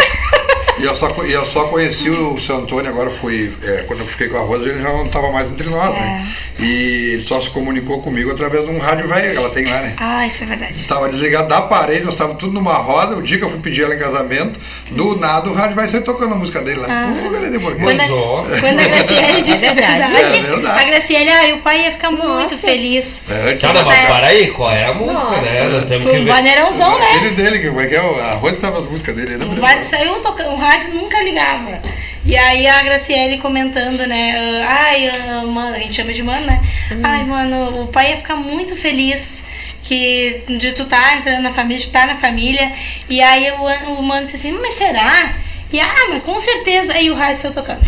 [0.79, 3.51] E eu só, e eu só conheci o seu Antônio, agora foi.
[3.63, 6.27] é, quando eu fiquei com a Rosa, ele já não estava mais entre nós, né?
[6.59, 9.81] E ele só se comunicou comigo através de um rádio velho que ela tem lá,
[9.81, 9.93] né?
[9.97, 10.83] Ah, isso é verdade.
[10.85, 13.15] Tava desligado da parede, nós estávamos tudo numa roda.
[13.15, 14.59] O dia que eu fui pedir ela em casamento,
[14.91, 16.87] do nada o rádio vai sair tocando a música dele lá.
[17.11, 17.83] Uh, Belém de Borghese.
[17.83, 20.15] Quando a, quando a Graciele disse É a verdade.
[20.15, 20.79] É verdade.
[20.79, 22.57] a Graciele, ah, o pai ia ficar muito Nossa.
[22.57, 23.21] feliz.
[23.29, 25.41] É, antes Tá, mas para aí, qual é a música, Nossa.
[25.41, 25.69] né?
[25.71, 26.31] Nós temos Foi que um ver.
[26.31, 27.05] vaneirãozão, né?
[27.15, 28.01] aquele dele, que como é que é?
[28.01, 29.83] O- A Rosa estava as músicas dele, né?
[29.83, 31.79] Saiu tocando, o rádio nunca ligava.
[32.25, 34.63] E aí a Graciele comentando, né?
[34.65, 35.11] ah, Ai,
[35.45, 36.61] mano, a gente chama de mano, né?
[37.03, 39.43] Ai, mano, o pai ia ficar muito feliz
[39.83, 42.71] que de tu tá entrando na família, de estar na família.
[43.09, 45.33] E aí o, o mano disse assim, mas será?
[45.71, 46.93] E ah, mas com certeza.
[46.93, 47.81] Aí o rádio saiu tocando.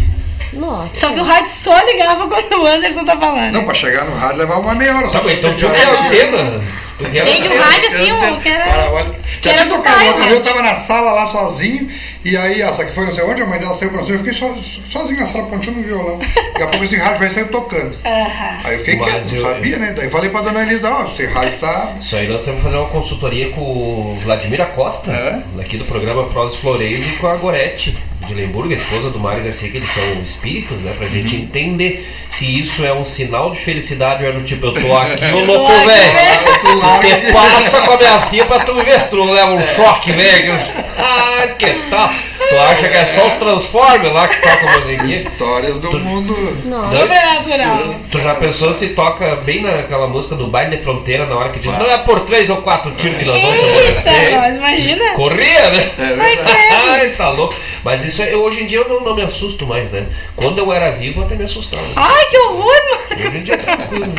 [0.52, 0.96] Nossa.
[1.00, 3.54] Só que o rádio só ligava quando o Anderson tá falando.
[3.54, 5.08] Não, pra chegar no rádio levava uma meia hora.
[5.10, 6.64] Tá, então tinha pra- uma antena.
[6.98, 8.90] Porque Gente, o rádio assim, o que era.
[8.92, 9.16] Olha.
[9.42, 10.32] Já tinha do tocado, né?
[10.32, 11.90] eu tava na sala lá sozinho,
[12.26, 14.16] e aí, só que foi não sei onde, a mãe dela saiu pra não sei,
[14.16, 14.56] eu fiquei so,
[14.90, 16.18] sozinho na sala ponteando um violão.
[16.18, 17.96] Daqui a pouco esse rádio vai sair tocando.
[18.04, 18.60] Aham.
[18.64, 19.94] Aí eu fiquei Mas quieto, não sabia, né?
[19.96, 21.94] Daí falei pra dona Elisa, ó, esse rádio tá.
[22.02, 25.42] Isso aí nós temos que fazer uma consultoria com o Vladimir Acosta, É?
[25.56, 27.98] daqui do programa Prós Flores, e com a Gorete
[28.28, 30.94] de Lemburgo, a esposa do Mário Garcia, que eles são espíritas, né?
[30.98, 31.14] Pra Uhum.
[31.14, 34.96] gente entender se isso é um sinal de felicidade ou é do tipo, eu tô
[34.98, 36.14] aqui, ô louco, velho.
[36.62, 39.52] Tu larga Te passa com a minha filha pra tu ver se tu não leva
[39.52, 40.56] um choque, velho.
[40.98, 42.10] Ah, isso que tal.
[42.48, 45.16] Tu acha que é só os Transformers lá que tocam a musiquinha?
[45.16, 46.58] Histórias do mundo.
[46.66, 47.00] Nossa.
[47.00, 47.96] Sobrenatural.
[48.12, 51.60] Tu já pensou se toca bem naquela música do baile de fronteira na hora que
[51.60, 54.32] diz, não é por três ou quatro tiros que nós vamos Eita, acontecer.
[54.36, 55.14] nós, imagina.
[55.16, 55.90] Corria, né?
[55.98, 57.56] É Ai, tá louco.
[57.84, 60.06] Mas isso eu, hoje em dia eu não, não me assusto mais, né?
[60.36, 61.84] Quando eu era vivo até me assustava.
[61.96, 63.28] Ai, que horror, mano.
[63.28, 64.14] Hoje em dia é tranquilo.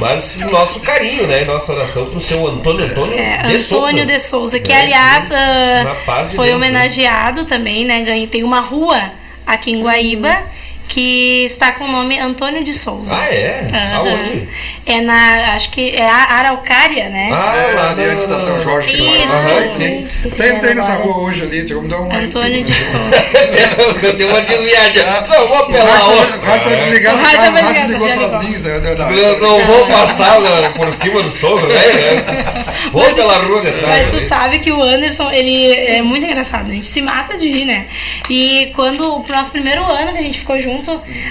[0.00, 1.44] Mas nosso carinho, né?
[1.44, 4.06] Nossa oração pro seu Antônio Antônio É, de Antônio Souza.
[4.06, 6.66] de Souza, que É, aliás de foi Deus, né?
[6.66, 8.00] homenageado também, né?
[8.02, 9.12] Ganhei, tem uma rua
[9.46, 10.42] aqui em Guaíba
[10.88, 13.16] que está com o nome Antônio de Souza.
[13.16, 13.66] Ah, é?
[13.72, 13.96] Aham.
[14.10, 14.48] Aonde?
[14.86, 17.30] É na, acho que é a Araucária, né?
[17.32, 18.90] Ah, É, lá ali antes da São Jorge.
[18.90, 19.32] que Isso.
[19.32, 20.06] mora sim.
[20.26, 22.14] Até entrei nessa rua hoje ali, tinha como dar uma.
[22.16, 23.24] Antônio de Souza.
[24.02, 25.04] Eu dei uma desviadinha.
[25.26, 26.38] Não, vou rádio outra.
[26.38, 29.24] tá- o rádio tá desligado, O rádio tá ligou sozinho, é.
[29.24, 31.74] Eu não vou passar né, por cima do sogro, né?
[32.92, 33.88] Vou Mas pela rua detrás.
[33.88, 34.24] Mas tu ali.
[34.28, 37.86] sabe que o Anderson, ele é muito engraçado, a gente se mata de rir, né?
[38.30, 40.73] E quando, pro nosso primeiro ano que a gente ficou junto,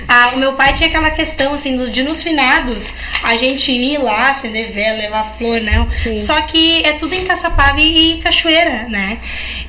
[0.07, 3.97] a- o meu pai tinha aquela questão, assim, dos, de nos finados, a gente ir
[3.97, 5.87] lá, acender vela, levar flor, né?
[6.01, 6.17] Sim.
[6.19, 9.17] Só que é tudo em Caçapava e, e Cachoeira, né?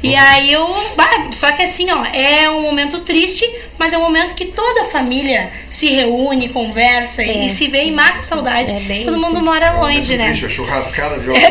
[0.02, 0.66] E aí eu.
[0.96, 3.44] bah, só que assim, ó, é um momento triste,
[3.78, 7.46] mas é um momento que toda a família se reúne, conversa e- É.
[7.46, 8.70] e se vê e mata a saudade.
[8.70, 9.26] É bem Todo isso.
[9.26, 10.30] mundo mora longe, né?
[10.30, 11.34] Bicho, a churrascada, viu?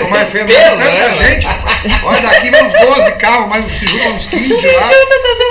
[0.00, 1.14] Uma mais feio, né?
[1.14, 1.46] gente.
[2.04, 4.90] Olha, daqui vem uns 12 carros, mas se juntam uns 15 lá.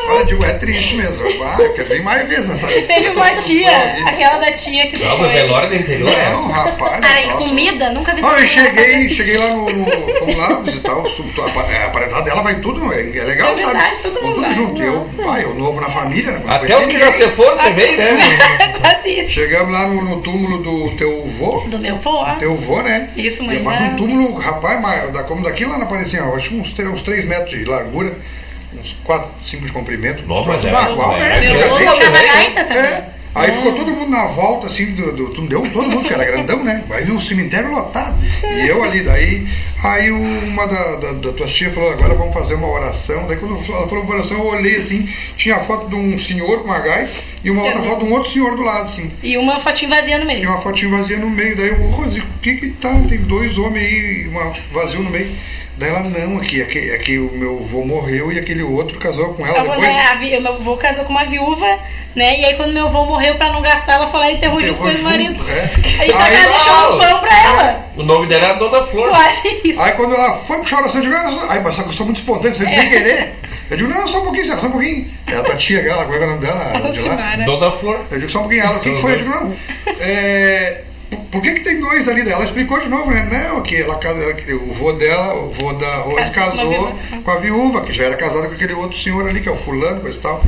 [0.09, 1.25] Olha, digo, é triste mesmo.
[1.43, 5.05] Ah, eu quero vir mais vezes nessa Teve uma tia, aquela da tia que tu
[5.05, 5.30] Não, foi.
[5.30, 6.99] velório do interior é Não, rapaz.
[7.01, 7.89] Cara, e comida?
[7.91, 11.73] Nunca vi Não, eu cheguei, cheguei lá no, no- Fomos lá visitar o sub- a,
[11.73, 14.19] é, a paredada dela, vai tudo, é, é legal, É verdade, sabe?
[14.21, 14.82] mundo tudo junto.
[14.82, 16.41] Eu, pai, eu novo na família, né?
[16.78, 18.17] Até que já se foram, você vem, né?
[18.80, 19.32] Quase isso.
[19.32, 21.61] Chegamos lá no, no túmulo do teu vô.
[21.67, 22.26] Do meu vô.
[22.39, 23.09] Teu vô, né?
[23.15, 23.89] Isso, mãe, Mas né?
[23.91, 27.26] um túmulo, rapaz, mas da, como daqui lá na Parecinha, acho que uns, uns 3
[27.26, 28.13] metros de largura,
[28.80, 30.24] uns 4, 5 de comprimento.
[30.26, 31.53] Nossa, mas é- bagual, é- né?
[31.53, 32.28] Meu vô tocava né?
[32.28, 32.84] gaita também.
[32.84, 33.18] É.
[33.36, 36.63] Aí ficou todo mundo na volta, assim, do, do, deu todo mundo, que era grandão,
[36.63, 36.84] né?
[36.89, 38.15] Aí o cemitério lotado.
[38.43, 39.47] E eu ali, daí,
[39.84, 43.27] aí uma da, da, da tua tia falou, agora vamos fazer uma oração.
[43.27, 45.07] Daí quando ela falou uma oração, eu olhei assim,
[45.38, 47.11] tinha a foto de um senhor com uma gaita
[47.43, 49.11] e uma outra foto de um outro senhor do lado, assim.
[49.21, 50.49] E uma fotinha vazia no E meio.
[50.49, 51.55] uma fotinha vazia no meio.
[51.55, 52.93] Daí eu, Rose, o que que tá?
[53.07, 55.30] Tem dois homens aí, uma vazio no meio.
[55.80, 59.47] Daí ela, não, aqui, aqui, aqui o meu avô morreu e aquele outro casou com
[59.47, 59.80] ela A, depois.
[59.80, 61.80] né, a, vi- o meu avô casou com uma viúva,
[62.13, 62.38] né?
[62.38, 65.03] E aí quando meu avô morreu pra não gastar, ela e enterrou junto com o
[65.03, 65.41] marido.
[65.49, 65.61] é.
[66.01, 67.86] Aí só Aí- ela deixou um pão pra ela.
[67.95, 69.07] O nome dela é a Dona Flor.
[69.09, 69.80] Quase isso.
[69.82, 72.05] Aí quando ela foi puxar a oração, eu digo, ah, mas só que eu sou
[72.05, 72.71] muito espontâneo, saiu É.
[72.71, 73.34] sem querer.
[73.71, 75.07] Eu digo, não, só um pouquinho, só um pouquinho.
[75.27, 76.73] É a tua tia, aquela, como é é o nome dela?
[77.45, 77.99] Dona Flor.
[78.11, 78.63] Eu digo, só um pouquinho.
[78.63, 79.13] Ela, o que, que foi?
[79.13, 79.55] Eu digo, não.
[80.01, 80.82] É,
[81.32, 82.30] por- que, que tem dois ali?
[82.30, 83.28] Ela explicou de novo, né?
[83.32, 83.95] Não, que ela,
[84.53, 86.93] o vô dela, o vô da Rose Casou
[87.24, 89.55] com a viúva, que já era casada com aquele outro senhor ali, que é o
[89.57, 90.43] fulano, coisa e tal.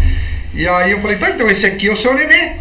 [0.53, 2.53] E aí eu falei, tá, então esse aqui é o seu nenê.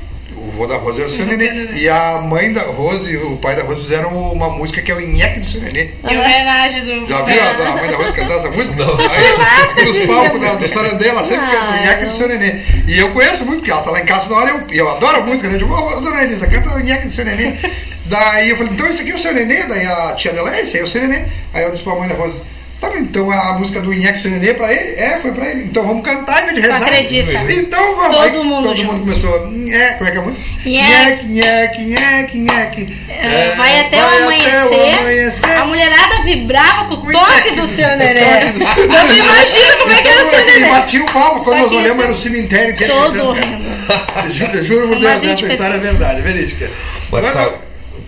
[0.51, 1.69] O vô da Rose era o seu nenê.
[1.75, 4.95] E a mãe da Rose e o pai da Rose fizeram uma música que é
[4.97, 5.91] o Inheque do seu nenê.
[6.03, 7.07] E homenagem do.
[7.07, 8.75] Já viu a, a mãe da Rose cantar essa música?
[8.75, 8.97] Não.
[8.99, 12.63] Aí, nos palcos da, do Sarandê, ela sempre Ah, canta o Nheque do seu nenê.
[12.89, 14.91] E eu conheço muito, porque ela tá lá em casa toda hora, eu, e eu
[14.91, 15.55] adoro a música, né?
[15.55, 17.55] Eu digo, ô, dona Elisa, canta o Nheque do seu nenê.
[18.07, 19.63] Daí eu falei, então esse aqui é o seu nenê?
[19.69, 21.27] Daí a tia dela, é, esse aí é o seu nenê.
[21.55, 22.43] Aí eu disse pra mãe da Rose,
[22.81, 24.95] tá então a música do Nheque do seu nenê é pra ele?
[25.01, 25.65] É, foi pra ele.
[25.65, 26.83] Então vamos cantar em vez de rezar.
[26.83, 27.53] acredita.
[27.53, 28.17] Então vamos.
[28.17, 28.93] Todo Aí mundo Todo junto.
[28.93, 29.37] mundo começou,
[29.71, 30.45] é, como é que é a música?
[30.65, 31.27] Nheque.
[31.27, 32.97] Nheque, nheque, nheque.
[33.09, 35.51] É, vai até, vai o, até amanhecer, o amanhecer.
[35.53, 38.21] A mulherada vibrava com o toque do seu o nenê.
[38.21, 40.71] seu não imagino como é que era o seu Então, Ele nenê.
[40.81, 42.95] batia o palmo, quando nós que olhamos era o cemitério inteiro.
[42.95, 43.37] Todo.
[44.31, 46.71] Juro, eu juro por Deus, 20 essa história é verdade, verídica.
[47.11, 47.55] Mas Agora,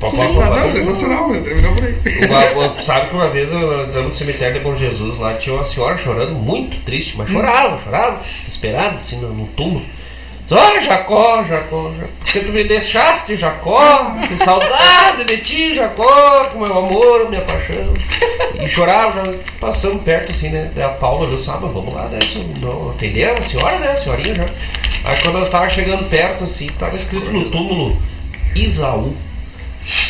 [0.00, 1.94] falar, pode sensacional, mas terminou por aí.
[2.56, 5.64] Uma- sabe que uma vez eu estava no cemitério de Bom Jesus, lá tinha uma
[5.64, 9.84] senhora chorando, muito triste, mas chorava, chorava, desesperada, assim, no, no túmulo.
[10.42, 16.46] Diz, Ó, Jacó, Jacó, Jacó, porque tu me deixaste, Jacó, que saudade de ti, Jacó,
[16.46, 17.94] com meu amor, minha paixão.
[18.60, 20.70] E chorava, já passando perto, assim, né?
[20.74, 22.18] Daí a Paula olhou, sabe, vamos lá, né?
[22.60, 23.92] Não, atender a senhora, né?
[23.92, 24.46] A senhorinha já.
[25.04, 27.96] Aí quando eu estava chegando perto, assim, tava escrito no túmulo
[28.54, 29.14] Isaú.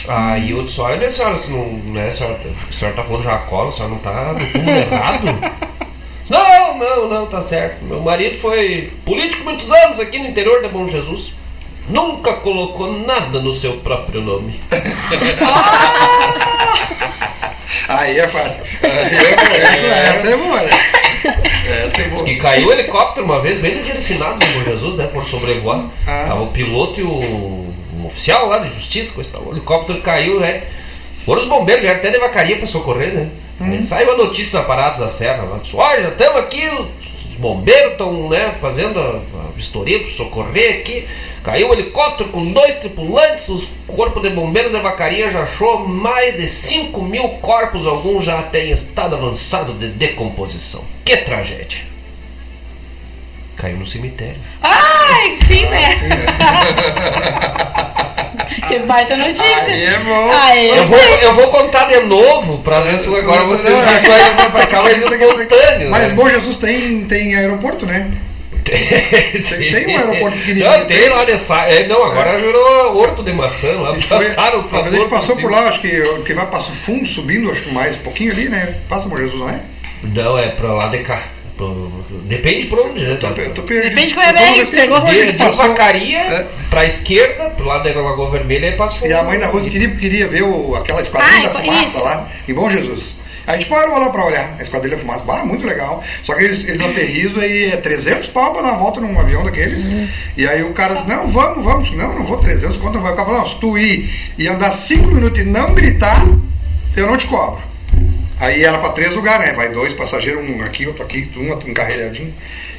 [0.09, 3.23] Aí o outro só, olha, senhora, se não, né, a senhora, a senhora tá falando
[3.23, 5.27] Jacó, a senhora não tá no túmulo errado?
[6.31, 7.85] Não, não, não, tá certo.
[7.85, 11.33] Meu marido foi político muitos anos aqui no interior de Bom Jesus.
[11.89, 14.59] Nunca colocou nada no seu próprio nome.
[17.89, 18.63] Aí é fácil.
[18.83, 19.33] Aí é.
[19.63, 20.61] Essa, essa é boa.
[20.61, 20.71] né?
[21.87, 22.25] Essa é boa.
[22.25, 25.09] Que caiu o helicóptero uma vez, bem no dia de finados em Bom Jesus, né?
[25.13, 25.85] Por sobrevoar.
[26.07, 26.25] Ah.
[26.29, 27.72] Tava o piloto e o,
[28.03, 29.31] um oficial lá de justiça, coisa.
[29.39, 30.65] O helicóptero caiu, né?
[31.25, 33.29] Foram os bombeiros, vieram até de vacaria pra socorrer, né?
[33.61, 33.83] Hum.
[33.83, 35.59] Saiu a notícia na Paradas da Serra lá.
[35.59, 36.67] Disse, Olha, estamos aqui,
[37.29, 41.07] os bombeiros estão né, fazendo a, a vistoria para socorrer aqui.
[41.45, 46.37] Caiu o helicóptero com dois tripulantes, os corpos de bombeiros da vacaria já achou mais
[46.37, 50.85] de 5 mil corpos, alguns já têm estado avançado de decomposição.
[51.05, 51.92] Que tragédia!
[53.63, 54.35] Caiu no cemitério.
[54.61, 55.97] Ai, sim, né?
[58.67, 59.45] que baita notícia.
[59.67, 60.31] Aí é bom.
[60.33, 64.35] Aí, Eu vou, eu vou contar de novo para ver se agora vocês Não, é-
[64.35, 65.91] vai pra cá mais espontâneo.
[65.93, 66.15] Mas né?
[66.15, 68.11] Bom Jesus tem, tem aeroporto, né?
[68.65, 68.85] tem,
[69.71, 71.09] tem um aeroporto pequenininho, Não, tem tem?
[71.11, 73.95] lá de Sa- é, Não, agora virou horto de maçã lá.
[74.09, 76.73] Passaram o talvez a sabor gente passou por por lá, acho que, que vai Passo
[76.73, 78.75] Fundo, subindo, acho que mais um pouquinho ali, né?
[78.89, 79.61] Passa por Jesus, não é?
[80.03, 81.23] Não, é pra lá de cá.
[82.25, 83.11] Depende por onde, né?
[83.13, 83.91] Eu tô, eu tô perdido.
[83.95, 86.47] Depende como é Eu vendo que pegou a De, de passou- vacaria É.
[86.71, 89.11] pra esquerda, pro lado da Lagoa Vermelha é Passo Fundo.
[89.11, 92.05] E a mãe da Rose queria, queria ver o, aquela esquadrilha Ah, da fumaça isso.
[92.05, 93.17] lá, em Bom Jesus.
[93.45, 95.25] A gente parou lá pra olhar a esquadrilha da fumaça.
[95.25, 96.03] Bah, muito legal.
[96.23, 99.45] Só que eles, eles aterrizam e é 300 pau pra dar uma volta num avião
[99.45, 99.83] daqueles.
[100.37, 101.91] E aí o cara disse, não, vamos, vamos.
[101.91, 103.13] Não, não vou 300, quanto vai?
[103.13, 106.25] O cara falou, não, se tu ir e andar 5 minutos e não gritar,
[106.97, 107.61] eu não te cobro.
[108.43, 109.53] Aí era pra três lugares, né?
[109.53, 112.35] Vai dois passageiros, um aqui, outro aqui, um encarrilhadinho.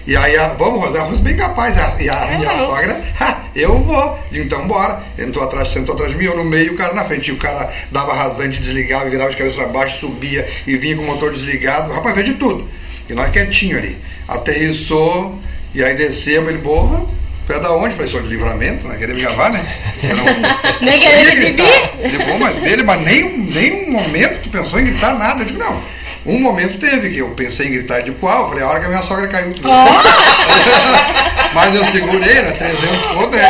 [0.06, 1.80] E aí, a, vamos, Rosé, a Rose bem capaz.
[1.80, 4.20] A, e a minha sogra, "Ha, eu vou.
[4.30, 5.02] Então bora.
[5.18, 7.30] Entrou atrás, sentou atrás de mim, eu no meio, o cara na frente.
[7.30, 11.04] E o cara dava rasante, desligava, virava de cabeça pra baixo, subia e vinha com
[11.04, 11.94] o motor desligado.
[11.94, 12.68] Rapaz, veio de tudo.
[13.10, 13.98] E nós quietinho ali.
[14.28, 15.40] Aterrissou,
[15.74, 17.06] e aí descemos, ele, porra.
[17.46, 17.94] Tu é da onde?
[17.96, 18.96] Falei, sou de livramento, né?
[18.98, 19.60] Queria me gravar, né?
[20.04, 21.90] Não- Nem eu querer ia me exibir?
[22.00, 25.42] Ele, bom, mas ele, mas nem, nem um momento tu pensou em gritar nada.
[25.42, 25.82] Eu digo, não.
[26.26, 28.48] Um momento teve que eu pensei em gritar de qual?
[28.48, 29.72] Falei, a hora que a minha sogra caiu, tu viu?
[31.54, 32.52] mas eu segurei, né?
[32.52, 33.50] 300 conto, né?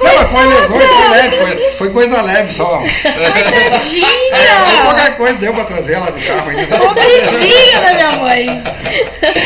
[0.00, 2.80] Não, mas foi lesões, foi leve, foi, foi coisa leve só.
[3.02, 4.08] Tadinha!
[4.84, 6.78] pouca coisa, deu pra trazer ela no carro ainda.
[6.78, 8.62] Pobrezinha da minha mãe.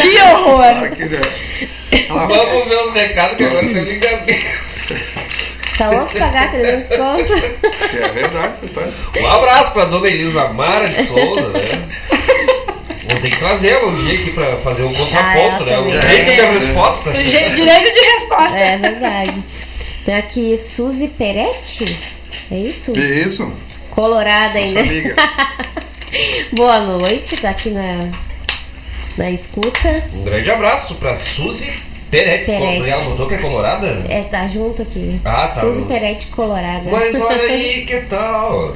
[0.03, 0.65] Que horror.
[0.65, 4.45] Ela- Vamos ver os recados que agora eu me engasguei.
[5.79, 7.33] Tá louco pagar 300 conto?
[7.97, 8.83] É verdade, você tá.
[9.21, 11.89] Um abraço pra dona Elisa Mara de Souza, né?
[13.11, 15.79] Vou ter que trazer ela um dia aqui pra fazer o contraponto, Ah, né?
[15.79, 17.11] O direito de resposta.
[17.11, 18.57] O je- Direito de resposta.
[18.59, 19.43] É verdade.
[20.05, 21.97] Tem aqui Suzy Peretti.
[22.51, 22.97] É isso?
[22.99, 23.53] Isso,
[23.91, 24.81] Colorada nossa ainda.
[24.81, 25.15] amiga.
[26.53, 28.09] Boa noite, tá aqui na,
[29.17, 30.03] na escuta.
[30.15, 31.73] Um grande abraço pra Suzy
[32.11, 32.47] Peretti.
[32.47, 32.89] Peretti.
[32.91, 33.87] Ela botou que é colorada?
[34.09, 35.21] É, tá junto aqui.
[35.25, 35.61] Ah, tá.
[35.61, 36.91] Suzy Peretti Colorada.
[36.91, 38.75] Mas olha aí que tal.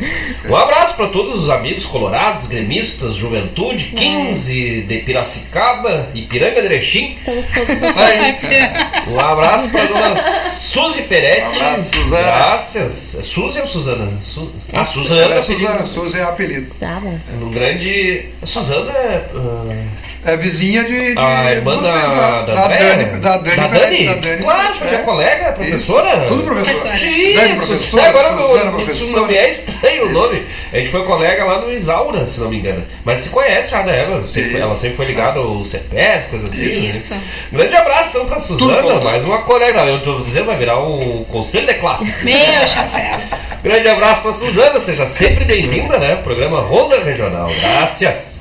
[0.49, 7.09] Um abraço para todos os amigos colorados, gremistas, juventude, 15 de Piracicaba, Ipiranga de Erechim.
[7.11, 8.37] Estamos todos Aí,
[9.09, 11.43] Um abraço para dona Suzy Peretti.
[11.43, 12.22] Um abraço, Suzana.
[12.22, 13.14] Graças.
[13.18, 14.12] É Suzy ou Suzana?
[14.22, 14.53] Su...
[14.72, 15.35] Ah, Ela Suzana.
[15.35, 16.74] é Suzana, Souza é apelido.
[16.78, 17.18] Tá bom.
[17.41, 18.26] Um grande.
[18.45, 19.24] Suzana é.
[20.25, 22.68] Ah, É vizinha de, de a irmã vocês da, da, Da?
[22.68, 23.05] Dani.
[23.20, 23.57] Da Dani.
[23.57, 24.07] Da Dani?
[24.07, 24.43] Da Dani.
[24.43, 24.91] Claro, foi É.
[24.91, 26.16] minha colega, professora.
[26.16, 26.97] Isso, Tudo professora.
[26.97, 27.66] Sim, Dani, isso.
[27.66, 29.11] professora, Agora Suzana, professora.
[29.12, 30.47] não me é estranho o nome.
[30.73, 32.85] A gente foi colega lá no Isaura, se não me engano.
[33.05, 34.20] Mas se conhece já da Eva.
[34.27, 34.57] Sempre, Isso.
[34.59, 36.89] ela sempre foi ligada ao CEPES, coisas assim.
[36.91, 37.14] Isso.
[37.14, 37.20] Né?
[37.53, 39.05] Grande abraço então pra Suzana, bom.
[39.05, 39.81] mais uma colega.
[39.85, 42.12] Eu tô dizendo, vai virar um conselho de classe.
[42.23, 43.18] Meu chapéu.
[43.62, 46.16] Grande abraço pra Suzana, seja sempre bem-vinda, né?
[46.16, 47.49] Programa Ronda Regional.
[47.61, 48.32] Graças.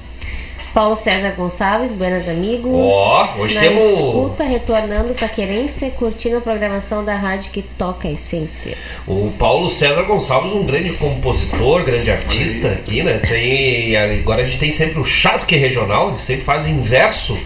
[0.73, 2.71] Paulo César Gonçalves, buenas amigos.
[2.73, 8.07] Ó, hoje Na temos- escuta, retornando pra querência, curtindo a programação da rádio que toca
[8.07, 8.77] a essência.
[9.05, 13.17] O Paulo César Gonçalves, um grande compositor, grande artista aqui, né?
[13.17, 17.37] Tem, agora a gente tem sempre o Chasque Regional, ele sempre faz inverso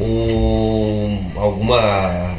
[0.00, 2.34] um, alguma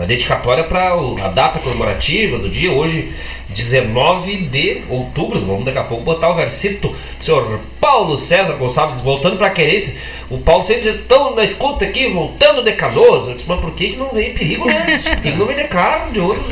[0.00, 3.12] uma dedicatória para a data comemorativa do dia, hoje
[3.50, 9.36] 19 de outubro, vamos daqui a pouco botar o versito senhor Paulo César Gonçalves, voltando
[9.36, 9.96] para a querência,
[10.30, 13.72] o Paulo sempre diz, estão na escuta aqui, voltando de Canoas, eu disse, mas por
[13.72, 15.00] que, que não veio perigo, né?
[15.02, 16.50] Por que, que não vem de carro, de ônibus,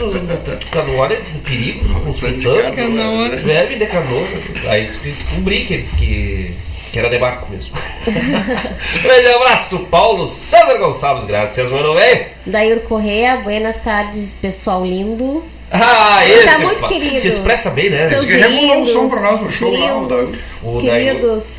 [0.70, 3.41] Canoas, olha, perigo, consultando, Canoas.
[3.43, 4.28] Bebe de Canoas,
[4.68, 6.55] aí descobri que eles que
[6.93, 7.74] que era de barco mesmo.
[9.03, 12.26] Grande abraço, Paulo César Gonçalves, graças, mano, velho.
[12.47, 15.45] Dair Correa, buenas tardes, pessoal lindo.
[15.70, 17.18] Ah, Ele esse tá muito fa- querido.
[17.18, 18.08] se expressa bem, né?
[18.08, 20.80] Seus que regulou o lindos, som pra nós no show lá, o lindos, da- o
[20.80, 21.58] queridos.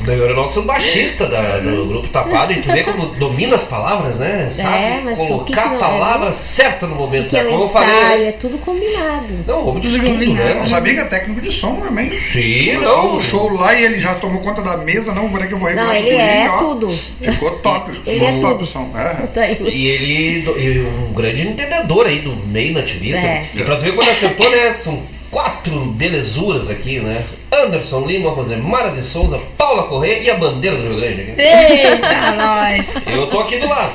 [0.00, 3.64] Daí era o nosso baixista da- do grupo Tapado e tu vê como domina as
[3.64, 4.48] palavras, né?
[4.48, 6.32] Sabe É, mas o que colocar que a é, palavra né?
[6.32, 7.48] certa no momento Que é certo.
[7.48, 9.26] o Como eu falei é tudo combinado.
[9.46, 10.54] Não, vamos de tudo, Eu né?
[10.54, 12.10] não sabia que é técnico de som também.
[12.12, 13.16] Sim, Começou não.
[13.16, 15.58] o show lá e ele já tomou conta da mesa, não, como é que eu
[15.58, 16.98] vou regular Não, o ele é ó, tudo.
[17.20, 17.90] Ficou top.
[18.06, 18.90] Ele ficou é top o som.
[18.96, 19.26] É.
[19.26, 19.46] Tá.
[19.48, 22.72] E ele e um grande entendedor aí do meio
[23.12, 23.26] nativista.
[23.26, 23.50] É.
[23.54, 24.72] E pra tu ver quando acertou, né?
[24.72, 27.24] São quatro belezuras aqui, né?
[27.50, 31.34] Anderson Lima, Rosemara de Souza, Paula Corrêa e a bandeira do Rio Grande.
[31.36, 32.94] Eita, nós.
[33.06, 33.94] Eu tô aqui do lado.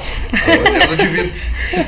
[0.90, 1.32] Eu divido.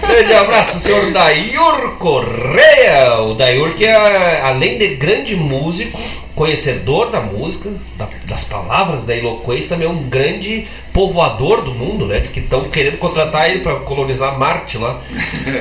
[0.07, 3.19] Grande abraço, senhor Dayur Correia.
[3.21, 5.99] O Dayur que é, além de grande músico,
[6.35, 12.05] conhecedor da música, da- das palavras, da eloquência, também é um grande povoador do mundo,
[12.05, 12.19] né?
[12.19, 14.99] Diz que estão querendo contratar ele para colonizar Marte lá.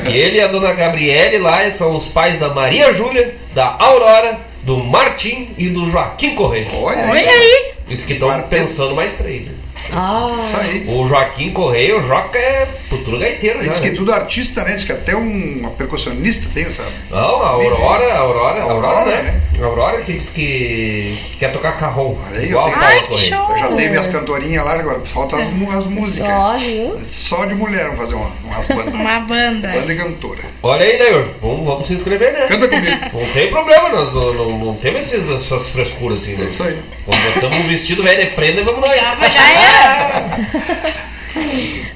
[0.09, 4.39] E ele e a dona Gabriele lá são os pais da Maria Júlia, da Aurora,
[4.65, 6.67] do Martim e do Joaquim Correia.
[6.75, 7.75] Olha, Olha aí.
[7.87, 9.47] Diz que estão pensando mais três.
[9.47, 9.53] né?
[9.95, 10.85] Ah, Isso aí.
[10.89, 13.71] O Joaquim Correia, o Joca é futuro gaiteiro já.
[13.71, 13.97] Diz que né?
[13.97, 14.75] tudo artista, né?
[14.75, 16.83] Diz que até um, uma percussionista tem essa.
[17.11, 19.41] Não, a Aurora, a Aurora, a Aurora, Aurora, né?
[19.61, 22.17] A Aurora que diz que quer tocar carrom.
[22.29, 23.51] Olha aí, igual eu tenho- Ai, que show.
[23.51, 25.43] Eu já tenho minhas cantorinhas lá, agora falta as,
[25.77, 26.63] as músicas.
[26.63, 27.01] viu?
[27.07, 28.95] Só de mulher vamos fazer uma, umas bandas.
[29.05, 29.69] Uma banda.
[29.69, 30.41] Banda e cantora.
[30.63, 32.47] Olha aí, Dayor, vamos, vamos se inscrever, né?
[32.47, 32.97] Canta comigo.
[33.13, 36.47] Não tem problema, nós não, não, não temos essas frescuras assim, É né?
[36.51, 36.79] isso aí.
[37.07, 38.97] Vamos botamos um vestido velho de prenda e vamos nós.
[38.97, 39.84] Já, já era.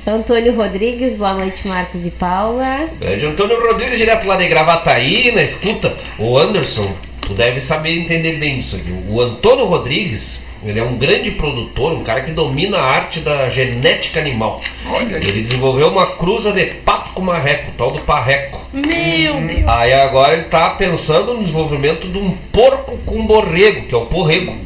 [0.06, 2.88] Antônio Rodrigues, boa noite, Marcos e Paula.
[2.98, 5.94] Grande Antônio Rodrigues, direto lá de Gravataí, na escuta.
[6.18, 8.90] O Anderson, tu deve saber entender bem isso aqui.
[9.08, 13.48] O Antônio Rodrigues, ele é um grande produtor, um cara que domina a arte da
[13.48, 14.62] genética animal.
[14.90, 15.16] Olha.
[15.16, 18.64] Ele desenvolveu uma cruza de pato com marreco, tal do parreco.
[18.72, 19.68] Meu Deus.
[19.68, 24.06] Aí agora ele tá pensando no desenvolvimento de um porco com borrego, que é o
[24.06, 24.56] porrego.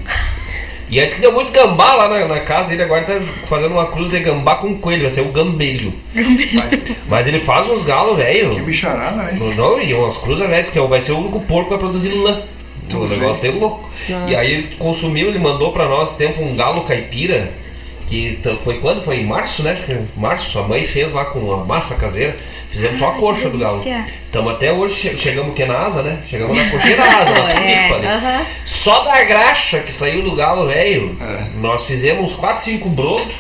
[0.93, 3.87] E antes que deu muito gambá lá na, na casa dele, agora tá fazendo uma
[3.87, 5.93] cruz de gambá com coelho, vai ser o gambelho.
[7.09, 8.51] Mas ele faz uns galos, velho.
[8.55, 9.39] Que bicharada, né?
[9.57, 11.79] Não, e umas cruzas velhas, que é o- vai ser o único porco que vai
[11.79, 12.43] produzir lã.
[12.91, 13.89] Tu o negócio é louco.
[14.29, 17.51] E aí ele consumiu, ele mandou pra nós tempo um galo caipira,
[18.13, 19.03] que foi quando?
[19.03, 19.73] Foi em março, né?
[19.73, 20.59] Acho que em março.
[20.59, 22.37] A mãe fez lá com a massa caseira.
[22.71, 23.83] Fizemos só a coxa do galo.
[24.25, 26.19] Estamos até hoje, che- chegamos que na asa, né?
[26.29, 28.07] Chegamos na coxinha da asa, na É, tulipa ali.
[28.07, 28.47] aham.
[28.65, 31.45] Só da graxa que saiu do galo velho, É.
[31.61, 33.35] nós fizemos 4, 5 brotos,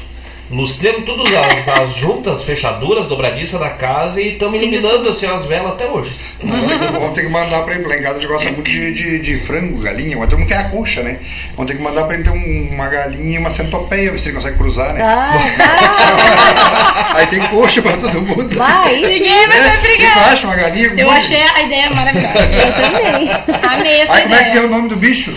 [0.52, 5.72] lustramos todas as, as juntas, fechaduras, dobradiças da casa e estamos iluminando assim, as velas
[5.72, 6.18] até hoje.
[6.42, 7.86] Vamos ter que mandar pra ele.
[7.86, 10.48] Lá em casa a gente gosta muito de, de, de frango, galinha, mas todo mundo
[10.48, 11.18] quer a coxa, né?
[11.56, 14.28] Vamos ter que mandar pra ele ter um- uma galinha e uma centopeia, ver se
[14.28, 15.00] ele consegue cruzar, né?
[15.02, 18.56] Ah, Aí tem coxa pra todo mundo.
[18.58, 19.76] vai, isso Ninguém vai né?
[19.76, 20.18] tu brigar.
[20.32, 20.46] acha?
[20.46, 22.38] Uma galinha Eu achei a ideia maravilhosa.
[22.38, 23.30] eu também.
[23.62, 24.66] Amei essa Aí como é que é ideia.
[24.66, 25.32] o nome do bicho?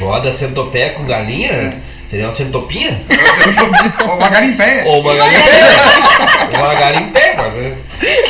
[0.00, 1.74] Roda centopeia com galinha?
[2.06, 3.00] Seria uma centopinha?
[4.04, 4.84] uma garimpéia.
[4.86, 5.40] Ou uma galinha
[6.50, 7.74] Uma galinha mas é.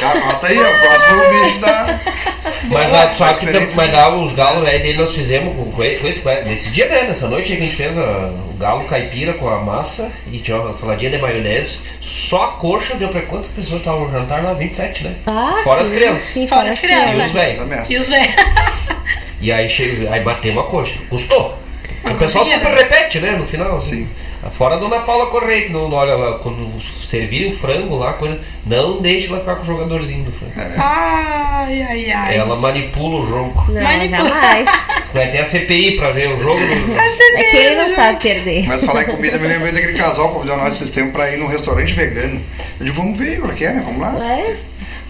[0.04, 2.00] Anota aí, ó, o próximo bicho da.
[2.68, 5.70] Mas lá, tu sabe que tam- mas lá os galos velho dele nós fizemos com,
[5.72, 7.02] com esse, com esse- nesse dia, né?
[7.02, 8.02] Nessa noite aí que a gente fez a-
[8.50, 11.80] o galo caipira com a massa e tinha uma saladinha de maionese.
[12.00, 14.52] Só a coxa deu pra quantas pessoas estavam no jantar lá?
[14.54, 15.14] 27, né?
[15.26, 16.22] Ah, Fora as sim, crianças.
[16.22, 17.16] Sim, Fora fora as as crianças.
[17.18, 17.58] E os velhos.
[17.58, 17.84] Também.
[17.90, 18.34] E os velhos.
[19.40, 19.68] E aí,
[20.10, 20.94] aí batemos a coxa.
[21.10, 21.58] Custou.
[22.12, 22.82] O pessoal conseguia, sempre né?
[22.82, 23.30] repete, né?
[23.32, 23.90] No final, assim.
[24.06, 24.08] Sim.
[24.52, 29.00] Fora a dona Paula Correia, que não olha, quando servirem o frango lá, coisa, não
[29.02, 30.52] deixe ela ficar com o jogadorzinho do frango.
[30.78, 32.36] Ai, ai, ai.
[32.36, 33.72] Ela manipula o jogo.
[33.72, 34.08] Não, Manipula.
[34.28, 34.68] jamais.
[35.12, 36.60] Vai ter a CPI pra ver o jogo.
[36.60, 36.98] do-
[37.38, 38.68] É que ele não sabe perder.
[38.68, 41.38] Mas falar em comida, me lembrei daquele casal que convidou nós esses tempos pra ir
[41.38, 42.40] num restaurante vegano.
[42.78, 43.82] Eu digo, vamos ver qual é que é, né?
[43.84, 44.14] Vamos lá.
[44.32, 44.54] É?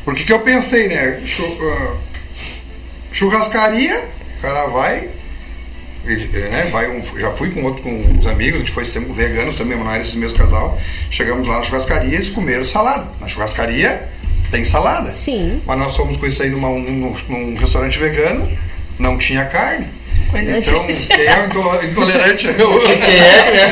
[0.03, 1.21] Por que eu pensei, né?
[1.61, 1.93] Ah,
[3.13, 4.03] churrascaria,
[4.39, 5.09] o cara vai,
[6.07, 6.69] né?
[6.71, 9.77] Vai um, já fui com outro, com uns amigos, a gente foi tempo veganos também,
[9.77, 10.79] não era esse mesmo casal.
[11.11, 13.09] Chegamos lá na churrascaria, eles comeram salada.
[13.21, 14.09] Na churrascaria
[14.51, 15.13] tem salada.
[15.13, 15.61] Sim.
[15.67, 18.51] Mas nós fomos com isso aí numa, num, num restaurante vegano,
[18.99, 19.89] não tinha carne.
[20.31, 21.15] Coisa Então, difícil.
[21.17, 22.47] quem é o intolerante?
[22.59, 23.71] Eu, É, né?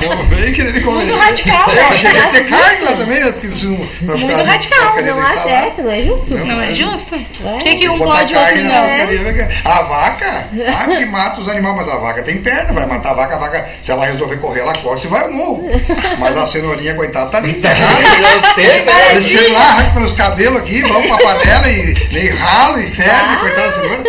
[0.08, 1.04] não vem querer comer.
[1.04, 1.88] Muito radical, É, né?
[1.90, 3.32] eu cheguei a ter carne lá também, né?
[3.32, 3.72] Porque se não,
[4.02, 5.66] não Muito ficar- radical, Não acha salada.
[5.66, 6.34] essa, não é justo?
[6.38, 7.14] Não é justo?
[7.16, 7.18] É.
[7.42, 8.70] Por que, que um pode e o outro não?
[8.72, 9.50] churrascaria vegana.
[9.64, 13.14] A vaca, ah, que mata os animais, mas a vaca tem perna, vai matar a
[13.14, 15.70] vaca, a vaca, se ela resolver correr, ela corre e vai ao morro.
[16.18, 18.00] Mas a cenourinha, coitada, tá ali enterrada.
[18.00, 18.40] Não
[18.84, 19.10] né?
[19.16, 23.36] Ele chega lá, arranca pelos cabelos aqui, vamos pra panela e, e rala e ferve,
[23.36, 24.02] coitada da cenoura.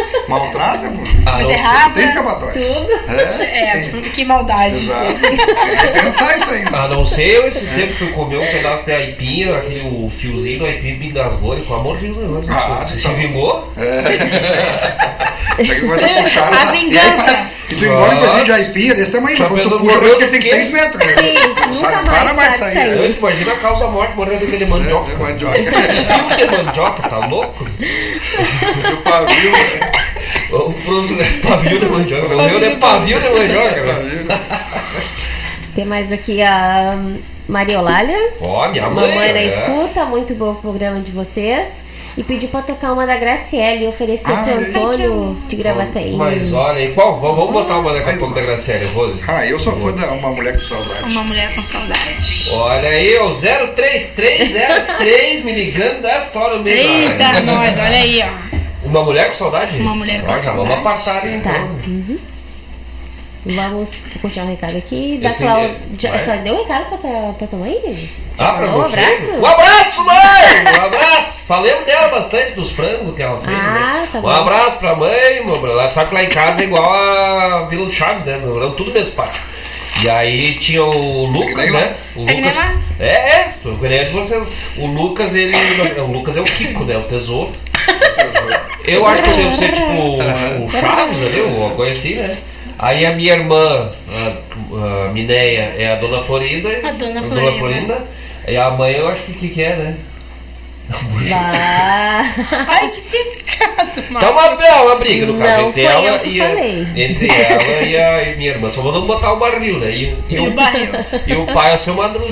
[0.90, 1.58] Maltrata, Ah, Muito não sei.
[1.60, 1.94] errada.
[1.94, 2.54] Tem escapatória.
[2.54, 2.92] Tudo.
[3.44, 4.02] É, tem.
[4.02, 4.84] que maldade.
[4.84, 5.14] Exato.
[5.20, 5.36] Tem
[5.94, 6.72] que pensar isso aí, né?
[6.74, 10.60] A não ser eu esses tempos fui comer um pedaço de aipim, aquele o fiozinho
[10.60, 12.56] do aipim me engasgou, e, pelo amor de Deus, né?
[12.58, 13.14] Ah, se, se tá.
[13.14, 16.48] vingou, que a puxar.
[16.54, 16.72] A né?
[16.72, 17.46] vingança.
[17.70, 19.38] E, tu engole com esse de aipim, é desse tamanho.
[19.38, 20.50] Já Quando tu puxa, parece que ele tem do quê?
[20.50, 21.06] 6 metros.
[21.06, 21.14] né?
[21.14, 21.34] Sim,
[21.74, 22.74] nunca mais para mais sair.
[22.74, 22.98] sair.
[22.98, 25.12] eu imagina a causa morte morrendo daquele mandioca.
[25.12, 25.58] É, mandioca.
[25.62, 27.64] Fio de mandioca, tá louco?
[27.64, 29.52] O pavio.
[31.16, 31.40] Né?
[31.48, 32.36] Pavio de mandioca.
[32.36, 34.40] O meu é pavio de mandioca.
[35.76, 36.98] Tem mais aqui a
[37.48, 38.18] Maria Olália.
[38.42, 39.10] Ó, minha mãe.
[39.10, 39.46] Mamãe na é.
[39.46, 41.82] escuta, muito bom o programa de vocês.
[42.18, 44.66] E pedi pra tocar uma da Graciele e oferecer Ah, pro aí.
[44.66, 46.14] Antônio de Gravataí.
[46.18, 47.18] Mas olha aí, qual?
[47.22, 49.16] Vamos botar uma daqui a pouco da Graciela, Rose.
[49.26, 51.04] Ah, eu sou fã de uma mulher com saudade.
[51.06, 52.50] Uma mulher com saudade.
[52.52, 56.86] Olha aí, o 03303 me ligando dessa hora mesmo.
[56.86, 58.28] Eita, nós, olha aí, ó.
[58.84, 59.80] Uma mulher com saudade?
[59.82, 60.80] Uma mulher com já Vamos saudade.
[60.80, 61.52] apartar aí, então.
[61.54, 61.60] Tá.
[61.88, 62.18] Uhum.
[63.44, 65.18] Vamos continuar o recado aqui.
[65.22, 65.76] Da Esse Cláudia.
[66.14, 66.20] é-.
[66.20, 68.10] Só deu um recado pra, tua- pra tua mãe?
[68.38, 69.00] Ah, pra você?
[69.00, 69.30] abraço?
[69.32, 70.16] Um abraço, mãe!
[70.80, 71.34] Um abraço!
[71.48, 73.58] Falemos dela bastante dos frangos que ela fez.
[73.58, 74.08] Ah, né?
[74.12, 74.30] tá um bom.
[74.30, 75.92] abraço pra mãe, meu brother.
[75.92, 78.38] Sabe que lá em casa é igual a Vila do Chaves, né?
[78.44, 79.42] Nós tudo mesmo pátio.
[80.04, 81.96] E aí tinha o Lucas, né?
[82.16, 82.56] O É Lucas.
[82.56, 82.76] lá.
[83.00, 83.54] É, é,
[84.12, 84.42] você.
[84.78, 85.56] O Lucas, ele.
[86.00, 86.96] O Lucas é o Kiko, né?
[86.98, 87.52] O tesouro.
[88.86, 92.38] Eu acho que eu devo ser tipo o, o Chaves ali, alguma coisa assim, né?
[92.80, 96.70] Aí a minha irmã, a, a Mineia, é a Dona Florinda.
[96.84, 97.58] A Dona Florinda.
[97.60, 98.08] Florinda.
[98.48, 99.96] E a mãe, eu acho que que, que é, né?
[101.30, 102.24] Bah.
[102.68, 104.20] Ai, que pecado, mano.
[104.20, 106.52] Tá uma, uma briga no caso Não entre ela e a,
[107.00, 108.70] entre ela e a e minha irmã.
[108.72, 109.92] Só vamos botar o barril, né?
[109.92, 110.90] E, e, E o barril.
[111.28, 112.28] e o pai é o seu madruga.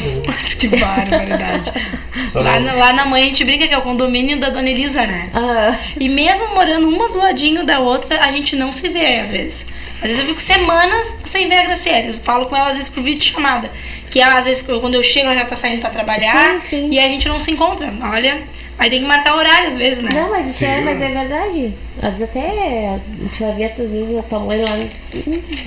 [0.59, 1.71] Que barbaridade.
[2.35, 5.05] Lá, na- lá na mãe a gente brinca que é o condomínio da Dona Elisa,
[5.07, 5.29] né?
[5.33, 9.31] Ah, E mesmo morando uma do ladinho da outra, a gente não se vê às
[9.31, 9.65] vezes.
[10.01, 12.07] Às vezes eu fico semanas sem ver a Graciela.
[12.07, 13.69] Eu falo com ela às vezes por vídeo chamada.
[14.09, 16.59] Que ela, às vezes, quando eu chego, ela já tá saindo pra trabalhar.
[16.59, 16.89] Sim, sim.
[16.91, 17.93] E a gente não se encontra.
[18.01, 18.41] Olha,
[18.79, 20.09] aí tem que marcar horário às vezes, né?
[20.11, 21.73] não, mas isso é, mas é verdade.
[22.01, 22.39] Às vezes até
[22.95, 24.79] a gente vai ver às vezes a tua mãe lá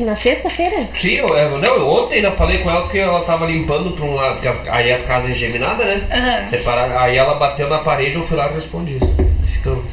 [0.00, 0.88] na sexta-feira.
[0.94, 4.04] Sim, eu, eu- não, eu ontem ainda falei com ela que ela tava limpando pra
[4.04, 6.02] um lado, que as- aí as casas geminadas, né?
[6.10, 6.98] Aham.
[6.98, 9.14] Aí ela bateu na parede, eu fui lá e respondi isso.
[9.52, 9.84] Ficou.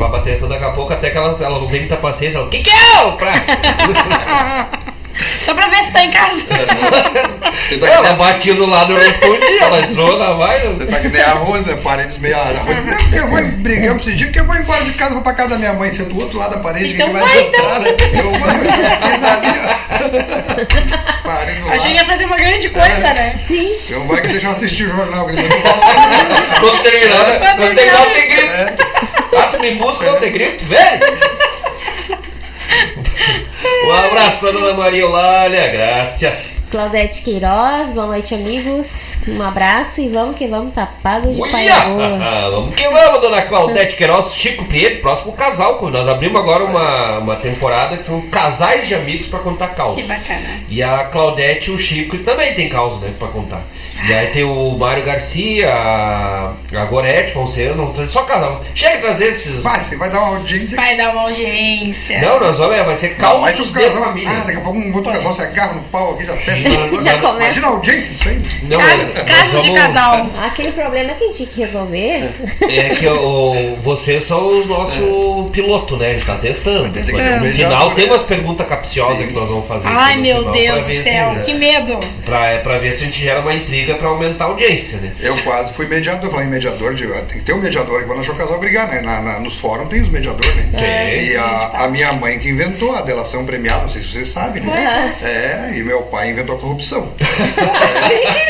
[0.00, 2.48] Ela bateu essa daqui a pouco, até que ela, ela não tem muita paciência, ela,
[2.48, 3.46] que que é o prato?
[5.44, 6.42] Só pra ver se tá em casa.
[6.44, 10.60] Tá, ela batia do lado, eu respondi, ela entrou na vai.
[10.60, 11.76] você tá que nem arroz, né?
[11.82, 12.86] Paredes meio arroz.
[12.86, 15.34] Não, porque eu vou brigamos esse dia, porque eu vou embora de casa, vou pra
[15.34, 15.92] casa da minha mãe.
[15.92, 17.96] Você é do outro lado da parede, Então quem que vai vai, entrar, né?
[18.14, 21.20] Eu vou você aqui dali, ó.
[21.22, 21.94] Parede do Achei que lado.
[21.94, 23.30] ia fazer uma grande coisa, né?
[23.36, 23.76] Sim.
[23.88, 25.34] Eu vai que deixar eu assistir o jornal, que.
[26.60, 28.52] Quando terminar, quando terminar, tem grito.
[28.52, 28.89] É.
[29.36, 31.00] Ah, tu me busca, eu te grito, velho.
[33.86, 36.50] Um abraço pra dona Maria Eulália, graças.
[36.70, 39.18] Claudete Queiroz, boa noite, amigos.
[39.26, 41.50] Um abraço e vamos que vamos tapado de Uia!
[41.50, 42.50] paia boa.
[42.50, 45.80] Vamos que vamos, dona Claudete Queiroz, Chico Prieto, próximo casal.
[45.90, 50.02] Nós abrimos agora uma, uma temporada que são casais de amigos pra contar Que causa.
[50.02, 50.60] bacana.
[50.68, 53.62] E a Claudete e o Chico também tem causa, né, pra contar.
[54.08, 58.62] E aí tem o Mário Garcia, a, a Gorete, Fonseca, não precisa só casal.
[58.74, 59.62] Chega a trazer esses.
[59.62, 60.76] Vai, você vai dar uma audiência.
[60.76, 62.20] Vai dar uma audiência.
[62.20, 64.30] Não, nós vamos, é, vai ser Não, mas causos os de casal, família.
[64.30, 66.68] ah, daqui a pouco um outro casal se agarra no pau aqui, já fecha.
[67.02, 67.36] Já começa.
[67.44, 68.40] Imagina a audiência isso aí.
[68.62, 70.30] Não, Caso- casos de vamos- casal.
[70.44, 72.30] Aquele problema que a gente tinha que resolver.
[72.62, 74.98] É que o, vocês são os nossos
[75.52, 76.10] pilotos, né?
[76.10, 76.90] A gente tá testando.
[76.90, 77.44] testando.
[77.46, 78.08] No final tem é.
[78.10, 79.26] umas perguntas capciosas Sim.
[79.28, 79.88] que nós vamos fazer.
[79.88, 81.98] Ai, meu final Deus do céu, se- que medo.
[82.24, 85.12] Pra, é pra ver se a gente gera uma intriga pra aumentar a audiência, né?
[85.20, 88.14] Eu quase fui mediador, falei em mediador, de, tem que ter um mediador aqui pra
[88.14, 89.00] não achar o casal brigar, né?
[89.00, 90.68] Na, na- nos fóruns tem os mediadores, né?
[90.78, 91.26] Tem.
[91.28, 94.62] E a, a minha mãe que inventou a delação premiada, não sei se vocês sabem,
[94.62, 95.12] né?
[95.22, 97.12] Ah, É, e meu pai inventou a corrupção.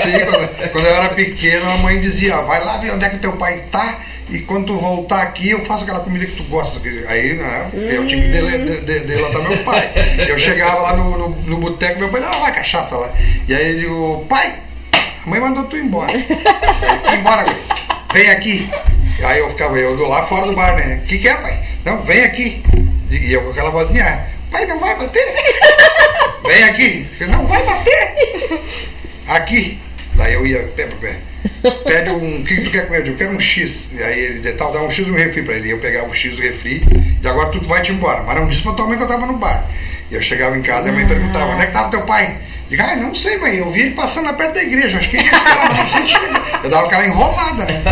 [0.03, 3.19] Sim, quando, quando eu era pequeno, a mãe dizia, vai lá ver onde é que
[3.19, 3.99] teu pai tá.
[4.33, 6.79] E quando tu voltar aqui, eu faço aquela comida que tu gosta.
[7.09, 9.91] Aí, né, eu tinha que dele- de- de- delatar meu pai.
[10.29, 13.11] Eu chegava lá no, no, no boteco, meu pai, não, vai cachaça lá.
[13.49, 14.55] E aí eu digo, pai,
[15.27, 16.13] mãe mandou tu embora.
[17.05, 17.57] Vai embora, guri.
[18.13, 18.71] vem aqui.
[19.23, 21.01] Aí eu ficava, eu do lá fora do bar, né?
[21.03, 21.63] O que, que é, pai?
[21.85, 22.63] Não, vem aqui.
[23.11, 25.27] E eu com aquela vozinha, pai, não vai bater?
[26.47, 27.09] Vem aqui.
[27.21, 28.15] Eu, não vai bater.
[29.29, 29.79] Aqui.
[30.15, 31.17] Daí eu ia, pé pé.
[31.85, 33.07] Pede um, o que, que tu quer comer?
[33.07, 33.89] Eu quero um X.
[33.93, 35.69] E aí ele dizia, tal, dá um X e um refri pra ele.
[35.69, 36.83] E eu pegava o X do refri,
[37.23, 38.23] e agora tu vai te embora.
[38.23, 39.65] Mas não disse pra tua mãe que eu tava no bar.
[40.11, 42.39] E eu chegava em casa e a mãe perguntava, onde é que tava teu pai?
[42.71, 45.17] Digo, ah, não sei, mãe, eu vi ele passando lá perto da igreja, acho que
[45.17, 46.15] ele mas não sei se.
[46.63, 47.83] Eu dava aquela enrolada, né?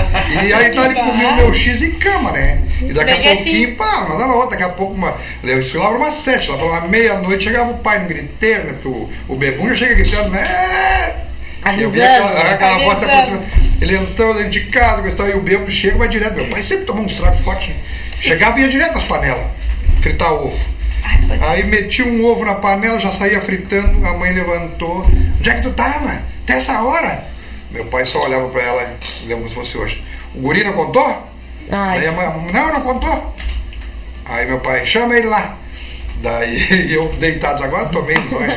[0.46, 2.62] E aí então ele comia o meu X em cama, né?
[2.80, 4.50] E daqui a pouquinho, pá, não dava outra.
[4.50, 7.72] Daqui a pouco, uma, eu isso lá para umas sete, lá para uma meia-noite chegava
[7.72, 8.72] o pai no griteiro, né?
[8.74, 11.16] Porque o, o bebum já chega gritando, né?
[11.76, 13.10] Eu vi aquela, voz se Avisando.
[13.10, 13.44] aproximando.
[13.80, 16.34] Ele entrou dentro de casa, e o bebo chega e vai direto.
[16.36, 17.74] Meu pai sempre tomou uns tragos fortes.
[18.20, 19.44] Chegava e ia direto nas panelas,
[20.00, 20.77] fritar ovo.
[21.28, 21.44] Pois é.
[21.44, 25.06] Aí metia um ovo na panela, já saía fritando, a mãe levantou.
[25.38, 26.20] Onde é que tu tava?
[26.44, 27.24] Até essa hora?
[27.70, 28.94] Meu pai só olhava pra ela,
[29.26, 30.02] lembro se fosse hoje.
[30.34, 31.28] O guri não contou?
[31.70, 31.98] Ai.
[31.98, 33.34] Aí a mãe, não, não contou.
[34.24, 35.56] Aí meu pai, chama ele lá.
[36.22, 38.52] Daí eu deitado agora, tomei zóio.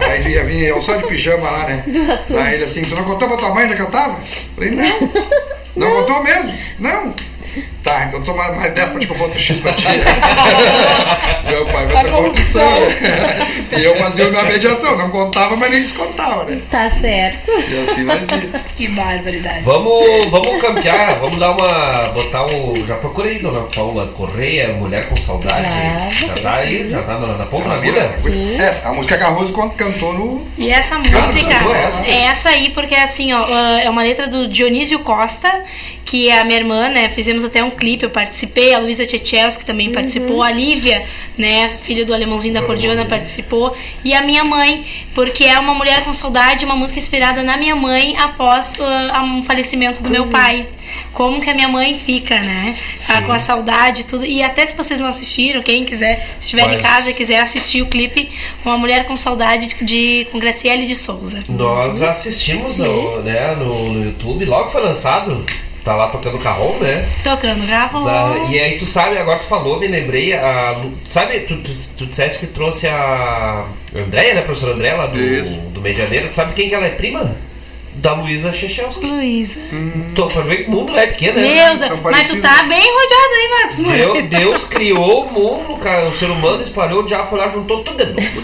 [0.00, 1.84] Aí ia vir eu só de pijama lá, né?
[2.28, 4.16] Daí ele assim, tu não contou pra tua mãe onde é que eu tava?
[4.54, 5.10] Falei, não.
[5.76, 6.54] Não contou mesmo?
[6.78, 7.14] Não.
[7.88, 9.86] Tá, então toma mais 10 pra te comprar outro X pra ti.
[11.48, 12.72] Meu pai vai ter corrupção.
[13.76, 16.60] E eu fazia minha mediação, não contava, mas nem descontava, né?
[16.70, 17.50] Tá certo.
[17.50, 18.50] E assim vai ser.
[18.74, 19.62] Que barbaridade.
[19.62, 22.10] Vamos, vamos campear, vamos dar uma.
[22.12, 22.86] botar o.
[22.86, 25.66] Já procurei, dona Paula Correia, Mulher com Saudade.
[25.66, 26.34] Claro.
[26.36, 28.00] Já tá aí, já tá na, na ponta da vida?
[28.00, 30.46] É, a música que a Rose cantou no.
[30.58, 32.06] E essa música cantou essa?
[32.06, 33.46] é essa aí, porque assim, ó,
[33.78, 35.64] é uma letra do Dionísio Costa,
[36.04, 37.08] que é a minha irmã, né?
[37.10, 41.02] Fizemos até um clipe, eu participei, a Luísa Tchetchels, que também participou, a Lívia,
[41.38, 41.70] né?
[41.70, 43.74] Filha do alemãozinho da Cordiona, participou,
[44.04, 44.84] e a minha mãe,
[45.14, 49.42] porque é uma mulher com saudade, uma música inspirada na minha mãe após ah, um
[49.44, 50.66] falecimento do meu pai.
[51.12, 52.74] Como que a minha mãe fica, né?
[53.08, 54.24] Ah, com a saudade e tudo.
[54.24, 57.40] E até se vocês não assistiram, quem quiser, se estiver em Mas- casa e quiser
[57.40, 58.30] assistir o clipe,
[58.64, 61.44] Uma Mulher com Saudade de, de- com Graciele de Souza.
[61.48, 65.44] Nós assistimos ao- né, no, no YouTube, logo foi lançado.
[65.88, 67.08] Tá lá tocando carrom, né?
[67.24, 68.50] Tocando gravão.
[68.50, 72.40] E aí tu sabe, agora tu falou, me lembrei, a, sabe, tu, tu, tu disseste
[72.40, 73.64] que trouxe a
[73.96, 75.58] Andréia, né, professora Andréia lá do, Isso.
[75.72, 77.34] do Medianeiro, tu sabe quem que ela é prima?
[78.00, 79.04] Da Luísa Chechelski.
[79.06, 79.56] Luísa.
[80.14, 81.48] Tô pra ver que o mundo é pequeno, né?
[81.48, 83.76] Meu Deus, mas tu tá bem rodeado aí, Marcos.
[83.76, 87.82] Deus, Deus criou o mundo, cara, o ser humano espalhou, o diabo foi lá, juntou
[87.82, 88.42] tudo de novo.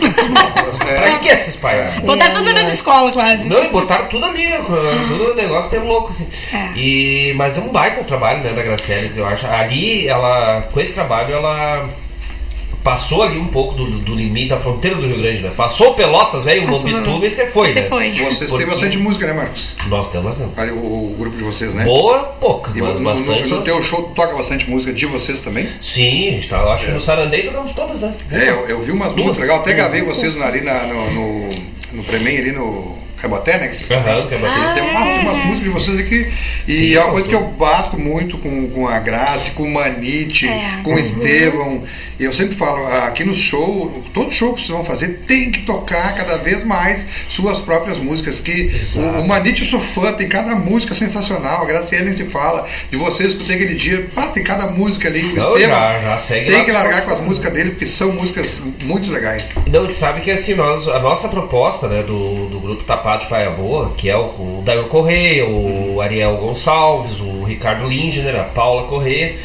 [0.79, 2.01] Pra É, que se espalhar?
[2.03, 3.49] Botaram tudo na mesma escola, quase.
[3.49, 4.49] Não, e botaram tudo ali,
[5.09, 6.29] tudo o negócio tem louco, assim.
[6.53, 6.77] É.
[6.77, 9.47] E, mas é um baita trabalho, né, da Graciela, eu acho.
[9.47, 11.89] Ali, ela, com esse trabalho, ela
[12.85, 15.51] passou ali um pouco do, do limite da fronteira do Rio Grande, né?
[15.56, 16.86] Passou Pelotas, velho, o Passou.
[16.86, 17.86] Mobituba e você foi, Você né?
[17.89, 18.11] foi.
[18.12, 19.70] Vocês Porque- têm bastante música, né, Marcos?
[19.89, 20.70] Nós temos bastante.
[20.73, 21.82] O, o grupo de vocês, né?
[21.85, 23.43] Boa, pouca, E mas no, bastante.
[23.43, 25.66] no, no nós- teu show toca bastante música de vocês também?
[25.81, 28.15] Sim, a gente tá, eu acho que no Sarandei tocamos todas, né?
[28.31, 29.28] É, eu, eu vi umas Duas.
[29.28, 31.55] muito legal, até gravei vocês ali na, no, no,
[31.94, 33.69] no Premen, ali no Caboté, né?
[33.69, 34.23] Que vocês tocaram.
[34.23, 34.75] Caboté.
[34.75, 36.33] Tem umas, umas músicas de vocês aqui.
[36.69, 39.73] E Sim, é uma coisa que eu bato muito com, com a Graça, com o
[39.73, 40.81] Manite, É.
[40.83, 41.83] com o Estevão.
[42.19, 45.63] E eu sempre falo, aqui no show, todo show que vocês vão fazer tem que
[45.63, 48.41] tocar cada vez mais suas próprias músicas.
[48.41, 49.19] Que Exato.
[49.19, 51.63] o, o Manite eu sou fã, tem cada música sensacional.
[51.63, 52.67] A Graciela nem se fala.
[52.91, 55.23] De vocês, escutei aquele dia, pá, tem cada música ali.
[55.25, 57.87] O Não, Estevão já- já segue lá tem que largar com as músicas dele, porque
[57.87, 59.53] são músicas muito legais.
[59.67, 63.51] Não, sabe que assim, nós, a nossa proposta né, do, do grupo Tapado de Praia
[63.51, 68.85] Boa, que é o, o Daio Correia, o Ariel Gonçalves, o Ricardo Lindner, a Paula
[68.85, 69.36] Correia,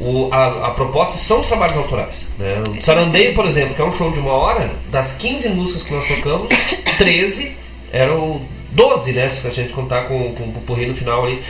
[0.00, 2.28] o, a, a proposta são os trabalhos autorais.
[2.38, 2.62] Né?
[2.78, 5.92] O Sarandeio, por exemplo, que é um show de uma hora, das 15 músicas que
[5.92, 6.48] nós tocamos,
[6.98, 7.56] 13
[7.92, 8.40] eram
[8.70, 9.28] 12, né?
[9.28, 11.42] Se a gente contar com, com o pupurri no final ali.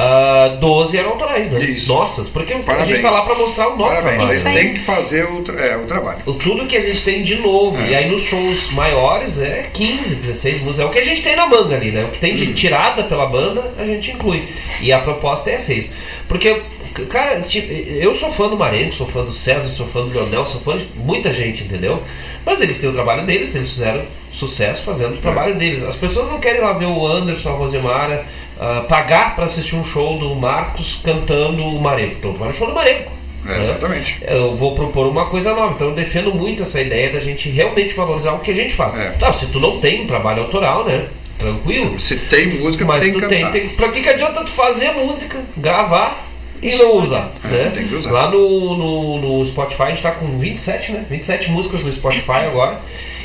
[0.00, 1.60] Ah, 12 eram autorais, né?
[1.64, 1.88] Isso.
[1.92, 2.88] Nossas, porque a Parabéns.
[2.90, 4.40] gente tá lá pra mostrar o nosso Parabéns.
[4.40, 4.44] trabalho.
[4.44, 4.60] né?
[4.62, 6.18] Tem que fazer o, tra- é, o trabalho.
[6.24, 7.82] O tudo que a gente tem de novo.
[7.84, 10.78] E aí nos shows maiores é 15, 16 músicas.
[10.78, 12.04] É o que a gente tem na manga ali, né?
[12.04, 14.44] O que tem de tirada pela banda, a gente inclui.
[14.80, 15.74] E a proposta é essa.
[15.74, 15.92] isso.
[16.28, 16.62] Porque,
[17.10, 20.46] cara, tipo, eu sou fã do Marenco, sou fã do César, sou fã do Leonel,
[20.46, 22.00] sou fã de muita gente, entendeu?
[22.46, 25.82] Mas eles têm o trabalho deles, eles fizeram sucesso fazendo o trabalho deles.
[25.82, 28.24] As pessoas não querem lá ver o Anderson, a Rosemara,
[28.58, 32.16] ah, pagar pra assistir um show do Marcos cantando o Marenco.
[32.18, 33.12] Então, vai no show do Marenco.
[33.46, 33.64] É, né?
[33.64, 34.18] exatamente.
[34.26, 35.74] eu vou propor uma coisa nova.
[35.74, 38.94] Então eu defendo muito essa ideia da gente realmente valorizar o que a gente faz.
[38.94, 39.10] É.
[39.12, 41.06] Tá, se tu não tem um trabalho autoral, né?
[41.38, 42.00] Tranquilo.
[42.00, 43.68] Se tem música, Mas tem tu que tem, tem.
[43.68, 46.26] Pra que, que adianta tu fazer música, gravar
[46.60, 47.30] e não usar?
[47.44, 47.72] É, né?
[47.74, 48.10] tem que usar.
[48.10, 51.04] Lá no, no, no Spotify a gente tá com 27, né?
[51.08, 52.80] 27 músicas no Spotify agora.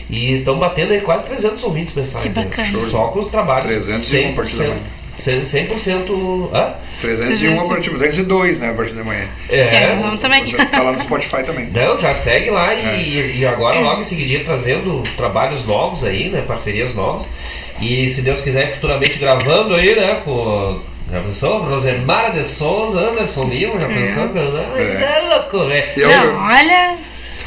[0.10, 2.23] E estão batendo aí quase 300 ouvintes mensais.
[2.23, 2.45] Que né?
[2.45, 2.89] bacana.
[2.89, 4.76] Só com os trabalhos 301 a partir da
[5.18, 5.30] 100%.
[5.35, 5.68] manhã.
[5.68, 6.49] 100%.
[6.53, 6.73] Hã?
[7.02, 8.69] 301 a partir 202, né?
[8.69, 9.26] A partir da manhã.
[9.49, 10.44] É, vamos também.
[10.72, 11.65] Tá lá no Spotify também.
[11.72, 12.98] Não, já segue lá É.
[13.02, 16.44] e, e agora logo em seguidinha trazendo trabalhos novos aí, né?
[16.48, 17.27] Parcerias novas.
[17.81, 20.22] E se Deus quiser, futuramente gravando aí, né?
[20.23, 20.80] Com.
[21.11, 21.60] Já pensou?
[21.64, 24.26] Rosemara de Souza, Anderson Lima, já pensou?
[24.27, 25.03] Não, mas É.
[25.03, 25.85] é louco, velho.
[25.98, 26.95] Eu, Não, olha.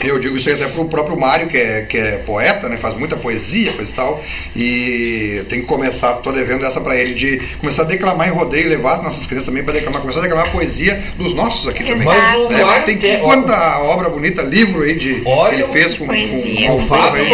[0.06, 2.76] Eu digo isso aí até pro próprio Mário, que é, que é poeta, né?
[2.76, 4.22] Faz muita poesia, coisa e tal.
[4.54, 8.68] E tem que começar, tô devendo essa pra ele, de começar a declamar em rodeio,
[8.68, 12.04] levar as nossas crianças também pra declamar, começar a declamar poesia dos nossos aqui também.
[12.06, 12.64] Mas o Né?
[12.64, 16.12] Mário tem tem- quanta obra bonita, livro aí de Olha que ele fez com, com,
[16.12, 17.24] poesia, com O com Fábio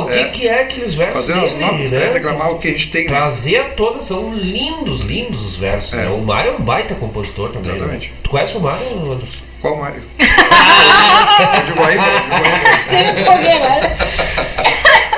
[0.00, 0.24] o que, É.
[0.28, 1.98] que é aqueles versos Fazer as dele, notas, né?
[2.06, 2.10] né?
[2.12, 3.02] declamar o que a gente tem.
[3.04, 3.08] né?
[3.08, 5.94] Trazer a todas, são lindos, lindos os versos.
[5.94, 5.96] É.
[6.04, 6.08] né?
[6.10, 7.70] O Mário é um baita compositor também.
[7.72, 7.76] né?
[7.78, 8.12] Exatamente.
[8.22, 9.49] Tu conhece o Mário, Anderson?
[9.60, 10.02] Qual Mário?
[10.16, 12.04] Pô, eu digo aí, pô.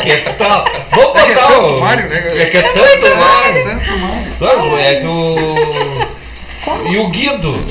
[0.03, 0.65] Que é tal?
[0.91, 1.81] Vamos É que é botar tanto o.
[1.81, 2.43] Mário, né?
[2.43, 3.65] É que é tanto Mário.
[3.65, 4.37] Tanto Mário.
[4.39, 6.23] Claro, é que o.
[6.91, 7.65] E o Guido?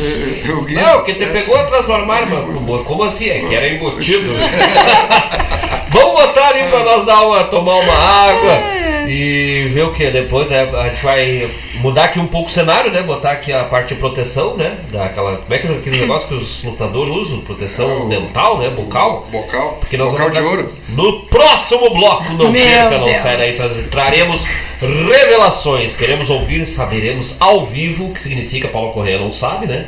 [0.45, 0.75] Eu vi.
[0.75, 3.29] Não, que te pegou atrás do armário, mas como assim?
[3.29, 4.31] É que era embutido.
[5.89, 10.49] Vamos botar ali pra nós dar uma, tomar uma água e ver o que depois,
[10.49, 10.69] né?
[10.73, 13.01] A gente vai mudar aqui um pouco o cenário, né?
[13.01, 14.77] Botar aqui a parte de proteção, né?
[14.91, 17.39] Daquela, como é que é aquele negócio que os lutadores usam?
[17.41, 18.69] Proteção O- dental, né?
[18.69, 19.27] Bucal.
[19.31, 19.77] Bocal.
[19.79, 20.73] Porque nós Bocal vamos de ouro.
[20.89, 24.43] No próximo bloco, não Meu perca, não sai daí, traremos
[24.81, 25.95] revelações.
[25.95, 29.87] Queremos ouvir, saberemos ao vivo o que significa Paulo Correia não sabe, né?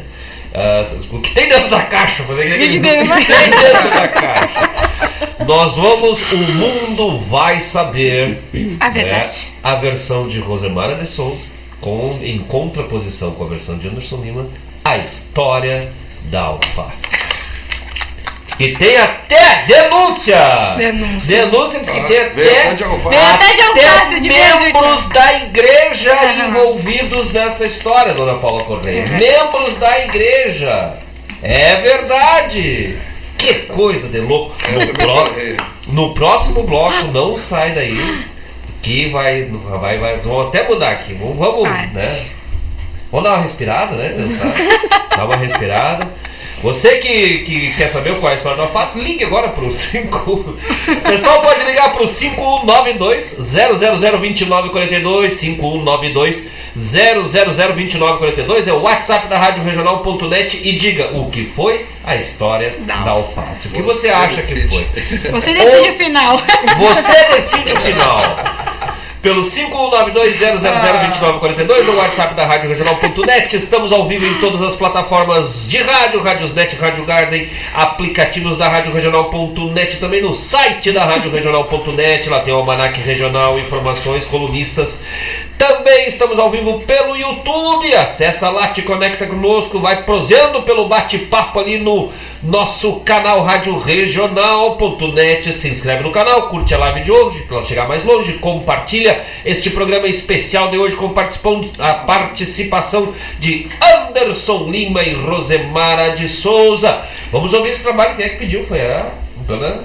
[0.53, 2.23] Ah, o que tem dentro da caixa?
[2.23, 3.07] Fazer aquele- que o tem?
[3.07, 4.69] que tem dentro da caixa?
[5.47, 8.39] Nós vamos, o mundo vai saber
[8.79, 9.51] A né, verdade.
[9.63, 11.47] a versão de Rosemara de Souza
[11.81, 14.47] com, em contraposição com a versão de Anderson Lima,
[14.85, 15.89] a história
[16.25, 17.07] da alface.
[18.57, 20.75] Que tem até denúncia!
[20.77, 21.37] Denúncia.
[21.45, 24.63] Denúncia diz que Ah, tem até, até de até de alface, de verde.
[24.65, 26.47] membros da igreja Aham.
[26.49, 29.05] envolvidos nessa história, dona Paula Correia.
[29.07, 30.93] Membros da igreja.
[31.41, 32.95] É verdade.
[33.37, 34.55] Que coisa de louco.
[35.87, 38.23] No, no próximo bloco, não sai daí.
[38.81, 40.17] Que vai, vai, vai.
[40.17, 41.13] Vamos até mudar aqui.
[41.13, 42.25] Vamos, vamos né?
[43.11, 44.09] Vamos dar uma respirada, né?
[44.15, 44.53] Pensar.
[45.17, 46.07] Dar uma respirada.
[46.63, 49.69] Você que, que quer saber qual é a história da alface, ligue agora para o
[49.71, 50.31] 5.
[50.31, 50.57] O
[51.01, 60.61] pessoal pode ligar para o 5192 0002942 5192 0002942 é o WhatsApp da Rádio Regional.net
[60.63, 63.67] e diga o que foi a história Da da alface.
[63.67, 64.85] O que você Você acha que decide.
[64.85, 65.31] foi?
[65.31, 66.37] Você decide o final.
[66.77, 68.35] Você decide o final.
[69.23, 73.55] Pelo 592-000-2942 ou WhatsApp da Rádio Regional.net.
[73.55, 78.91] Estamos ao vivo em todas as plataformas de rádio, Radiosnet, Rádio Garden, aplicativos da Rádio
[78.91, 82.27] Regional.net, também no site da Rádio Regional.net.
[82.27, 85.01] Lá tem o Almanac Regional, informações, colunistas.
[85.57, 87.93] Também estamos ao vivo pelo YouTube.
[87.95, 92.09] Acessa lá, te conecta conosco, vai prosendo pelo bate-papo ali no
[92.41, 95.51] nosso canal Rádio Regional.net.
[95.53, 99.69] Se inscreve no canal, curte a live de hoje para chegar mais longe, compartilha este
[99.69, 101.13] programa especial de hoje com
[101.79, 107.01] a participação de Anderson Lima e Rosemara de Souza.
[107.31, 108.15] Vamos ouvir esse trabalho.
[108.15, 108.63] Quem é que pediu?
[108.65, 109.07] Foi a
[109.47, 109.83] dona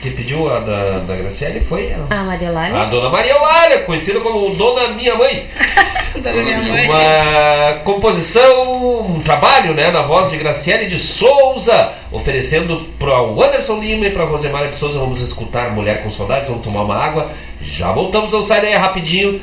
[0.00, 1.60] que pediu a da, da Graciele?
[1.60, 2.76] Foi a, A Mariolane?
[2.76, 5.46] a dona Maria Eulália, conhecida como Dona Minha Mãe.
[6.14, 6.88] Dona minha mãe.
[6.88, 13.80] Uma composição, um trabalho né, na voz de Graciele de Souza, oferecendo para o Anderson
[13.80, 14.98] Lima e para Rosemara de Souza.
[14.98, 17.30] Vamos escutar Mulher com Saudade, vamos tomar uma água.
[17.60, 19.40] Já voltamos, não sai daí rapidinho.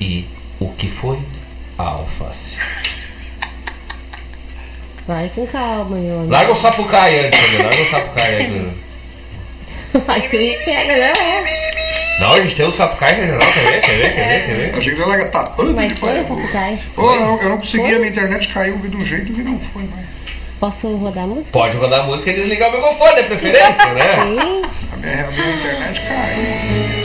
[0.00, 0.26] E
[0.60, 1.18] o que foi
[1.78, 2.56] a alface?
[5.06, 6.32] Vai com calma, meu amigo.
[6.32, 7.64] Larga o sapucaia antes, né?
[7.64, 8.74] larga o sapucaia
[9.94, 10.00] aí.
[10.06, 11.44] Vai, tu me pega, não é?
[12.20, 14.72] Não, a gente tem o sapucaia regional, quer ver, quer ver, quer ver, quer ver?
[14.74, 16.18] Eu achei que ela ia tapando Mas de foi pai.
[16.20, 16.78] essa Sapucaí?
[16.96, 19.82] Ô, eu, eu não consegui, a minha internet caiu de um jeito que não foi
[19.82, 20.06] mais.
[20.60, 21.52] Posso rodar a música?
[21.52, 24.14] Pode rodar a música e desligar o microfone, de preferência, né?
[24.14, 24.62] Sim.
[24.92, 27.03] A minha, a minha internet caiu.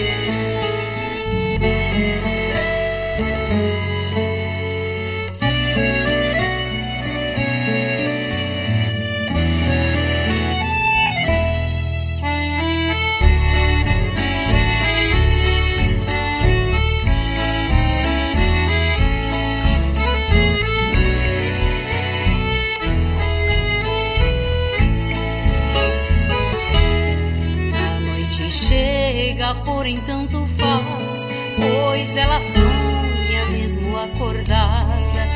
[29.49, 31.27] Chega, porém tanto faz,
[31.57, 35.27] pois ela sonha mesmo acordada.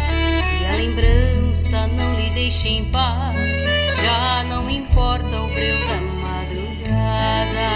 [0.41, 3.35] Se a lembrança não lhe deixa em paz,
[4.02, 7.69] já não importa o breu da madrugada.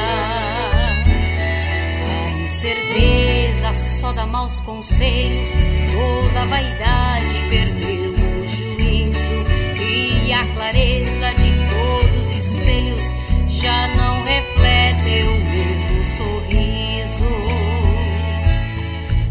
[2.06, 5.50] A incerteza só dá maus conselhos,
[5.92, 9.46] toda a vaidade perdeu o juízo
[9.80, 11.37] e a clareza
[13.60, 17.26] já não reflete o mesmo sorriso.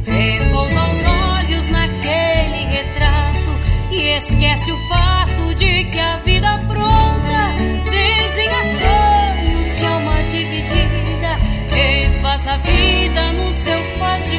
[0.04, 1.04] Repousa os
[1.38, 3.50] olhos naquele retrato
[3.90, 7.52] e esquece o fato de que a vida pronta
[7.90, 11.36] desenha sonhos de alma dividida
[11.76, 14.35] e faz a vida no seu fazer.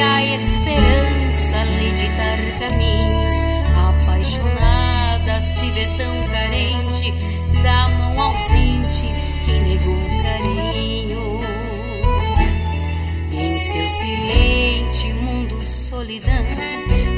[0.00, 3.36] Esperança, lei ditar caminhos.
[3.76, 7.14] Apaixonada se vê tão carente,
[7.62, 9.06] dá mão ausente
[9.44, 11.18] quem negou carinhos.
[13.32, 16.44] Em seu silente mundo solidão,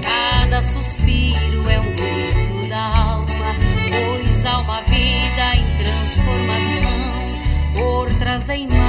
[0.02, 3.54] cada suspiro é um grito da alma,
[3.90, 7.10] pois há uma vida em transformação
[7.76, 8.79] por trás da imagem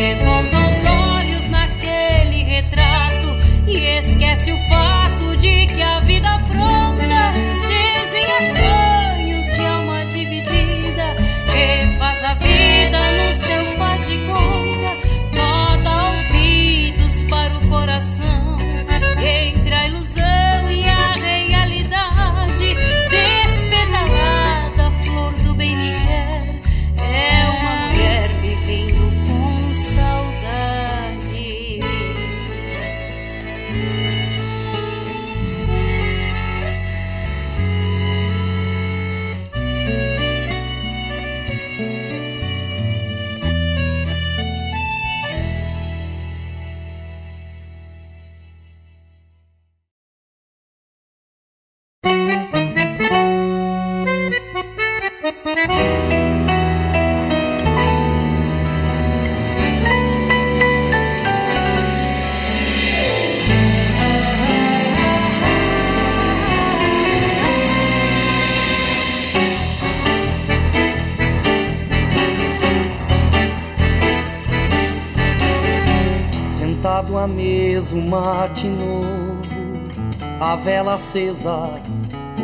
[0.00, 0.82] Repousa os
[1.14, 3.36] olhos naquele retrato
[3.66, 6.09] e esquece o fato de que a vida
[80.80, 81.78] vela acesa,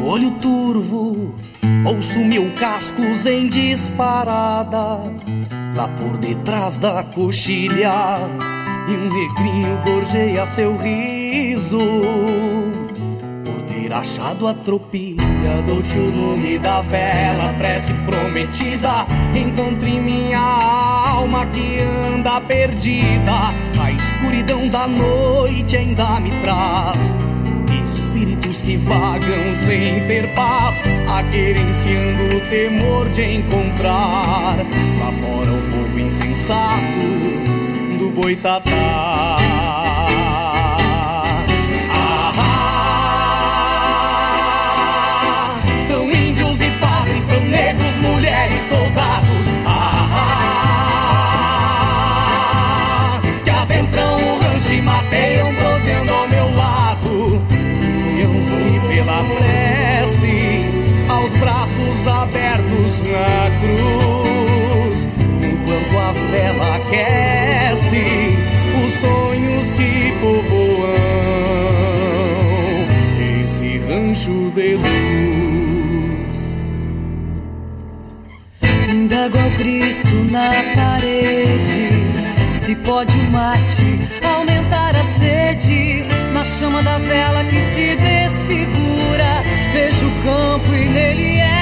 [0.04, 1.34] olho turvo,
[1.86, 5.00] ouço mil cascos em disparada,
[5.74, 8.18] lá por detrás da coxilha,
[8.88, 11.78] e um negrinho gorjeia seu riso.
[13.42, 19.06] Por ter achado a tropilha, dou-te o nome da vela, prece prometida.
[19.34, 21.78] Encontre minha alma que
[22.12, 23.48] anda perdida.
[23.80, 27.15] A escuridão da noite ainda me traz
[28.66, 34.56] que vagam sem ter paz, aquerenciando o temor de encontrar
[34.98, 36.80] lá fora o fogo insensato
[37.96, 39.36] do boitatá.
[41.94, 42.82] Ah,
[45.86, 49.25] são índios e padres, são negros, mulheres, soldados.
[62.26, 65.08] Abertos na cruz.
[65.42, 68.04] Enquanto a vela aquece
[68.84, 70.94] os sonhos que povoam
[73.44, 74.86] esse rancho de luz.
[78.92, 81.86] Indago ao Cristo na parede.
[82.64, 86.04] Se pode o mate aumentar a sede.
[86.32, 89.42] Na chama da vela que se desfigura.
[89.72, 91.55] Vejo o campo e nele ecos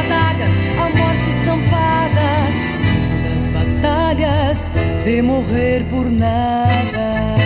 [0.00, 2.28] adagas, a morte estampada.
[3.24, 4.58] Das batalhas
[5.04, 7.36] de morrer por nada.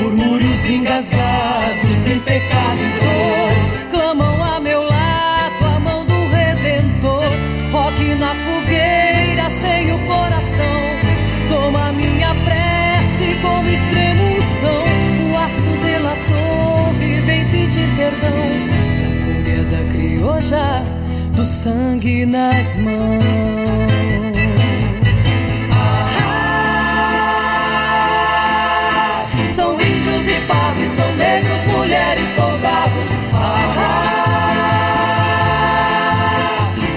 [0.00, 3.57] Murmúrios engasgados em pecado e dor
[21.62, 23.24] sangue nas mãos.
[29.54, 33.10] São índios e padres, são negros, mulheres, soldados.
[33.34, 33.64] Ah,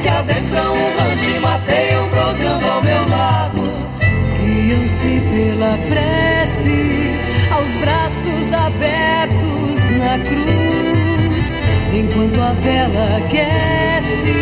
[0.02, 2.10] que adentram o rancho e mateiam,
[2.72, 3.62] ao meu lado.
[4.38, 6.80] Guiam-se pela prece,
[7.52, 10.71] aos braços abertos na cruz.
[12.02, 14.34] Enquanto a vela aquece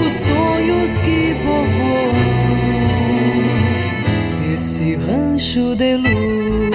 [0.00, 2.12] os sonhos que povoam
[4.52, 6.72] esse rancho de luz.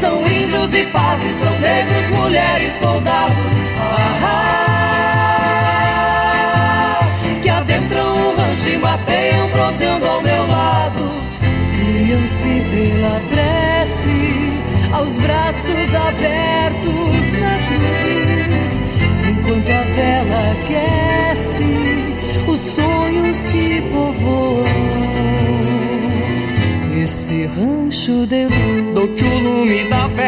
[0.00, 3.57] São índios e padres, são negros, mulheres, soldados.
[14.98, 18.70] aos braços abertos na cruz.
[19.30, 21.70] Enquanto a vela aquece
[22.46, 24.64] os sonhos que povoam
[27.04, 28.94] esse rancho de luz.
[28.94, 30.27] Dou-te o lume da fé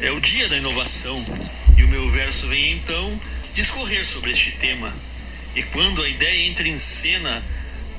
[0.00, 1.24] É o dia da inovação
[1.76, 3.20] e o meu verso vem então
[3.54, 4.94] discorrer sobre este tema.
[5.54, 7.42] E quando a ideia entra em cena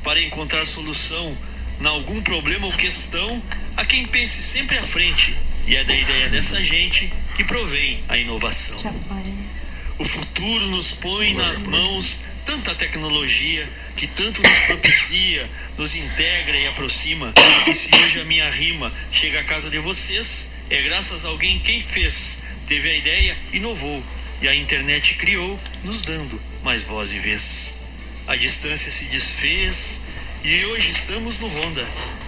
[0.03, 1.38] para encontrar solução
[1.81, 3.41] em algum problema ou questão,
[3.76, 5.35] a quem pense sempre à frente
[5.67, 8.81] e é da ideia dessa gente que provém a inovação.
[9.97, 16.67] O futuro nos põe nas mãos tanta tecnologia que tanto nos propicia, nos integra e
[16.67, 17.34] aproxima.
[17.67, 21.60] E se hoje a minha rima chega à casa de vocês, é graças a alguém
[21.60, 22.38] quem fez,
[22.68, 24.04] teve a ideia, inovou
[24.41, 27.76] e a internet criou, nos dando mais voz e vez.
[28.28, 30.02] A distância se desfez
[30.44, 31.86] e hoje estamos no Ronda,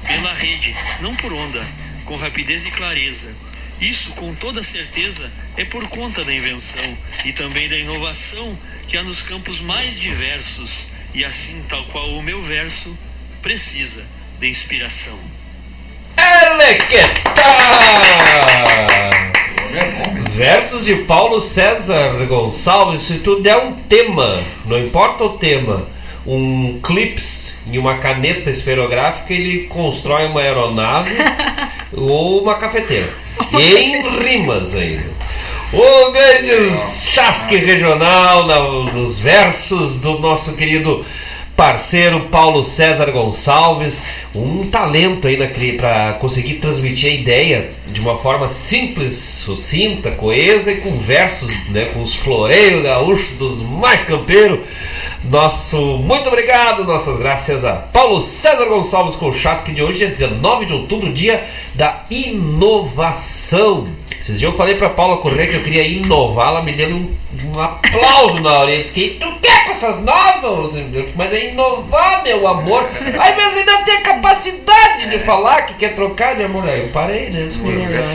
[0.07, 1.65] pela rede, não por onda,
[2.05, 3.33] com rapidez e clareza.
[3.79, 8.57] Isso, com toda certeza, é por conta da invenção e também da inovação
[8.87, 12.97] que há nos campos mais diversos, e assim, tal qual o meu verso,
[13.41, 14.05] precisa
[14.39, 15.19] de inspiração.
[16.17, 17.30] Elequetá!
[20.17, 25.83] Os versos de Paulo César Gonçalves, se tu der um tema, não importa o tema,
[26.25, 31.15] um clips e uma caneta esferográfica, ele constrói uma aeronave
[31.95, 33.09] ou uma cafeteira.
[33.53, 35.09] em rimas ainda.
[35.73, 38.59] O grande chasque regional na-
[38.91, 41.05] nos versos do nosso querido
[41.55, 44.03] parceiro Paulo César Gonçalves,
[44.71, 45.37] talento aí
[45.77, 51.89] para conseguir transmitir a ideia de uma forma simples, sucinta, coesa e com versos, né,
[51.93, 54.59] com os floreios gaúchos dos mais campeiros.
[55.23, 60.07] Nosso muito obrigado, nossas graças a Paulo César Gonçalves com o chasque de hoje, é
[60.07, 61.43] 19 de outubro, dia
[61.75, 63.87] da inovação.
[64.21, 67.11] Esses dias eu falei pra Paula Correia que eu queria inovar, ela me deu um,
[67.45, 68.71] um aplauso na hora.
[68.71, 70.73] Eu disse que tu quer com essas novas?
[71.15, 72.87] Mas é inovar, meu amor.
[73.19, 76.63] Aí mas ainda tem capacidade de falar que quer trocar de amor.
[76.69, 77.49] Aí eu parei, né?
[77.49, 77.51] É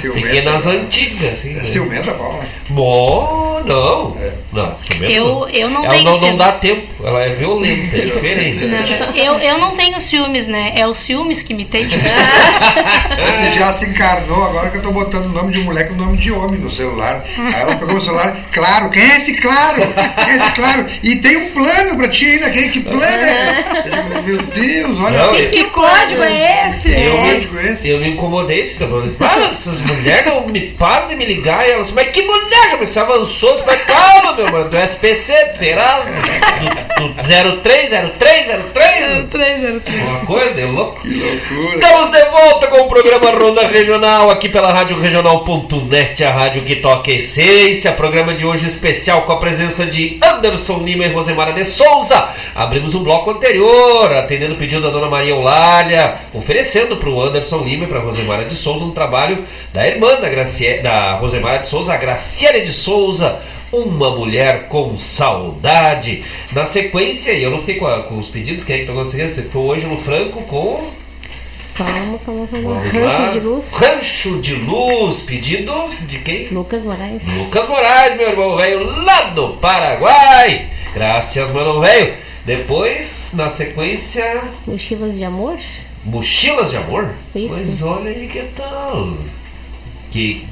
[0.01, 0.73] ciumenta, Fiquei nas né?
[0.75, 1.51] antigas, assim.
[1.51, 1.65] É né?
[1.65, 2.45] ciumenta, Paula.
[2.69, 4.17] Bom, não.
[4.53, 5.49] Não, ciumenta Eu- não.
[5.49, 6.85] eu não ela tenho não, não dá ciúmes.
[6.87, 8.65] tempo, ela é violenta, é diferente.
[8.65, 10.73] Não, eu, eu não tenho ciúmes, né?
[10.77, 11.89] É os ciúmes que me tem.
[11.91, 16.17] Você já se encarnou agora que eu tô botando o nome de mulher com nome
[16.19, 17.25] de homem no celular.
[17.39, 19.81] Aí ela pegou o celular, claro, quem é esse claro?
[20.25, 20.87] Quem é esse claro?
[21.03, 23.83] E tem plano pra ti ainda, que, que plano é?
[23.85, 26.89] Digo, meu Deus, olha Não, eu- Que código é esse?
[26.89, 27.89] Que Eu, código é me, esse?
[27.89, 28.97] eu me incomodei esse tempo.
[29.21, 31.67] Ah, mas essas mulheres não me param de me ligar.
[31.67, 32.71] E elas, mas que mulher?
[32.71, 33.57] Já você avançou.
[33.67, 36.11] Mas calma, meu mano, do SPC, do Serasa,
[36.99, 39.31] do, do 03, 03, 03.
[39.31, 39.83] 303.
[40.09, 41.01] Uma coisa de louco.
[41.01, 41.59] Que loucura.
[41.61, 46.77] Estamos de volta com o programa Ronda Regional, aqui pela Rádio Regional.net, a rádio que
[46.77, 47.93] toca essência.
[47.93, 52.29] Programa de hoje especial com a presença de Anderson Lima e Rosemara de Souza.
[52.57, 57.59] Abrimos um bloco anterior, atendendo o pedido da dona Maria Eulália, oferecendo para o Anderson
[57.61, 60.79] Lima e para Rosemara de Souza um trabalho da irmã da, Gracie...
[60.79, 63.39] da Rosemara de Souza, a Graciele de Souza.
[63.73, 66.25] Uma mulher com saudade.
[66.53, 69.03] Na sequência, e eu não fiquei com, a- com os pedidos, quem é que pegou
[69.05, 69.47] na sequência?
[69.53, 70.91] Foi o Ângelo Franco com
[71.77, 72.75] Calma, calma, calma.
[72.81, 73.31] Vamos Rancho lá.
[73.31, 73.73] de luz.
[73.73, 76.49] Rancho de Luz, pedido de quem?
[76.49, 77.23] Lucas Moraes.
[77.37, 80.69] Lucas Moraes, meu irmão velho, lá do Paraguai.
[80.95, 82.15] Graças, mano velho.
[82.47, 85.59] Depois, na sequência, Mochilas de amor.
[86.05, 87.11] Mochilas de Amor.
[87.35, 87.55] Isso.
[87.55, 89.15] Mas olha aí que tal.
[90.11, 90.47] Que,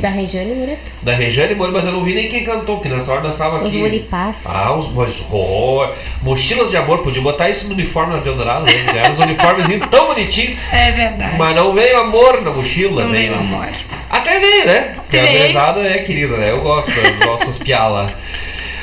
[0.00, 0.94] Da Regiane Moreto.
[1.02, 3.66] da Regiane Moura, mas eu não vi nem quem cantou, porque nessa hora nós estávamos
[3.66, 3.82] Os aqui.
[3.82, 4.44] Munipás.
[4.46, 5.86] Ah, os mas, oh,
[6.22, 8.72] Mochilas de Amor, podia botar isso no uniforme na Eldorado, né?
[8.96, 10.56] Eram os uniformes tão bonitinhos.
[10.72, 11.36] É verdade.
[11.36, 13.68] Mas não veio amor na mochila, Não veio amor.
[14.08, 14.94] Até veio, né?
[14.96, 16.50] Porque a mesada é querida, né?
[16.50, 18.12] Eu gosto dos nossos piala.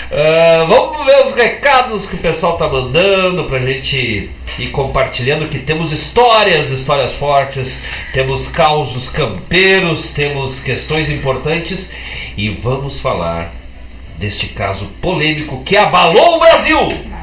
[0.10, 5.60] Ah, vamos ver os recados que o pessoal tá mandando pra gente ir compartilhando que
[5.60, 7.82] temos histórias, histórias fortes,
[8.14, 11.92] temos causos campeiros, temos questões importantes
[12.38, 13.54] e vamos falar
[14.18, 17.17] deste caso polêmico que abalou o Brasil.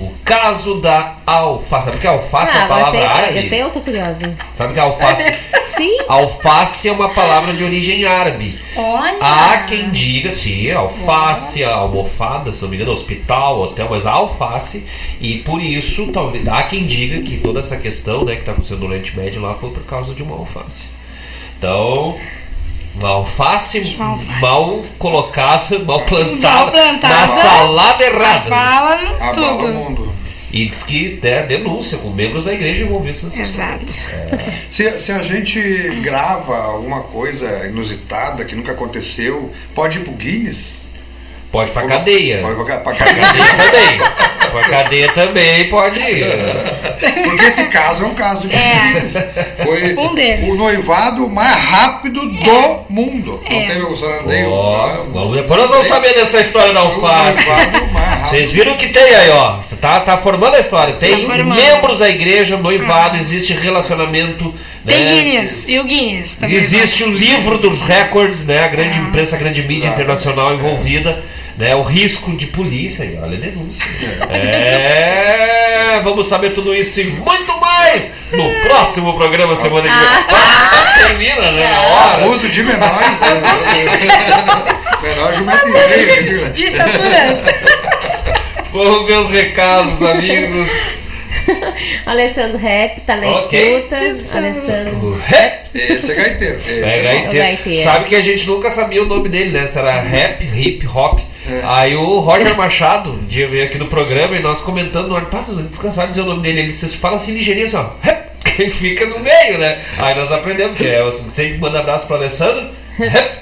[0.00, 1.86] O caso da alface.
[1.86, 2.56] Sabe o que é alface?
[2.56, 3.46] é a agora palavra até, árabe?
[3.46, 4.36] até eu tô curiosa.
[4.56, 5.34] Sabe o que é alface?
[5.66, 5.98] Sim.
[6.06, 8.58] Alface é uma palavra de origem árabe.
[8.76, 9.18] Olha.
[9.20, 14.86] Há quem diga, sim, alface, a almofada, se não me engano, hospital, hotel, mas alface,
[15.20, 18.80] e por isso, talvez, há quem diga que toda essa questão né, que está acontecendo
[18.80, 20.86] no Oriente Médio lá foi por causa de uma alface.
[21.58, 22.16] Então,
[22.98, 23.96] uma alface
[24.40, 27.08] mal colocada, mal plantada, Mal plantada.
[27.08, 28.54] na salada errada.
[28.54, 29.68] Abala o tudo.
[29.68, 30.12] mundo.
[30.50, 33.80] E diz que né, denúncia com membros da igreja envolvidos nessa história.
[33.82, 33.92] Exato.
[34.70, 35.60] Se, se a gente
[36.02, 40.77] grava alguma coisa inusitada que nunca aconteceu, pode ir pro Guinness?
[41.50, 42.38] Pode pra cadeia.
[42.42, 43.46] Pode pra, pra Cadeia cadeia.
[43.56, 43.98] também.
[44.50, 46.26] Pra cadeia também pode ir.
[47.24, 48.80] Porque esse caso é um caso de É.
[48.92, 49.12] Guinness.
[49.64, 50.48] Foi Um deles.
[50.50, 53.40] o noivado mais rápido do mundo.
[53.48, 53.66] Não É.
[53.66, 54.50] teve o Sarandeio?
[54.50, 57.42] Ó, vamos- depois nós vamos saber dessa história da alface.
[58.28, 59.58] Vocês viram que tem aí, ó.
[59.80, 60.92] Tá, tá formando a história.
[60.94, 61.54] Tem formando.
[61.54, 64.54] membros da igreja, noivado, existe relacionamento.
[64.86, 65.12] Tem né?
[65.22, 65.64] Guinness.
[65.66, 66.56] E o Guinness também.
[66.56, 68.64] Existe o livro dos recordes, né?
[68.64, 70.02] A grande imprensa, a grande mídia Exatamente.
[70.02, 71.22] internacional envolvida.
[71.58, 73.84] Né, o risco de polícia, aí, olha a denúncia.
[74.30, 80.08] É, vamos saber tudo isso e muito mais no próximo programa semana que vem.
[80.38, 81.68] Ah, termina, né?
[81.68, 82.24] Na hora.
[82.24, 83.20] Abuso de menores.
[83.20, 83.42] né?
[85.02, 86.42] Menor de um metro e meio.
[86.44, 86.50] né?
[86.50, 87.38] De estaturas.
[88.72, 90.70] Vamos ver os recados, amigos.
[92.06, 93.76] Alessandro Rap tá na Ok.
[93.76, 93.96] escuta.
[94.36, 94.96] Alessandro.
[94.96, 95.68] O rap.
[95.74, 96.56] Esse é gaiteiro.
[96.56, 97.38] Esse É, é gaiteiro.
[97.38, 97.82] gaiteiro.
[97.82, 99.66] Sabe que a gente nunca sabia o nome dele, né?
[99.66, 101.20] Se era rap, hip, hop.
[101.64, 105.44] Aí o Roger Machado, um dia veio aqui no programa e nós comentando, olha, pá,
[105.46, 106.60] mas eu tô cansado de dizer o nome dele.
[106.60, 107.86] Ele fala assim ligeirinho assim, ó.
[108.02, 109.78] Rap, que fica no meio, né?
[109.98, 112.68] Aí nós aprendemos, porque é, você sempre manda abraço pro Alessandro.
[112.98, 113.38] Rap.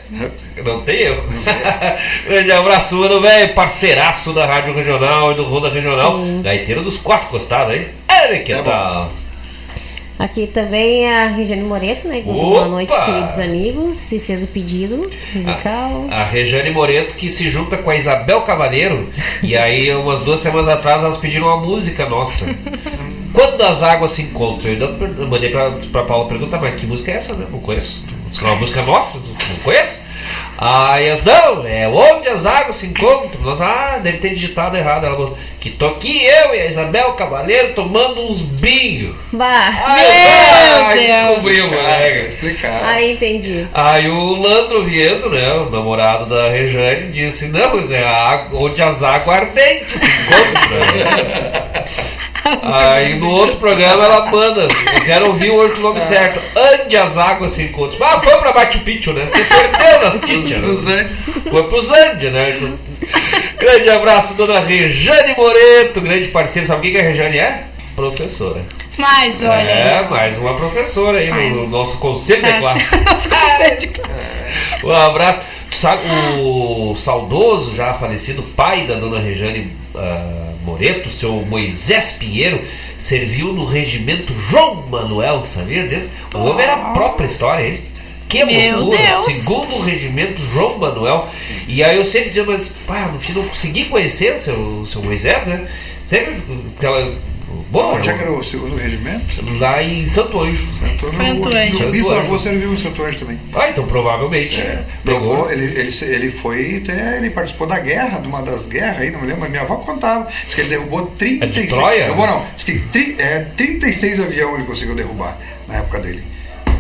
[0.66, 1.22] Não tem erro.
[2.26, 3.54] Grande abraço, mano, velho.
[3.54, 6.18] Parceiraço da Rádio Regional e do Ronda Regional.
[6.42, 7.86] Gaiteiro dos quatro costados, hein?
[8.08, 8.62] Ele que É bom.
[8.64, 9.10] tal?
[10.18, 12.22] Aqui também a Regiane Moreto, né?
[12.24, 13.98] Boa noite, queridos amigos.
[13.98, 16.06] Se fez o pedido musical.
[16.10, 19.10] A Rejane Moreto que se junta com a Isabel Cavaleiro.
[19.42, 22.46] e aí, umas duas semanas atrás, elas pediram uma música nossa.
[23.34, 24.72] Quando as águas se encontram.
[24.72, 27.46] Eu mandei pra, pra Paula perguntar, mas que música é essa, né?
[27.50, 28.02] Não conheço.
[28.30, 30.00] Diz que é uma música nossa, não conheço.
[30.58, 33.40] Aí elas, não, é onde as águas se encontram.
[33.42, 35.04] Nós, ah, deve ter digitado errado.
[35.04, 39.14] Ela falou, que tô aqui eu e a Isabel Cavaleiro tomando uns binhos.
[39.32, 39.68] Bah!
[39.68, 41.06] Ah, Deus!
[41.06, 42.84] descobrimos, Ah, explicado.
[42.86, 43.66] Aí entendi.
[43.74, 48.82] Aí o Landro Viedo, né, o namorado da Rejane, disse, não, mas é a onde
[48.82, 51.66] as águas ardentes se encontram.
[52.62, 56.96] Aí no outro programa ela manda, eu quero ouvir hoje com o nome certo, onde
[56.96, 58.06] as águas se encontram.
[58.06, 59.26] Ah, foi pra Machu Picchu, né?
[59.26, 61.00] Você perdeu nas títias, Dos né?
[61.00, 61.24] antes.
[61.50, 62.56] Foi pros Andes, né?
[63.58, 66.66] Grande abraço, dona Rejane Moreto, grande parceira.
[66.68, 67.64] Sabe o que a Rejane é?
[67.94, 68.60] Professora.
[68.98, 69.52] Mas olha.
[69.70, 72.96] É, mais uma professora aí no Mais- nosso conselho de classe.
[73.04, 74.84] Nossa, conceito de classe.
[74.84, 75.40] Um abraço.
[75.70, 76.00] Tu sabe,
[76.38, 82.60] o saudoso, já falecido pai da dona Regiane ah, Moreto, seu Moisés Pinheiro,
[82.98, 86.10] serviu no regimento João Manuel, sabia disso?
[86.34, 87.80] O homem era a própria história, hein?
[88.28, 88.98] Que Meu loucura!
[88.98, 89.24] Deus!
[89.26, 91.28] Segundo o regimento João Manuel.
[91.68, 94.86] E aí eu sempre dizia, mas pá, no fim não consegui conhecer o seu, o
[94.86, 95.68] seu Moisés, né?
[96.02, 96.42] Sempre
[96.76, 97.14] aquela.
[97.70, 99.24] Bom, Onde é que era o segundo regimento?
[99.58, 100.66] Lá em Santo Anjo.
[101.00, 101.78] Santo Anjo.
[101.80, 103.38] Meu bisavô serviu em Santo Anjo também.
[103.54, 104.62] Ah, então provavelmente.
[105.04, 109.00] Meu avô, ele, ele, ele foi até, ele participou da guerra, de uma das guerras
[109.00, 110.28] aí, não me lembro, mas minha avó contava.
[110.44, 111.42] Diz que ele derrubou 36.
[111.42, 112.04] É de Troia?
[112.04, 116.24] Derrubou não, diz que tri, é, 36 aviões ele conseguiu derrubar na época dele.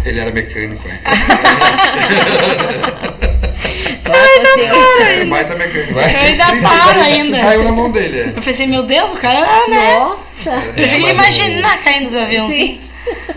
[0.04, 1.00] Ele era mecânico, é.
[4.12, 5.92] é baita mecânico.
[5.92, 7.40] Eu ainda paro ainda.
[7.40, 8.32] Caiu na mão dele, é.
[8.36, 9.94] Eu pensei, meu Deus, o cara era, né?
[9.98, 10.50] Nossa!
[10.76, 12.80] Eu É, cheguei a imaginar caindo dos aviões assim.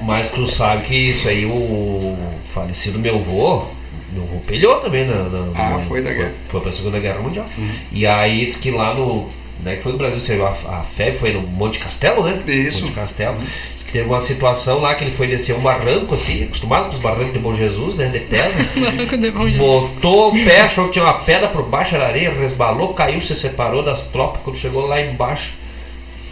[0.02, 2.18] Mas tu sabe que isso aí, o
[2.54, 3.66] falecido meu avô,
[4.12, 5.16] meu avô pelhou também na.
[5.16, 6.32] na- Ah, na- foi da guerra.
[6.50, 7.46] Foi pra Segunda Guerra Mundial.
[7.92, 9.30] E aí diz que lá no.
[9.62, 12.40] Né, que foi no Brasil, saiu a, a febre, foi no Monte Castelo, né?
[12.48, 12.84] Isso.
[12.86, 13.36] Monte Castelo.
[13.78, 17.00] Que teve uma situação lá que ele foi descer um barranco, assim, acostumado com os
[17.00, 18.08] barrancos de Bom Jesus, né?
[18.08, 18.52] De pedra.
[18.80, 19.58] Barranco de Bom Jesus.
[19.58, 23.36] Botou o pé, achou que tinha uma pedra por baixo, era areia, resbalou, caiu, se
[23.36, 24.42] separou das tropas.
[24.44, 25.54] Quando chegou lá embaixo,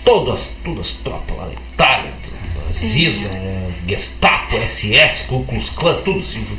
[0.04, 2.12] todas, todas as tropas lá da Itália,
[2.68, 6.40] nazismo, eh, Gestapo, SS, Ku Klux Klan, tudo assim.
[6.40, 6.58] junto.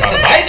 [0.00, 0.46] Rapaz,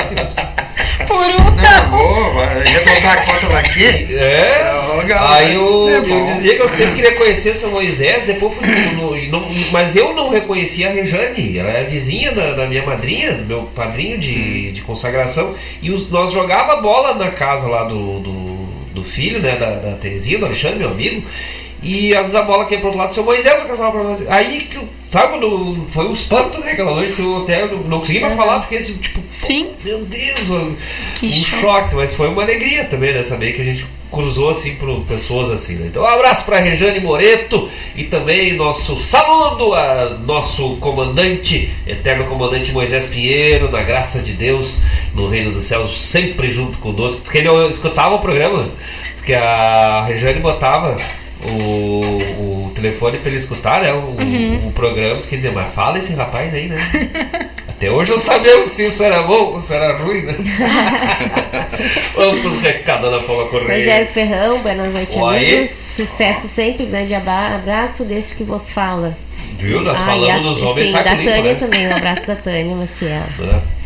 [1.07, 1.91] Por um não.
[1.91, 3.85] Vou, vai arredondar a conta daqui.
[4.15, 4.71] É.
[4.97, 5.55] legal, Aí né?
[5.55, 6.23] eu, É eu bom.
[6.25, 9.95] dizia que eu sempre queria conhecer seu Moisés, depois fui no, no- e não- mas
[9.95, 14.17] eu não reconhecia a Rejane, ela é vizinha da, da minha madrinha, do meu padrinho
[14.17, 18.64] de, de consagração, e os- nós jogava bola na casa lá do, do,
[18.95, 21.23] do filho, né, da, da Terezinha, do Alexandre, meu amigo,
[21.81, 24.29] e às vezes a bola que ia pro outro lado, seu Moisés, casava pra nós.
[24.29, 28.19] Aí, que sabe quando foi um espanto, né, aquela noite, eu até não, não consegui
[28.19, 29.71] mais falar, fiquei assim, tipo, Sim.
[29.83, 30.75] meu Deus, um,
[31.15, 31.61] Que um choque.
[31.61, 33.21] choque, mas foi uma alegria também, né?
[33.21, 35.87] Saber que a gente cruzou assim por pessoas assim, né?
[35.87, 42.71] Então, um abraço para Rejane Moreto e também nosso saludo a nosso comandante, eterno comandante
[42.71, 44.79] Moisés Pinheiro, na graça de Deus,
[45.13, 47.21] no Reino dos Céus, sempre junto conosco.
[47.21, 48.69] Diz que ele escutava o programa,
[49.11, 50.97] diz que a Rejane botava
[51.45, 53.93] o, o telefone para ele escutar, né?
[53.93, 54.67] O, Uhum.
[54.67, 56.77] o programa, diz que dizia, mas fala esse rapaz aí, né?
[57.67, 60.35] Até hoje não sabemos se isso era bom ou se era ruim, né?
[62.15, 63.77] Vamos pros recados da Paula Correia.
[63.77, 65.37] Rogério Ferrão, boa noite, Oi.
[65.37, 65.69] amigos.
[65.71, 69.17] Sucesso sempre, grande abraço desse que vos fala.
[69.59, 69.81] Viu?
[69.81, 71.55] Nós Ah, falamos a- dos homens sim, da Tânia né?
[71.55, 73.23] também, um abraço da Tânia Maciel.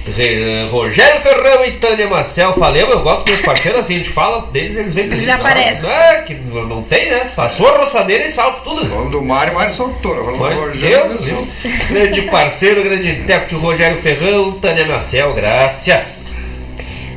[0.08, 0.68] Né?
[0.72, 4.48] Rogério Ferrão e Tânia Marcel, falei, eu gosto dos meus parceiros assim, a gente fala
[4.48, 5.90] deles, eles vêm Eles aparecem.
[5.90, 7.32] É, que não tem, né?
[7.36, 8.86] Passou a roçadeira e salta tudo.
[8.86, 10.16] Falando do Mário, Mário soltou.
[10.16, 11.10] Falando do Mas Rogério.
[11.10, 11.48] Deus, viu?
[11.90, 16.28] Grande parceiro, grande intérprete, Rogério Ferrão, Tânia Marcel, graças.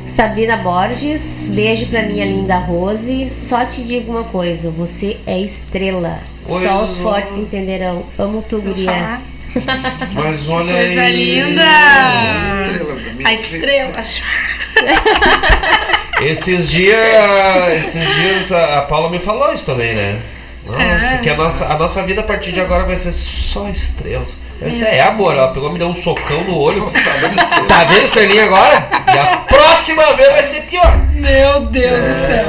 [0.05, 3.27] Sabrina Borges, beijo pra minha linda Rose.
[3.31, 6.19] Só te digo uma coisa, você é estrela.
[6.47, 8.03] Pois Só os fortes entenderão.
[8.19, 9.17] Amo tu, guria.
[10.13, 11.41] Mas olha Coisa aí.
[11.41, 11.63] linda!
[13.25, 14.03] A estrela.
[16.21, 16.99] Esses dias,
[17.77, 20.19] esses dias a, a Paula me falou isso também, né?
[20.65, 21.19] Nossa, É.
[21.21, 24.37] que a nossa, a nossa vida a partir de agora vai ser só estrelas.
[24.65, 26.89] Isso é amor, ela pegou me deu um socão no olho.
[27.67, 28.87] tá vendo estrelinha agora?
[29.13, 30.97] E a próxima vez vai ser pior.
[31.13, 32.45] Meu Deus do céu.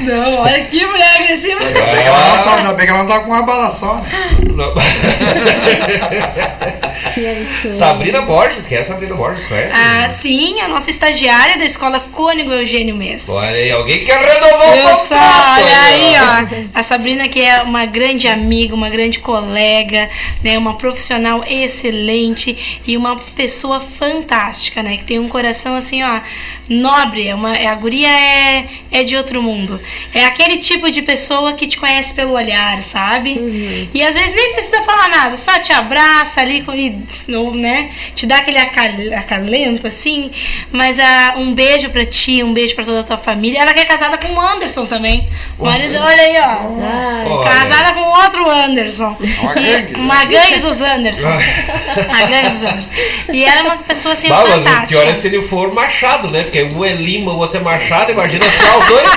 [0.00, 1.60] Não, olha que mulher agressiva.
[1.64, 3.94] Ainda bem que ela não tá- bem que ela não tá com uma bala só,
[3.96, 4.04] né?
[7.16, 7.70] Que absurdo.
[7.74, 9.46] Sabrina Borges, quem é a Sabrina Borges?
[9.46, 9.74] Conhece?
[9.74, 13.26] Ah, sim, a nossa estagiária da escola Cônigo Eugênio Mês.
[13.28, 15.62] Olha aí, alguém quer renovar o contrato.
[15.62, 16.78] olha aí, ó.
[16.78, 20.10] A Sabrina, que é uma grande amiga, uma grande colega,
[20.44, 20.58] né?
[20.58, 24.98] Uma profissional excelente e uma pessoa fantástica, né?
[24.98, 26.20] Que tem um coração assim, ó,
[26.68, 27.28] nobre.
[27.28, 29.80] É uma, é- a guria é, é de outro mundo.
[30.14, 33.88] É aquele tipo de pessoa que te conhece pelo olhar, sabe?
[33.94, 36.98] E às vezes nem precisa falar nada, só te abraça ali com- e
[37.36, 38.84] ou, né, te dá aquele acal-
[39.16, 40.30] acalento, assim.
[40.72, 43.60] Mas ah, um beijo pra ti, um beijo pra toda a tua família.
[43.60, 45.28] Ela que é casada com o Anderson também.
[45.58, 47.44] Marido, olha aí, ó.
[47.44, 49.16] Casada com outro Anderson.
[49.40, 49.94] Uma E- gangue.
[49.94, 51.28] uma gangue dos Anderson.
[51.28, 52.92] a gangue dos Anderson.
[53.32, 54.86] E ela é uma pessoa assim Bah, mas o fantástica.
[54.88, 56.42] pior é se ele for Machado, né?
[56.44, 59.10] Porque um é Lima, o outro é Machado, imagina só os dois.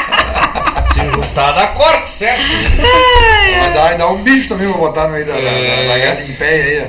[0.99, 2.43] Se juntar dá corte, certo?
[3.59, 5.99] Vai dar, dá um bicho também, vou botar no meio da, da, da, da É.
[5.99, 6.85] galinha em pé aí.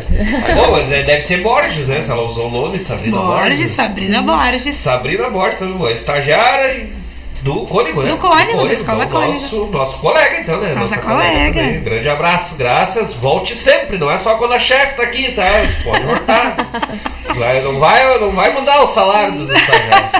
[0.50, 0.54] ó.
[0.54, 2.00] Bom, mas é, deve ser Borges, né?
[2.00, 3.48] Se ela usou o nome, Sabrina Borges.
[3.58, 4.74] Borges, Sabrina Borges.
[4.76, 6.86] Sabrina Borges, também, a estagiária
[7.42, 8.10] do Cônigo, né?
[8.10, 9.40] Do Cônigo, da Escola então, Cônigo.
[9.42, 10.74] Nosso, nosso colega, então, né?
[10.74, 11.60] Nossa colega.
[11.60, 11.78] também.
[11.78, 13.14] Um grande abraço, graças.
[13.14, 15.44] Volte sempre, não é só quando a chefe tá aqui, tá?
[15.82, 16.54] Pode voltar.
[17.34, 20.10] Vai- não, vai, não vai mudar o salário dos estagiários.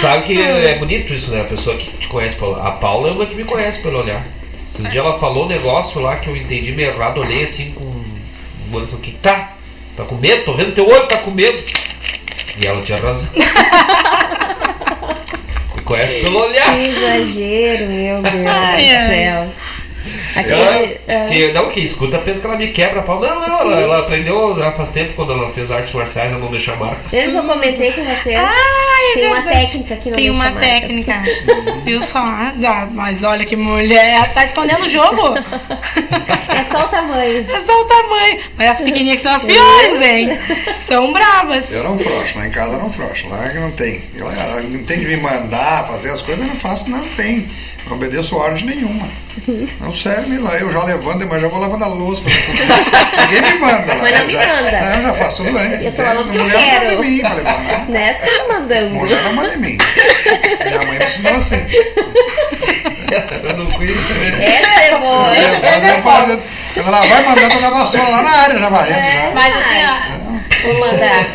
[0.00, 1.40] Sabe que é bonito isso, né?
[1.40, 4.24] A pessoa que te conhece, pelo- a Paula é uma que me conhece pelo olhar.
[4.62, 7.84] Esses dias ela falou um negócio lá que eu entendi meio errado, olhei assim com.
[8.72, 9.52] O que que tá?
[9.96, 10.44] Tá com medo?
[10.44, 11.62] Tô vendo teu olho, tá com medo.
[12.60, 13.30] E ela tinha razão.
[15.74, 16.74] Me conhece pelo olhar.
[16.74, 19.46] Que exagero, meu Deus do céu.
[20.36, 23.18] Aquele, Ela, ah, que, não, que escuta pensa que ela me quebra a pau.
[23.20, 26.48] Não, não, ela, ela aprendeu já faz tempo quando ela fez artes marciais a não
[26.50, 27.12] deixar marcas.
[27.12, 28.36] eu que eu comentei com vocês.
[28.36, 29.60] Ai, é tem uma verdade.
[29.60, 30.68] técnica que não Tem deixa uma marcas.
[30.68, 31.22] técnica.
[31.84, 32.22] Viu só?
[32.22, 34.32] Ah, mas olha que mulher.
[34.34, 35.34] Tá escondendo o jogo?
[36.48, 37.46] É só o tamanho.
[37.50, 38.40] É só o tamanho.
[38.56, 40.28] Mas as pequenininhas que são as piores, hein?
[40.80, 41.70] São bravas.
[41.72, 44.02] Eu não frouxo, lá em casa eu não frouxo, lá que não tem.
[44.18, 47.48] Ela, ela não tem de me mandar fazer as coisas, eu não faço, não tem.
[47.86, 49.06] Não obedeço ordem nenhuma.
[49.80, 52.22] Não serve lá, eu já levanto, mas já vou lavando a louça.
[52.26, 54.02] Ninguém me manda lá.
[54.02, 54.70] Mas não eu me já, manda.
[54.72, 55.82] Não, eu já faço tudo antes.
[55.82, 57.20] Eu tô eu mulher não manda em mim.
[57.22, 57.84] Falei, não.
[57.92, 58.12] Né?
[58.14, 58.90] Tá mandando.
[58.90, 59.78] Mulher não manda em mim.
[60.64, 61.64] Minha mãe me ensinou assim.
[63.44, 63.94] Eu não fui.
[64.42, 66.02] Essa é boa.
[66.02, 66.40] Faço-
[66.74, 69.30] Quando ela vai mandando, eu na vassoura lá na área, já varrendo já.
[69.34, 70.26] Mas assim, ó.
[70.66, 71.26] Vou mandar.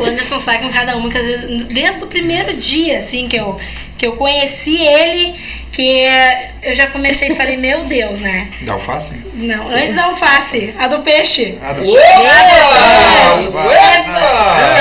[0.00, 3.36] O Anderson sai com cada uma, que às vezes, desde o primeiro dia, assim, que
[3.36, 3.56] eu,
[4.02, 5.32] que eu conheci ele,
[5.70, 8.48] que eh, eu já comecei e falei, meu Deus, né?
[8.62, 9.14] Da alface?
[9.34, 11.56] Não, antes da alface, a do peixe.
[11.62, 11.84] Ah, do-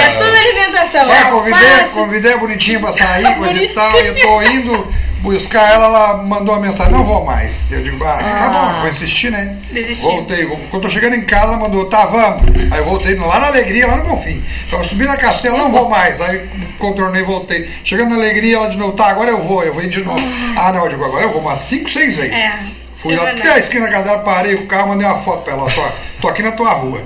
[0.02, 1.06] É tudo alimentação.
[1.06, 1.60] Vai, é convidei,
[1.94, 6.18] convidei a bonitinha pra sair, coisa e tal, e eu tô indo buscar ela, ela
[6.24, 7.72] mandou uma mensagem, não vou mais.
[7.72, 9.56] Eu digo, ah, tá bom, vou insistir, né?
[9.72, 10.10] Desistiu.
[10.10, 12.42] Voltei, vou- quando tô chegando em casa, ela mandou, tá, vamos.
[12.72, 14.44] Aí eu voltei lá na Alegria, lá no Bonfim.
[14.66, 16.20] Então eu subi na Castela, não vou mais.
[16.20, 16.50] Aí
[16.82, 17.70] contornei, voltei.
[17.84, 20.20] Chegando na Alegria, ela de novo, tá, agora eu vou, eu vou ir de novo.
[20.58, 22.34] Ah, não, eu digo, agora eu vou umas 5, 6 vezes.
[22.34, 22.60] É.
[22.96, 23.50] Fui é até verdade.
[23.50, 25.82] a esquina da casa dela, parei o carro, mandei uma foto pra ela, tô,
[26.22, 27.02] tô aqui na tua rua.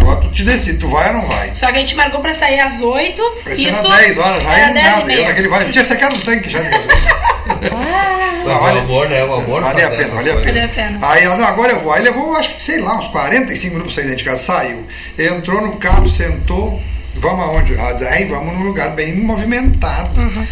[0.00, 1.50] Agora tu te decide, tu vai ou não vai?
[1.54, 3.22] Só que a gente marcou pra sair às 8.
[3.44, 5.12] Vai ser Isso às 10 horas, já era é 10 e nada.
[5.12, 7.16] Eu naquele vai, tinha secado o tanque já de gasolina.
[8.46, 9.24] Mas Vale- o amor, né?
[9.24, 10.46] O amor Valia a pena, valia a pena.
[10.46, 10.98] Vale a pena.
[11.02, 11.92] Aí ela, não, agora eu vou.
[11.92, 14.86] Aí levou, acho que, sei lá, uns 45 minutos pra sair dentro de casa, saiu.
[15.18, 16.80] Entrou no carro, sentou.
[17.18, 17.74] Vamos aonde?
[17.76, 20.20] Disse, aí vamos num lugar bem movimentado.
[20.20, 20.46] Uhum.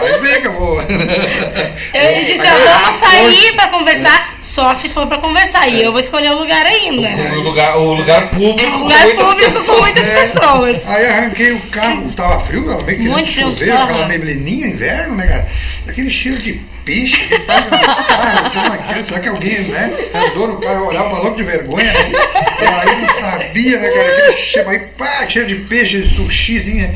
[0.00, 0.80] Vai ver que eu vou.
[0.80, 5.66] Eu disse, ó, vamos ah, sair hoje- pra conversar, só se for pra conversar.
[5.68, 7.08] E eu vou escolher o lugar ainda.
[7.34, 9.66] O lugar, o lugar público com Lugar muitas público pessoas.
[9.76, 10.88] com muitas pessoas.
[10.88, 15.26] Aí arranquei o carro, tava frio, tava meio que Muito chover, aquela neblininha, inverno, né,
[15.26, 15.48] cara?
[15.88, 19.60] Aquele cheiro de peixe, que passa no carro, eu tinha uma criança, será que alguém,
[19.62, 22.12] né, andou no carro, olhava louco de vergonha, né?
[22.60, 26.94] E aí não sabia, né, cara, aquele cheiro, aí pá, cheiro de peixe, de sushizinha.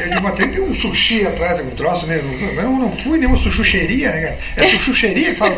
[0.00, 2.20] Eu digo, mas tem um sushi atrás, algum troço, né?
[2.56, 4.38] Eu não, não fui nenhuma suchucheria, né, cara?
[4.56, 5.54] É suchucheria que fala.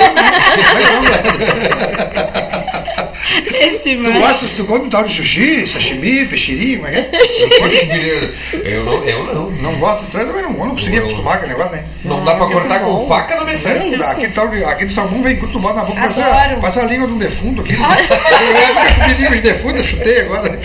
[3.59, 4.21] Esse Tu mano.
[4.21, 8.31] gosta, tu come tal de sushi, sashimi, peixiri, como é que é?
[8.65, 9.51] Eu não, eu não.
[9.51, 11.85] Não disso, eu também não, eu não conseguia acostumar com aquele negócio, né?
[12.05, 13.91] Não dá pra cortar com faca, não me serve.
[13.91, 14.11] Não dá.
[14.11, 17.63] Aquele, tal aquele salmão vem com na boca, parece, parece a língua de um defunto
[17.63, 17.77] aqui.
[17.77, 17.87] Né?
[18.09, 20.61] Eu comi língua de defunto, eu chutei agora.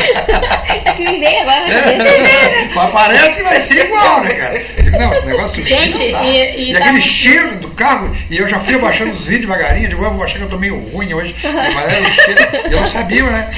[0.85, 2.69] É que me veio agora É.
[2.75, 4.61] Mas parece que vai ser igual, né, cara?
[4.99, 6.25] Não, esse negócio sushi Gente, não dá.
[6.25, 9.87] e- e tá aquele cheiro do carro, e eu já fui abaixando os vídeos devagarinho,
[9.89, 11.35] digo, eu vou achar que eu tô meio ruim hoje.
[11.43, 13.49] Mas era o cheiro, eu não sabia, né?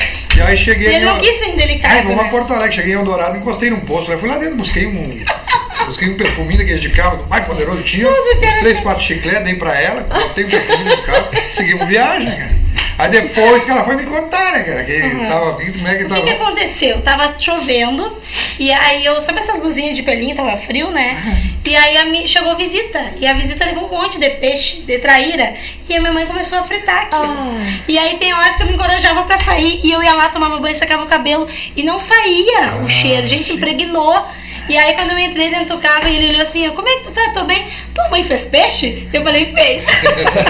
[0.41, 1.93] E aí cheguei Ele ali, não quis ser indelicado.
[1.93, 2.29] Aí, vou pra né?
[2.29, 5.23] Porto Alegre, cheguei em Eldorado, encostei num posto, aí fui lá dentro, busquei um.
[5.85, 9.77] Busquei um perfuminho daqueles de carro, mais poderoso tinha, uns três, quatro chicletes, dei pra
[9.77, 12.55] ela, botei um perfuminho do carro, seguimos viagem, cara.
[13.01, 16.07] Aí depois que ela foi me contar, né, cara, que tava, como é que O
[16.07, 16.21] que, tava.
[16.21, 17.01] que aconteceu?
[17.01, 18.15] Tava chovendo
[18.59, 21.41] e aí eu, sabe essas blusinhas de pelinho, tava frio, né?
[21.65, 25.55] E aí a chegou visita e a visita levou um monte de peixe, de traíra
[25.89, 27.35] e a minha mãe começou a fritar aquilo.
[27.87, 30.59] E aí tem horas que eu me encorajava pra sair e eu ia lá, tomava
[30.59, 33.27] banho, secava o cabelo e não saía o cheiro.
[33.27, 34.23] Gente, impregnou.
[34.71, 37.11] E aí quando eu entrei dentro do carro, ele olhou assim, como é que tu
[37.11, 37.31] tá?
[37.33, 37.67] Tô bem.
[37.93, 39.05] Tua mãe fez peixe?
[39.11, 39.85] Eu falei, fez.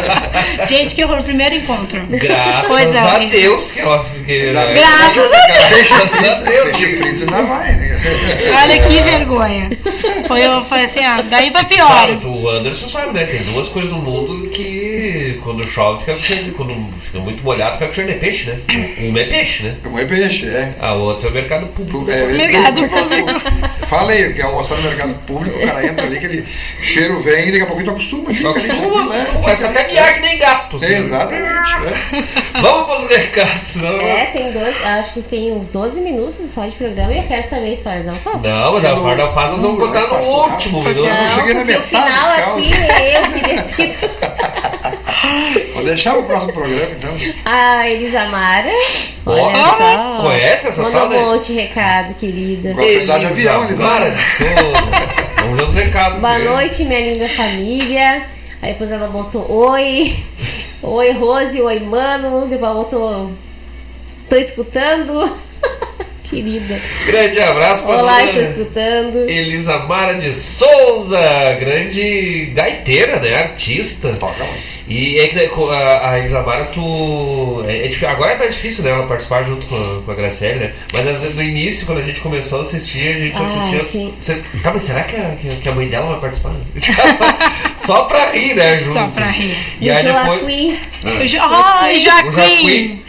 [0.70, 2.06] Gente, que horror, primeiro encontro.
[2.08, 3.18] Graças Coisa a.
[3.18, 4.06] Deus que ela.
[4.24, 5.90] Que, Graças a Deus.
[5.90, 6.70] Graças a Deus.
[6.70, 8.00] Peixe frito ainda vai, né?
[8.62, 9.70] Olha que vergonha.
[10.28, 11.88] Foi, foi assim, ó, daí pra pior.
[11.88, 13.26] Sabe, o Anderson sabe, né?
[13.26, 17.92] Tem duas coisas no mundo que quando chove fica cheio, quando fica muito molhado fica
[17.92, 18.60] cheio de peixe, né?
[19.00, 19.76] Uma é peixe, né?
[19.84, 20.74] Uma é peixe, é.
[20.80, 22.12] A outra é o mercado público.
[22.12, 23.32] É, Mercado público.
[24.12, 26.46] Falei, que almoçar no mercado público, o cara entra ali, aquele
[26.82, 29.40] cheiro vem e daqui a pouquinho tu acostuma, fica ali tranquilo, né?
[29.42, 30.76] Faz até miar que nem gato.
[30.76, 30.94] assim.
[30.94, 31.46] Exatamente.
[31.46, 32.22] é.
[32.62, 34.02] Vamos pros recados, senão.
[34.02, 37.48] É, tem dois, acho que tem uns 12 minutos só de programa e eu quero
[37.48, 38.48] saber a história da alface.
[38.48, 40.84] Não, mas a história da alface nós vamos contar no último.
[40.84, 43.98] Não, cheguei na porque o metade final aqui é eu que decido.
[45.74, 47.14] Vou deixar o próximo programa, então.
[47.46, 48.70] A Elisamara.
[49.26, 50.18] Ó, Olha só.
[50.22, 52.74] conhece essa Mandou tal, um monte de recado, querida.
[52.74, 54.16] Gosta de avião, Souza.
[55.38, 56.20] Vamos ver os recados.
[56.20, 56.50] Boa dele.
[56.50, 58.24] noite, minha linda família.
[58.62, 60.16] Aí depois ela botou oi.
[60.84, 61.62] Oi, Rose.
[61.62, 62.42] Oi, mano.
[62.48, 63.32] Depois ela botou.
[64.30, 65.32] Tô escutando.
[66.30, 66.80] Querida.
[67.06, 69.30] Grande abraço pra Olá, estou escutando.
[69.30, 71.20] Elisa Mara de Souza,
[71.60, 73.36] grande gaiteira, né?
[73.36, 74.18] Artista.
[74.92, 77.64] E é que né, a, a Isamara, tu.
[77.66, 80.60] É, é agora é mais difícil né, ela participar junto com a, com a Graciele,
[80.60, 80.74] né?
[80.92, 83.80] Mas no início, quando a gente começou a assistir, a gente Ah, assistia.
[83.80, 84.14] sim.
[84.20, 86.52] Cê- tá, mas será que a, que a- mãe dela vai participar?
[87.78, 88.80] só, só pra rir, né?
[88.80, 88.94] Junto.
[88.94, 89.56] Só pra rir.
[89.80, 90.42] E aí depois.
[90.42, 90.78] Joaquim.
[91.24, 92.32] O Jo- Ai, O Joaquim.
[92.32, 93.02] Joaquim.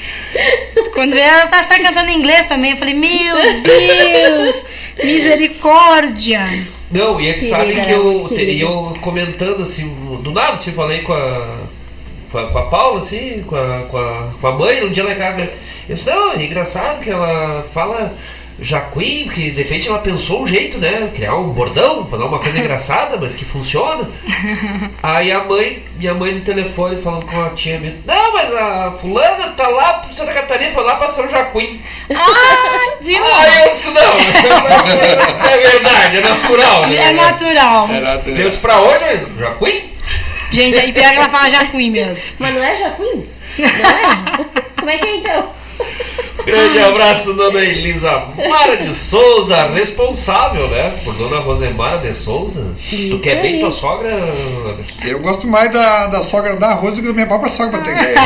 [0.94, 4.64] Quando ela passar cantando em inglês também, eu falei, meu Deus,
[5.02, 6.64] misericórdia.
[6.90, 9.88] Não, e é que Querida, sabe que eu, e eu comentando assim,
[10.22, 11.62] do nada, assim, falei com a,
[12.32, 15.04] com a, com a Paula, assim, com a, com, a, com a mãe, um dia
[15.04, 15.42] lá em casa.
[15.88, 18.12] Eu disse, não, é engraçado que ela fala
[18.60, 21.10] Jacuim, porque de repente ela pensou um jeito, né?
[21.14, 24.08] Criar um bordão, falar uma coisa engraçada, mas que funciona.
[25.02, 28.92] Aí a mãe, minha mãe no telefone falando com a tia minha, não, mas a
[28.92, 31.80] fulana tá lá pro Santa Catarina, foi lá pra São Jacuim.
[32.08, 33.22] Ai, viu?
[33.22, 36.86] Aí eu disse, não, isso não é verdade, é natural.
[36.86, 36.96] né?
[36.96, 37.88] É natural.
[38.26, 39.38] Eu disse, pra onde?
[39.38, 39.91] Jacuim?
[40.52, 42.36] Gente, aí pior que ela fala Jacuim mesmo.
[42.38, 43.26] Mas não é Joaquim?
[43.58, 44.62] Não é?
[44.78, 45.50] Como é que é então?
[46.44, 50.92] Grande abraço, dona Elisa Mara de Souza, responsável, né?
[51.04, 52.74] Por dona Rosemara de Souza.
[52.88, 53.60] tu Isso quer bem aí.
[53.60, 54.10] tua sogra?
[55.04, 57.80] Eu gosto mais da, da sogra da Rose do que da minha própria sogra, pra
[57.82, 58.16] ter ideia.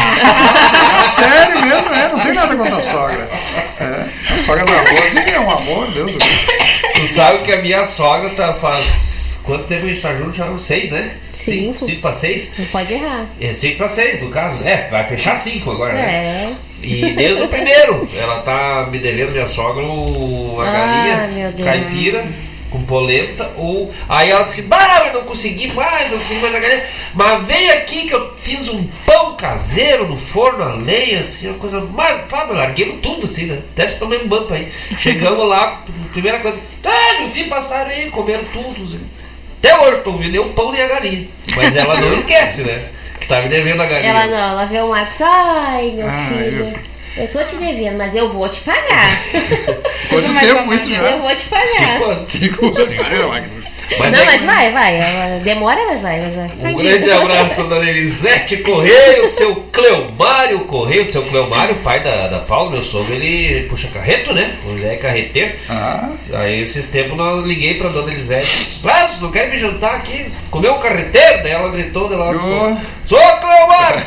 [1.15, 3.29] Sério mesmo, é, não tem nada contra a sogra.
[3.81, 6.57] É, a sogra da Rose é um amor, Deus do céu.
[6.95, 9.16] Tu sabe que a minha sogra tá faz.
[9.47, 10.37] Quanto tempo a gente tá junto?
[10.37, 11.17] Já seis, né?
[11.33, 11.85] Cinco.
[11.87, 12.53] Cinco pra seis?
[12.59, 13.27] Não pode errar.
[13.41, 14.59] É cinco pra seis, no caso.
[14.65, 16.03] É, vai fechar cinco agora, né?
[16.03, 16.53] É.
[16.83, 21.53] E desde o primeiro, ela tá me devendo minha sogra o- a Ah, galinha meu
[21.53, 21.65] Deus.
[21.69, 22.27] caipira
[22.71, 23.51] com polenta.
[23.57, 26.85] Ou, aí ela disse que, bah, eu não consegui mais, não consegui mais a galinha.
[27.15, 31.59] Mas vem aqui que eu fiz um pão caseiro no forno, a lenha, assim, uma
[31.59, 32.21] coisa mais.
[32.23, 33.59] Pá, mas larguemos tudo assim, né?
[33.73, 34.69] Até se tomei um banco aí.
[34.99, 35.83] Chegamos lá,
[36.13, 38.83] primeira coisa, ah, meu filho passaram aí, comeram tudo.
[38.85, 39.01] assim.
[39.67, 41.27] Até hoje tô ouvindo nem o pão nem a galinha.
[41.57, 42.85] Mas ela não esquece, né?
[43.21, 44.13] Que tá me devendo a galinha.
[44.13, 47.97] Ela não, ela vê o Marcos, ai meu Ai, filho, meu eu tô te devendo,
[47.97, 49.09] mas eu vou te pagar.
[50.11, 51.03] Quanto tempo isso já?
[51.03, 51.67] Eu vou te pagar.
[51.67, 52.31] Cinco anos.
[52.31, 53.66] Cinco anos.
[53.99, 54.97] Mas não, é mas que- vai, vai.
[54.97, 56.73] ela Demora, mas vai, mas vai.
[56.73, 62.71] Um grande abraço, dona Elisete Correio, seu Cleomário Correio, seu Cleomário, pai da, da Paula,
[62.73, 64.55] meu sogro, ele puxa carreto, né?
[64.67, 65.55] Ele é carreteiro.
[66.35, 69.95] Aí esses tempos eu liguei pra dona Elisete, disse, ah, você não quer vir jantar
[69.97, 70.27] aqui?
[70.51, 71.43] Comer um carreteiro?
[71.43, 74.01] Daí ela gritou, daí ela sou, sou Cleomário!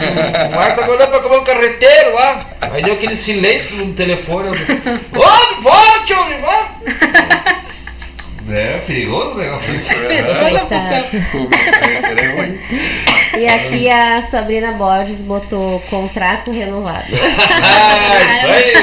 [0.51, 2.45] O Marcos tá acordando pra comer um carreteiro lá.
[2.61, 4.47] Aí deu aquele silêncio no telefone.
[4.47, 4.53] eu,
[5.21, 7.58] Homem, volte, homem, volte!
[8.51, 9.69] É perigoso o negócio.
[13.37, 17.05] E aqui a Sabrina Borges botou contrato renovado.
[17.61, 18.73] Ah, isso aí!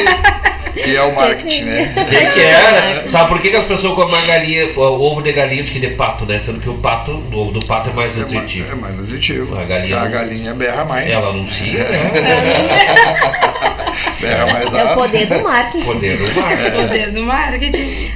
[0.86, 1.92] E é o marketing, né?
[2.08, 3.10] Quem que era?
[3.10, 5.80] Sabe por que, que as pessoas comem mais galinha, o ovo de galinha do que
[5.80, 6.38] de pato, né?
[6.38, 8.72] Sendo que o pato, o ovo do pato é mais nutritivo.
[8.72, 9.58] É mais nutritivo.
[9.58, 11.10] A galinha, A galinha berra mais.
[11.10, 11.86] Ela anuncia.
[14.20, 14.94] berra mais É o alto.
[15.00, 15.84] poder do marketing.
[15.84, 16.76] Poder do marketing.
[16.76, 18.10] Poder do marketing.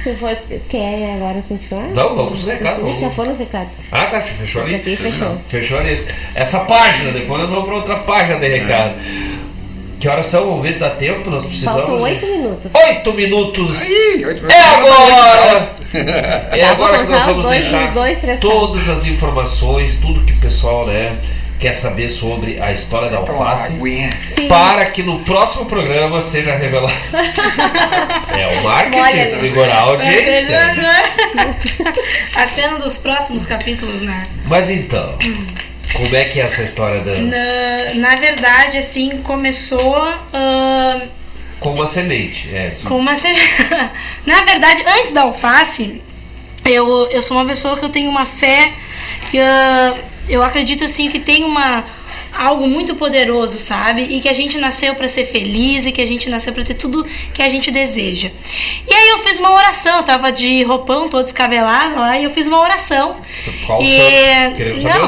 [0.69, 1.83] Quer agora continuar?
[1.87, 2.99] Não, vamos pro recado, vamos.
[2.99, 3.87] Já foram os recados.
[3.91, 4.71] Ah, tá, fechou ali?
[4.75, 5.37] Isso aqui fechou.
[5.49, 6.05] Fechou ali.
[6.35, 8.93] Essa página, depois nós vamos pra outra página de recado.
[9.99, 10.45] Que horas são?
[10.45, 11.29] Vamos ver se dá tempo.
[11.29, 11.77] Nós precisamos.
[11.79, 12.73] Faltam de- oito minutos.
[12.73, 13.81] Oito minutos!
[14.25, 15.81] oito é agora!
[16.53, 20.21] É agora pra que nós vamos dois- deixar os dois, três todas as informações, tudo
[20.21, 21.15] que o pessoal né,
[21.61, 23.77] quer saber sobre a história da alface.
[24.23, 24.47] Sim.
[24.47, 26.91] para que no próximo programa seja revelado.
[28.35, 30.59] é o marketing, Olha, segurar a audiência.
[32.35, 34.27] a cena dos próximos capítulos, né?
[34.47, 35.19] Mas então,
[35.93, 37.13] como é que é essa história da.
[37.19, 39.95] Na, na verdade, assim, começou
[40.33, 40.99] ah,
[41.59, 42.73] Com uma semente, é.
[42.83, 43.27] com uma se-
[44.25, 46.01] Na verdade, antes da alface,
[46.65, 48.73] eu, eu sou uma pessoa que eu tenho uma fé
[49.29, 49.93] que ah,
[50.29, 51.83] eu acredito assim que tem uma
[52.33, 54.03] algo muito poderoso, sabe?
[54.03, 56.75] E que a gente nasceu para ser feliz e que a gente nasceu para ter
[56.75, 58.31] tudo que a gente deseja.
[58.87, 62.31] E aí eu fiz uma oração, eu tava de roupão todo descabelado lá e eu
[62.31, 63.17] fiz uma oração.
[63.65, 63.97] Qual e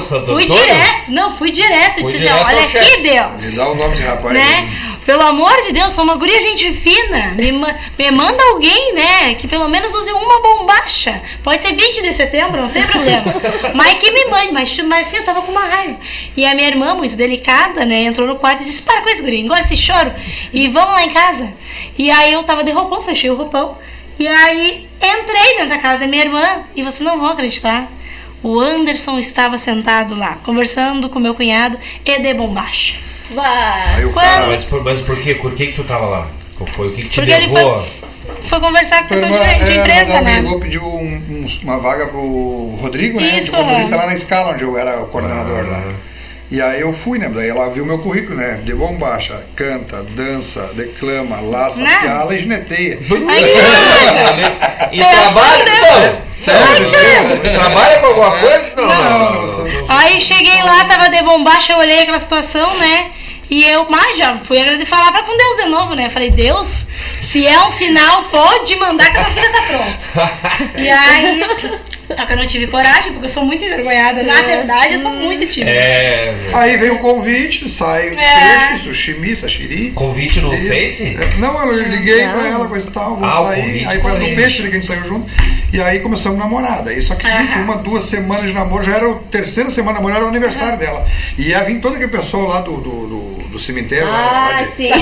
[0.02, 0.28] santo?
[0.28, 2.78] Não, fui direto, não, fui direto, Fui disse direto assim, ao olha chefe.
[2.78, 3.46] aqui, Deus.
[3.46, 4.34] Me dá o nome desse rapaz.
[4.34, 4.70] Né?
[5.06, 7.34] Pelo amor de Deus, sou uma guria gente fina.
[7.36, 9.36] Me, me manda alguém, né?
[9.36, 11.22] Que pelo menos use uma bombacha.
[11.44, 13.34] Pode ser 20 de setembro, não tem problema.
[13.76, 14.52] mas que me mande.
[14.54, 15.98] Mas, mas sim, eu tava com uma raiva.
[16.38, 18.04] E a minha irmã, muito delicada, né?
[18.04, 20.12] Entrou no quarto e disse: Para com isso, guria, engole esse choro.
[20.54, 21.54] E vamos lá em casa.
[21.98, 23.78] E aí eu tava de roupão, fechei o roupão.
[24.18, 26.64] E aí entrei dentro da casa da minha irmã.
[26.76, 27.92] E vocês não vão acreditar.
[28.42, 33.13] O Anderson estava sentado lá, conversando com meu cunhado e de bombacha.
[33.32, 33.96] Vai.
[33.96, 34.48] Aí o Quando- cara.
[34.48, 35.36] Mas por, mas por quê?
[35.36, 36.28] Por que, que tu tava lá?
[36.58, 36.90] Qual foi?
[36.90, 37.80] O que, que te Porque ele levou?
[37.80, 38.10] foi,
[38.44, 40.36] foi conversar com Tua pessoa de, de é, empresa, né?
[40.42, 43.40] ligou, pediu um- um- uma vaga pro Rodrigo, né?
[43.40, 44.04] Isso, de motorista aham.
[44.04, 45.84] lá na escala, onde eu era o coordenador lá.
[46.54, 47.28] E aí eu fui, né?
[47.34, 48.60] Daí ela viu meu currículo, né?
[48.64, 51.98] De bombacha, canta, dança, declama, laça, Né?
[52.02, 53.00] piala e gineteia.
[54.92, 55.66] E trabalha?
[55.66, 56.22] Não.
[56.36, 56.92] Sério?
[56.96, 58.72] Ai, Trabalha com alguma coisa?
[58.76, 59.20] Não, Não, não.
[59.34, 59.86] não, não, não.
[59.98, 63.10] Aí cheguei lá, tava de bombacha, eu olhei aquela situação, né?
[63.50, 66.10] E eu, mas já fui agradecer falar pra com Deus de novo, né?
[66.12, 66.86] Falei, Deus,
[67.22, 70.70] se é um sinal, pode mandar que a minha filha tá pronta.
[70.80, 71.44] E aí,
[72.08, 74.24] só que eu não tive coragem, porque eu sou muito envergonhada.
[74.24, 75.72] Na verdade, eu sou muito tímida.
[75.72, 76.36] É.
[76.54, 78.68] Aí veio o convite, sai É.
[78.70, 79.92] peixe, sushi, sashiri.
[79.92, 80.68] Convite no Isso.
[80.68, 81.18] Face?
[81.20, 82.34] É, Não, eu liguei Não.
[82.34, 83.62] pra ela, coisa e tal, vamos Ah, o sair.
[83.62, 85.30] convite, aí causa do peixe, que a gente saiu junto.
[85.72, 86.84] E aí começamos a namorar.
[86.84, 90.04] Daí, só que seguinte, uma, duas semanas de namoro, já era a terceira semana de
[90.04, 91.08] namoro, era o aniversário dela.
[91.38, 94.62] E ia vir todo aquele pessoal lá do, do, do, do cemitério, lá, lá Ah,
[94.64, 94.92] de sim.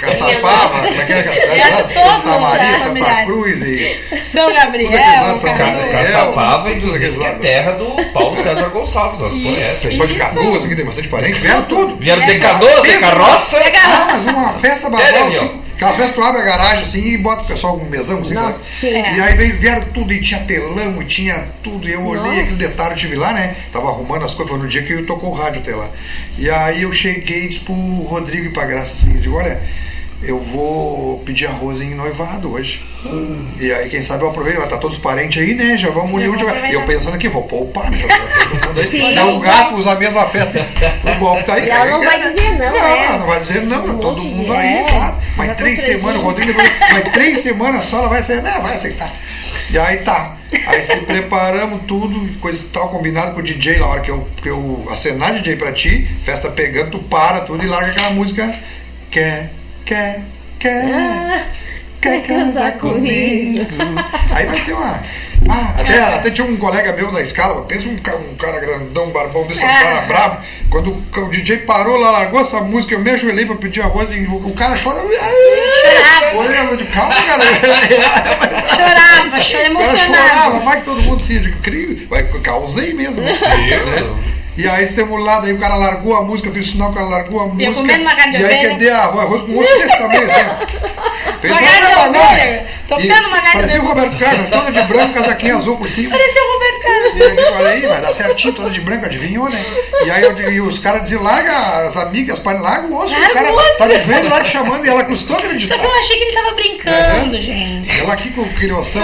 [0.00, 3.24] Caçapava, como é que é Santa Maria, Santa.
[3.24, 5.56] Cruz e São Gabriel, Canu.
[5.56, 5.90] Gabriel.
[5.90, 9.78] Caçapava, tudo inclusive, aqueles que é terra do Paulo César Gonçalves, nosso poeta.
[9.88, 11.96] Pessoal de Canoas, aqui tem bastante parente, vieram tudo.
[11.96, 13.58] Vieram de canoas, de carroça.
[13.84, 15.62] Ah, mas uma festa É, babal, assim.
[15.74, 18.34] Aquelas festas tu abre a garagem assim e bota o pessoal com um mesão, assim,
[18.34, 18.64] Nossa, sabe?
[18.64, 18.92] sim.
[19.16, 22.40] E aí veio, vieram tudo, e tinha telão, e tinha tudo, e eu olhei Nossa.
[22.42, 23.56] aquele detalhe, eu tive lá, né?
[23.72, 25.88] Tava arrumando as coisas, foi no dia que eu tocou o rádio até lá.
[26.38, 29.60] E aí eu cheguei e disse pro Rodrigo e pra Graça assim, eu digo, olha,
[30.22, 32.84] eu vou pedir arroz em noivado hoje.
[33.58, 35.76] E aí, quem sabe eu aproveito, vai estar todos os parentes aí, né?
[35.76, 36.70] Já vamos unir o aproveitar.
[36.70, 37.98] E eu pensando aqui, vou poupar, né?
[38.06, 38.86] Tá aí.
[38.86, 39.14] Sim.
[39.14, 40.66] Não gasto, usa a mesma festa.
[41.04, 41.66] O golpe tá aí.
[41.66, 43.18] E ela não vai dizer não, Não, né?
[43.18, 45.16] não vai dizer não, tá Um todo mundo aí, é, claro.
[45.36, 46.62] Mas vai três semanas, o Rodrigo
[46.92, 48.54] mas três semanas só ela vai aceitar.
[48.54, 49.12] Não, vai aceitar.
[49.70, 50.36] E aí tá.
[50.66, 54.28] Aí se preparamos tudo, coisa e tal, combinado com o DJ, na hora que eu,
[54.42, 58.54] que eu acenar DJ pra ti, festa pegando, tu para tudo e larga aquela música.
[59.10, 59.50] Quer,
[59.84, 60.20] quer,
[60.58, 60.84] quer.
[60.94, 61.44] Ah,
[62.02, 63.64] Quer casar comigo?
[64.34, 65.00] Aí vai ser uma.
[65.48, 69.10] Ah, até, até tinha um colega meu da escala, pensa um, ca- um cara grandão,
[69.10, 70.38] barbão desse, um cara brabo.
[70.68, 74.26] Quando o, DJ parou lá, largou essa música, eu me ajoelhei pra pedir arroz e
[74.26, 75.00] o, o cara chora.
[76.34, 77.44] Olha, eu digo, calma, cara.
[77.54, 80.64] Chorava, chorava O cara chorava, emocionado.
[80.64, 81.38] mais que todo mundo se
[82.08, 83.22] vai, causei mesmo.
[83.32, 84.31] Sim, né?
[84.56, 86.98] E aí estamos lá, daí o cara largou a música, eu fiz o sinal que
[86.98, 87.72] o cara largou a música.
[87.74, 88.70] comendo uma carne de e aí ovelha.
[88.70, 90.82] cadê arroz, com osso desse tamanho assim.
[91.40, 93.86] Fez Uma carne ovelha, tocando uma carne Parecia o.
[93.86, 96.10] Roberto Carlos, toda de branco, casaquinho azul por cima.
[96.10, 97.12] Parecia o Roberto Carlos.
[97.16, 99.58] E aí, eu falei, aí, vai dar certinho, toda de branco, adivinhou, né?
[100.04, 101.52] E aí eu e os caras diziam, larga
[101.88, 104.50] as amigas, pai, larga o osso, Larga o cara o tá de joelho lá te
[104.50, 105.78] chamando e ela custou Só acreditar.
[105.78, 108.00] que eu achei que ele tava brincando, gente.
[108.00, 109.02] Ela aqui com aquele ossão.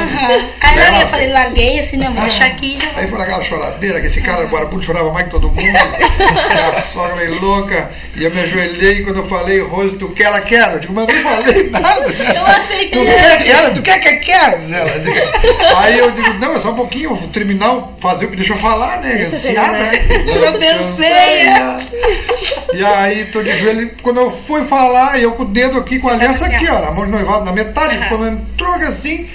[0.60, 2.78] Aí E eu falei, larguei assim, não, vou deixar aqui.
[2.80, 5.60] já Aí foi aquela choradeira, que esse cara barbudo chorava mais que todo mundo.
[5.60, 7.90] e a sogra meio louca.
[8.16, 10.72] E eu me ajoelhei quando eu falei, Rose, tu quer, ela quer.
[10.72, 12.06] Eu digo, mas eu não falei nada.
[12.34, 12.88] Eu aceitei.
[12.90, 14.58] Tu quer, quer, tu quer, quer, quer.
[14.58, 14.90] Diz ela.
[15.78, 19.00] Aí eu digo, não, é só um pouquinho, o- fazer o que deixa eu falar,
[19.00, 19.14] né?
[19.16, 20.06] Deixa Ansiada, né?
[20.26, 21.48] Eu pensei.
[22.74, 23.90] E aí, tô de joelho.
[24.02, 26.80] Quando eu fui falar, eu com o dedo aqui, com a aliança assim, aqui, ó,
[26.80, 27.98] na mão de noivado, na metade.
[28.08, 29.28] Quando entrou assim,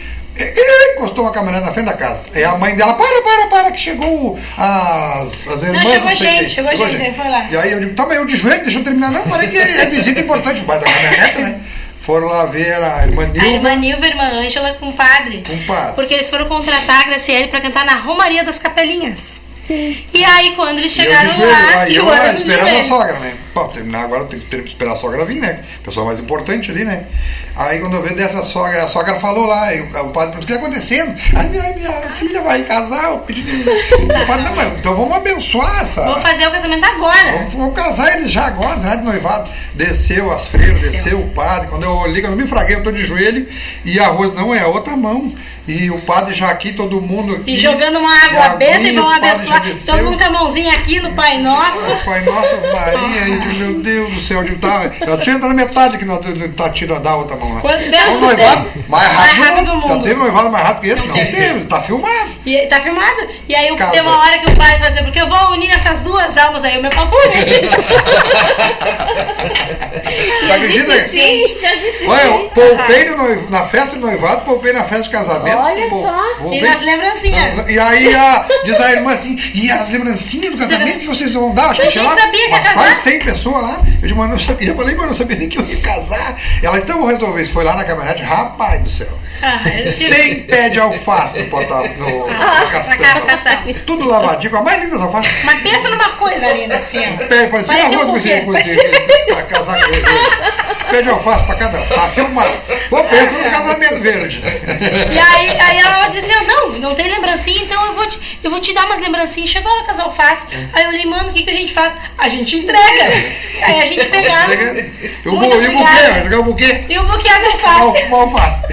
[1.04, 2.30] encostou uma caminhonete na frente da casa.
[2.34, 5.84] Aí a mãe dela, para, para, para, que chegou as, as irmãs.
[5.84, 6.48] chegou não gente, quem.
[6.48, 7.48] chegou gente, aí foi lá.
[7.52, 9.12] E aí eu digo, tá, mas eu de joelho, deixa eu terminar.
[9.12, 11.62] Não, parei que é visita importante, o pai da caminhonete, né?
[12.02, 13.48] Foram lá ver a irmã A Nilva.
[13.48, 15.44] irmã Nilva a irmã Ângela com o padre.
[15.48, 15.94] Com o padre.
[15.96, 19.40] Porque eles foram contratar a Graciele pra cantar na Romaria das Capelinhas.
[19.64, 19.96] Sim.
[20.14, 22.84] E aí, quando eles eu chegaram de joelho, lá, aí e eu lá, esperando a
[22.84, 23.34] sogra, né?
[23.54, 25.64] Pô, terminar agora, tem que ter- esperar a sogra vir, né?
[25.82, 27.06] Pessoa mais importante ali, né?
[27.56, 30.46] Aí quando eu vi dessa sogra, a sogra falou lá, e o, padre perguntou, o
[30.46, 31.16] que está acontecendo?
[31.34, 33.44] Ai, minha, minha filha vai casar, eu pedi.
[34.04, 36.04] O padre, não, mas então vamos abençoar essa.
[36.04, 37.32] Vou fazer o casamento agora.
[37.32, 38.98] Vamos, vamos casar eles já agora, né?
[38.98, 39.50] De noivado.
[39.74, 41.70] Desceu as freiras, desceu o padre.
[41.70, 43.48] Quando eu olhei, quando eu me fraguei, eu tô de joelho
[43.86, 45.34] e a Rose, não, é a outra mão.
[45.66, 47.36] E o padre já aqui, todo mundo.
[47.38, 49.64] Aqui, E jogando uma água a benta e vão o abençoar.
[49.66, 49.76] já.
[49.94, 51.80] Todo mundo com a mãozinha aqui no Pai Nosso.
[52.04, 54.92] Pai Nossa Maria, e digo, meu Deus do céu, eu tava.
[55.00, 56.20] Eu tinha entrado na metade que nós
[56.58, 57.62] tá tirando da outra mão lá.
[57.62, 59.96] Quando- É Deus do noivado mais rápido, Mais rápido do do mundo.
[59.96, 61.08] Já teve noivado mais rápido que esse?
[61.08, 62.30] Não teve, tá filmado.
[62.46, 63.28] E tá filmado.
[63.48, 63.92] E aí Casa.
[63.92, 66.62] tem uma hora que o pai vai dizer, porque eu vou unir essas duas almas
[66.66, 67.70] aí, eu me apavorei.
[70.48, 71.08] Tá acredita?
[71.08, 75.04] sim, já disse Olha, eu poupei no noiv- na festa de noivado, poupei na festa
[75.04, 75.53] de casamento.
[75.58, 76.24] Olha só.
[76.52, 77.70] E nas lembrancinhas.
[77.70, 81.54] E aí a, diz a irmã assim, e as lembrancinhas do casamento que vocês vão
[81.54, 81.70] dar?
[81.72, 82.74] Acho que Eu nem lá sabia que ia casar.
[82.74, 83.82] quase 100 pessoas lá.
[83.86, 84.70] Eu disse, mas não sabia.
[84.70, 86.36] Eu falei, mas não sabia nem que eu ia casar.
[86.62, 87.54] Ela disse, então vou resolver isso.
[87.54, 89.20] Foi lá na caminhonete, rapaz do céu.
[89.42, 89.60] Ah,
[89.92, 93.74] 100 pé de alface no portal, no, Ah, caçamba.
[93.86, 95.32] Tudo lavadinho, a mais linda das alfaces.
[95.44, 97.18] Mas pensa numa coisa linda assim, ó.
[97.28, 97.68] Pé, com esse,
[99.28, 100.06] pra casar com ele.
[100.90, 101.88] Pé de alface pra cada um.
[101.88, 102.54] Tá filmado.
[102.90, 104.44] Pô, pensa no casamento verde.
[104.44, 108.52] E aí, aí ela disse assim, não, não tem lembrancinha, então eu vou te, eu
[108.52, 109.50] vou te dar umas lembrancinhas.
[109.50, 110.48] Chegou a hora que o casal faz.
[110.74, 111.94] Aí eu olhei, mano, o que, que a gente faz?
[112.18, 113.04] A gente entrega.
[113.64, 114.54] Aí a gente pegava.
[114.54, 116.84] E o, e buquê, vai jogar o buquê.
[116.90, 118.10] E o buquê as alfaces.
[118.10, 118.68] Mal fácil.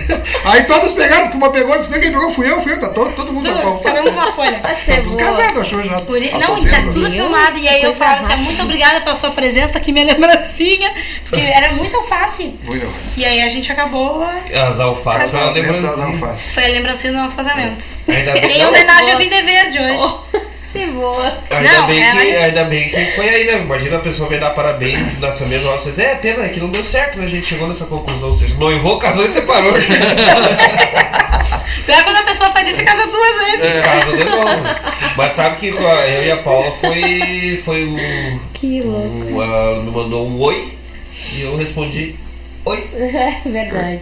[0.44, 3.14] Aí todos pegaram, porque uma pegou, disse, ninguém pegou, fui eu, fui eu, tá todo,
[3.14, 4.58] todo mundo tá Tudo, mal cada um com uma folha.
[4.58, 6.00] Tá tudo casado, achou já.
[6.00, 6.90] Por Tá não, e tá né?
[6.92, 7.58] tudo filmado.
[7.58, 10.92] E aí eu falo assim, muito obrigada pela sua presença, tá aqui minha lembrancinha.
[11.28, 12.58] Porque era muito alface.
[12.64, 12.92] Muito bom.
[13.16, 14.22] E aí a gente acabou.
[14.22, 16.36] As alfaces foi das lembrancinha.
[16.54, 17.84] Foi a lembrancinha do nosso casamento.
[18.08, 20.48] Ainda bem, Em homenagem ao Vida Verde hoje.
[20.70, 21.34] Se boa.
[21.50, 23.54] ainda, Não, bem é, que, aí- ainda bem que foi aí, né?
[23.60, 25.98] Imagina a pessoa me dar parabéns no nascimento do vocês.
[25.98, 27.24] É, pena, é que não deu certo, né?
[27.24, 28.28] A gente chegou nessa conclusão.
[28.28, 29.72] Ou seja, noivou, casou e separou.
[31.86, 33.64] Pior quando a pessoa faz isso e casa duas vezes.
[33.76, 33.80] É.
[33.80, 34.46] Casa de novo.
[35.16, 38.40] Mas sabe que a- eu e a Paula foi, foi o.
[38.54, 39.40] Que louco.
[39.40, 40.72] o me mandou um oi
[41.34, 42.14] e eu respondi
[42.64, 42.84] oi.
[42.94, 44.00] É verdade.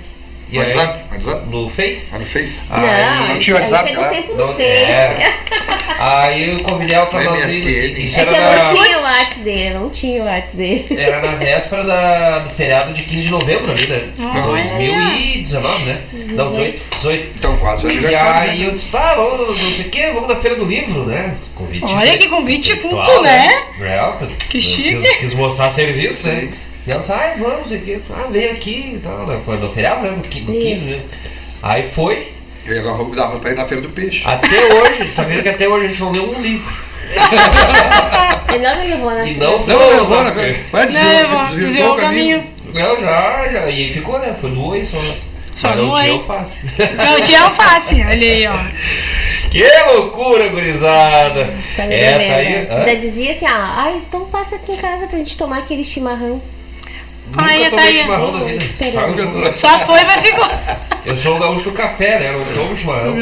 [0.51, 1.05] E aí, WhatsApp?
[1.13, 1.47] WhatsApp?
[1.51, 2.09] no Face?
[2.15, 2.55] Ah, no Face?
[2.71, 4.09] Aí- não, não tinha WhatsApp, chegou né?
[4.11, 4.63] tempo no Não, Face.
[4.63, 5.33] é.
[6.01, 7.99] Aí eu convidei ela pra nós ir.
[8.05, 10.27] Isso É era que eu na, não tinha o WhatsApp dele, eu não tinha o
[10.27, 10.87] WhatsApp dele.
[11.01, 14.09] era na véspera da, do feriado de 15 de novembro ali, né?
[14.17, 16.01] 2019, né?
[16.35, 16.83] Não, 18.
[16.97, 17.31] 18.
[17.37, 18.51] Então quase o E aniversário.
[18.53, 18.67] aí né?
[18.69, 21.35] eu disse, pá, vamos, não sei o quê, vamos na feira do livro, né?
[21.55, 21.85] Convite.
[21.93, 23.63] Olha que convite intelectual, culto, né?
[23.79, 24.19] Real,
[24.49, 24.97] Que chique.
[24.97, 26.49] Quis, quis mostrar serviço, né?
[26.89, 28.01] E ela disse, ai, vamos, não sei o quê.
[28.11, 29.39] Ah, vem aqui e tal, né?
[29.39, 30.11] Foi no feriado, né?
[30.11, 30.85] No 15 Isso.
[30.87, 31.09] mesmo.
[31.63, 32.29] Aí foi.
[32.65, 34.23] Eu ia dar roupa pra ir na feira do peixe.
[34.27, 36.73] Até hoje, tá vendo que até hoje a gente não leu um livro.
[38.49, 39.51] Ele não me levou na E feira.
[39.51, 40.59] não Não, não, não, na feira.
[40.73, 42.45] Não, desviou, desviou o caminho.
[42.73, 43.69] Não, já, já.
[43.71, 44.35] E ficou, né?
[44.41, 44.99] Foi do oi só.
[45.55, 46.03] Só no não oi.
[46.05, 46.59] tinha alface.
[46.97, 48.57] Não tinha alface, olha aí, ó.
[49.51, 51.53] que loucura, gurizada.
[51.77, 52.49] Tá me é, tá aí.
[52.51, 52.67] né?
[52.71, 56.41] Ainda dizia assim, ah, ai, então passa aqui em casa pra gente tomar aquele chimarrão.
[57.37, 58.05] Ai, Nunca tá aí.
[59.53, 60.49] sou- Só foi, mas ficou.
[61.05, 62.31] Eu sou o gaúcho do café, né?
[62.35, 63.15] Eu não tomo chimarrão.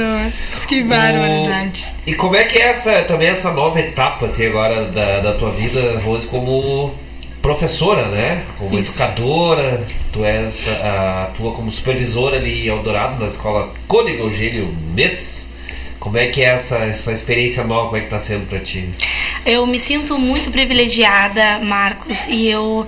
[0.67, 1.87] Que barbaridade.
[2.05, 5.51] E como é que é essa, também essa nova etapa, assim, agora da, da tua
[5.51, 6.93] vida, Rose, como
[7.41, 8.43] professora, né?
[8.59, 9.01] Como Isso.
[9.01, 15.49] educadora, tu és, a, atua como supervisora ali em Eldorado, na escola Cônigo Eugênio Mês.
[16.01, 18.89] Como é que é essa, essa experiência nova, como é que tá sendo pra ti?
[19.45, 22.87] Eu me sinto muito privilegiada, Marcos, e eu,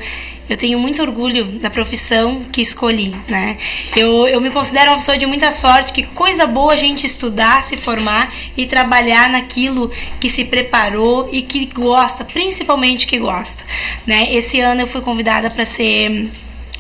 [0.49, 3.59] eu tenho muito orgulho da profissão que escolhi, né?
[3.95, 7.63] Eu, eu me considero uma pessoa de muita sorte, que coisa boa a gente estudar,
[7.63, 13.63] se formar e trabalhar naquilo que se preparou e que gosta, principalmente que gosta,
[14.07, 14.33] né?
[14.35, 16.31] Esse ano eu fui convidada para ser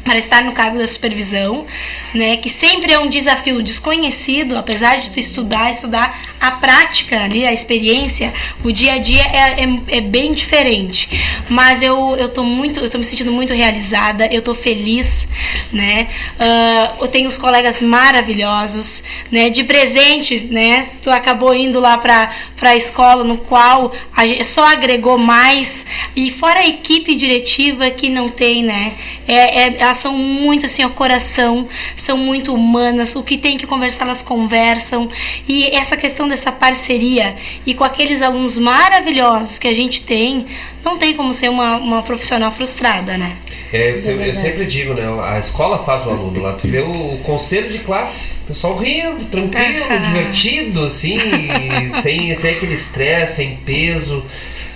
[0.04, 1.66] para estar no cargo da supervisão,
[2.14, 7.46] né, que sempre é um desafio desconhecido, apesar de tu estudar, estudar a prática ali,
[7.46, 8.32] a experiência,
[8.64, 11.08] o dia a dia é, é, é bem diferente.
[11.48, 15.28] Mas eu, eu tô muito, eu tô me sentindo muito realizada, eu tô feliz,
[15.72, 16.08] né?
[16.38, 19.50] Ah, eu tenho os colegas maravilhosos, né?
[19.50, 20.88] De presente, né?
[21.02, 22.30] Tu acabou indo lá para
[22.62, 25.84] a escola no qual a só agregou mais
[26.14, 28.94] e fora a equipe diretiva que não tem, né?
[29.26, 31.66] É, é- elas são muito assim, ao coração,
[31.96, 35.08] são muito humanas, o que tem que conversar, elas conversam.
[35.48, 37.36] E essa questão dessa parceria
[37.66, 40.46] e com aqueles alunos maravilhosos que a gente tem,
[40.84, 43.32] não tem como ser uma, uma profissional frustrada, né?
[43.72, 45.02] É, eu, sempre, eu sempre digo, né?
[45.22, 46.52] A escola faz o aluno lá.
[46.54, 49.96] Tu vê o, o conselho de classe, o pessoal rindo, tranquilo, Ah.
[49.96, 51.18] divertido, assim,
[52.00, 54.24] sem, sem aquele estresse, sem peso.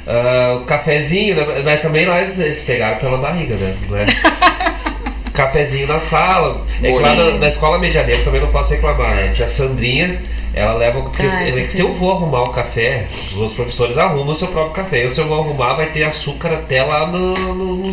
[0.06, 1.62] Ah, o cafezinho, né?
[1.64, 3.76] mas também lá eles, eles pegaram pela barriga, né?
[5.32, 6.64] Cafezinho na sala.
[6.82, 9.14] É que lá na, na escola medianeira também não posso reclamar.
[9.16, 9.28] né?
[9.28, 10.20] A tia Sandrinha,
[10.54, 11.00] ela leva.
[11.02, 14.48] Porque Ah, se, se eu vou arrumar o café, os meus professores arrumam o seu
[14.48, 15.04] próprio café.
[15.04, 17.92] Eu, se eu vou arrumar, vai ter açúcar até lá no, no, no-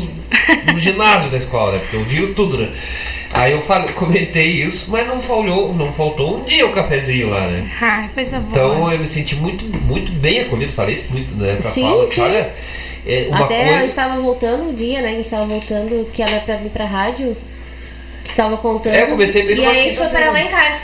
[0.73, 1.79] no ginásio da escola, né?
[1.79, 2.69] Porque eu vi tudo, né?
[3.31, 7.41] Aí eu falei, comentei isso, mas não falhou, não faltou um dia o cafezinho lá,
[7.41, 7.69] né?
[7.79, 8.49] Ai, coisa boa.
[8.49, 12.07] Então eu me senti muito, muito bem acolhido, falei isso muito, né, pra Sim, Paula.
[12.07, 12.21] sim.
[12.21, 12.49] Olha,
[13.05, 13.85] é uma Até a coisa.
[13.85, 15.09] gente tava voltando um dia, né?
[15.09, 17.35] A gente tava voltando, que ela é pra vir pra rádio,
[18.23, 18.93] que tava contando.
[18.93, 20.79] É, eu comecei bem E aí a gente foi parar lá em casa.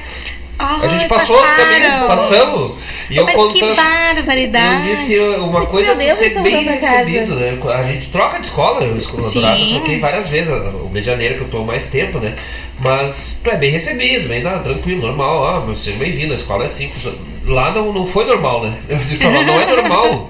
[0.58, 2.78] A gente passou no caminho, a gente passamos.
[3.10, 3.54] E eu Mas contando.
[3.54, 4.90] que barbaridade.
[4.90, 7.58] Eu disse uma Disse, coisa meu é Deus, ser bem recebido, né?
[7.74, 11.48] A gente troca de escola, eu escola eu troquei várias vezes, o medianeiro que eu
[11.50, 12.36] tô há mais tempo, né?
[12.80, 16.68] Mas tu é bem recebido, bem nada, tranquilo, normal, ó, seja bem-vindo, a escola é
[16.68, 17.08] simples.
[17.46, 18.74] Lá não, não foi normal, né?
[18.90, 20.30] Eu disse não é normal.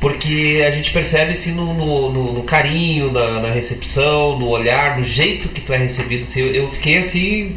[0.00, 5.04] Porque a gente percebe assim no, no, no- carinho, na, na recepção, no olhar, no
[5.04, 6.22] jeito que tu é recebido.
[6.22, 7.56] Assim, eu, eu fiquei assim.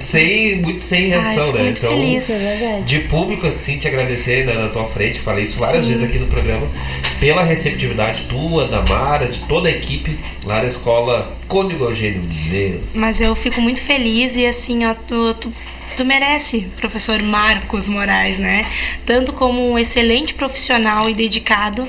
[0.00, 1.64] Sem, muito sem reação, fico né?
[1.64, 2.28] muito feliz.
[2.30, 5.90] É de público, assim, te agradecer né, na tua frente, falei isso várias Sim.
[5.90, 6.66] vezes aqui no programa,
[7.20, 12.96] pela receptividade tua, da Mara, de toda a equipe lá na escola Cônigo Eugênio Mendes.
[12.96, 15.52] Mas eu fico muito feliz e assim, ó, tu, tu,
[15.96, 18.66] tu merece, professor Marcos Moraes, né?
[19.06, 21.88] Tanto como um excelente profissional e dedicado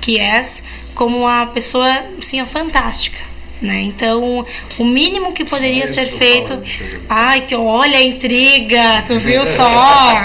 [0.00, 0.62] que és,
[0.94, 3.31] como uma pessoa, assim, fantástica.
[3.62, 3.82] Né?
[3.82, 4.44] Então,
[4.76, 6.60] o mínimo que poderia ser feito.
[7.08, 9.70] Ai, que olha a intriga, tu viu só?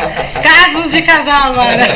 [0.41, 1.87] Casos de casal agora.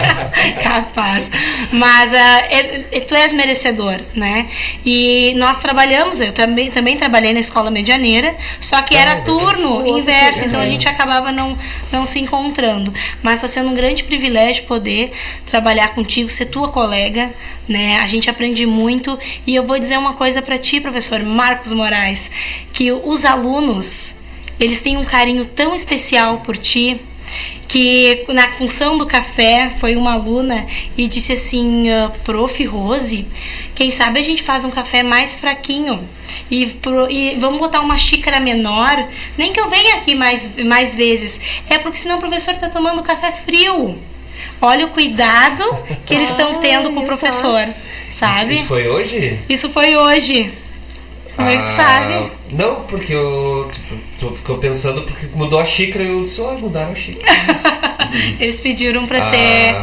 [0.62, 1.24] Capaz.
[1.70, 4.48] Mas ah, é- é- tu és merecedor, né?
[4.84, 10.44] E nós trabalhamos, eu também, também trabalhei na escola medianeira, só que era turno inverso,
[10.44, 11.58] então a gente acabava não,
[11.92, 12.92] não se encontrando.
[13.22, 15.12] Mas está sendo um grande privilégio poder
[15.46, 17.32] trabalhar contigo, ser tua colega,
[17.68, 17.98] né?
[18.00, 22.30] A gente aprende muito e eu vou dizer uma coisa para ti, professor Marcos Moraes,
[22.72, 24.14] que os alunos,
[24.60, 27.00] eles têm um carinho tão especial por ti,
[27.66, 30.64] que na função do café foi uma aluna
[30.96, 32.64] e disse assim, ah, prof.
[32.64, 33.26] Rose,
[33.74, 36.08] quem sabe a gente faz um café mais fraquinho
[36.48, 40.94] e, pro- e vamos botar uma xícara menor, nem que eu venha aqui mais, mais
[40.94, 43.98] vezes, é porque senão o professor está tomando café frio.
[44.60, 45.64] Olha o cuidado
[46.06, 47.68] que eles estão tendo com o professor,
[48.08, 48.54] sabe?
[48.54, 49.38] Isso, isso foi hoje?
[49.48, 50.52] Isso foi hoje.
[51.36, 52.32] Como é que tu Ah, sabe?
[52.50, 53.70] Não, porque eu
[54.18, 57.26] tipo, ficou pensando porque mudou a xícara e eu disse, ó, mudaram a xícara.
[58.40, 59.30] Eles pediram pra Ah.
[59.30, 59.76] ser.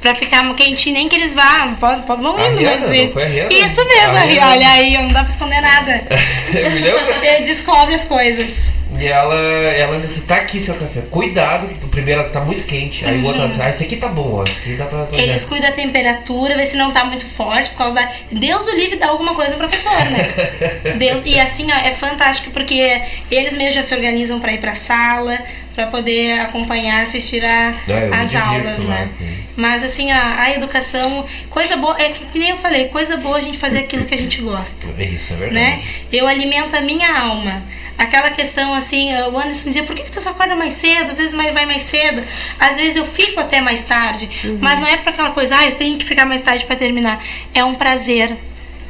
[0.00, 3.14] Pra ficar quentinho, nem que eles vá, pode, pode- vão indo Rihanna, mais vezes.
[3.14, 3.52] Rihanna?
[3.52, 4.50] Isso mesmo, Rihanna.
[4.50, 6.02] olha aí, não dá pra esconder nada.
[6.54, 6.80] Eu me.
[7.26, 8.72] Ele descobre as coisas.
[8.98, 11.02] E ela, ela disse, tá aqui seu café.
[11.10, 13.04] Cuidado, que o primeiro tá muito quente.
[13.04, 14.44] Aí o outro ela disse, ah, esse aqui tá bom, ó.
[14.44, 15.06] Esse aqui dá pra.
[15.12, 18.10] Eles cuidam da temperatura, vê se não tá muito forte, por causa da.
[18.30, 20.32] Deus o livre dá alguma coisa ao professor, né?
[20.96, 24.72] Deus, e assim, ó, é fantástico, porque eles mesmos já se organizam pra ir pra
[24.74, 25.38] sala,
[25.76, 29.10] pra poder acompanhar, assistir a, me as aulas, lá, né?
[29.18, 29.36] sim.
[29.56, 33.36] Mas assim, a, a educação, coisa boa, é que, que nem eu falei, coisa boa
[33.38, 34.86] a gente fazer aquilo que a gente gosta.
[35.02, 35.54] Isso é verdade.
[35.54, 35.82] né?
[36.12, 37.62] Eu alimento a minha alma.
[37.98, 41.10] Aquela questão assim, o Anderson dizia, por que, que tu só acorda mais cedo?
[41.10, 42.22] Às vezes mais- vai mais cedo.
[42.58, 44.28] Às vezes eu fico até mais tarde.
[44.60, 47.22] Mas não é para aquela coisa, ah, eu tenho que ficar mais tarde para terminar.
[47.54, 48.36] É um prazer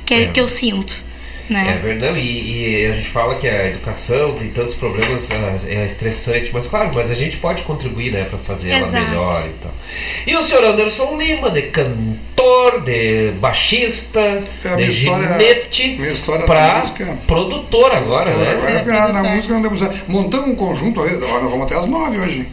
[0.05, 0.27] que, É.
[0.29, 0.97] que eu sinto.
[1.49, 1.81] É Né?
[1.83, 6.51] verdade, e, e a gente fala que a educação tem tantos problemas, ah, é estressante,
[6.53, 9.05] mas claro, mas a gente pode contribuir, né, para fazer ela Exato.
[9.09, 9.73] melhor e tal.
[10.27, 14.21] E o senhor Anderson Lima, de cantor, de baixista,
[14.65, 15.97] É, de história- ginete,
[16.39, 16.85] da para
[17.27, 18.51] produtor agora, né?
[18.53, 19.81] Agora, na, na música não temos.
[20.09, 22.47] Montamos um conjunto, nós vamos até as nove hoje.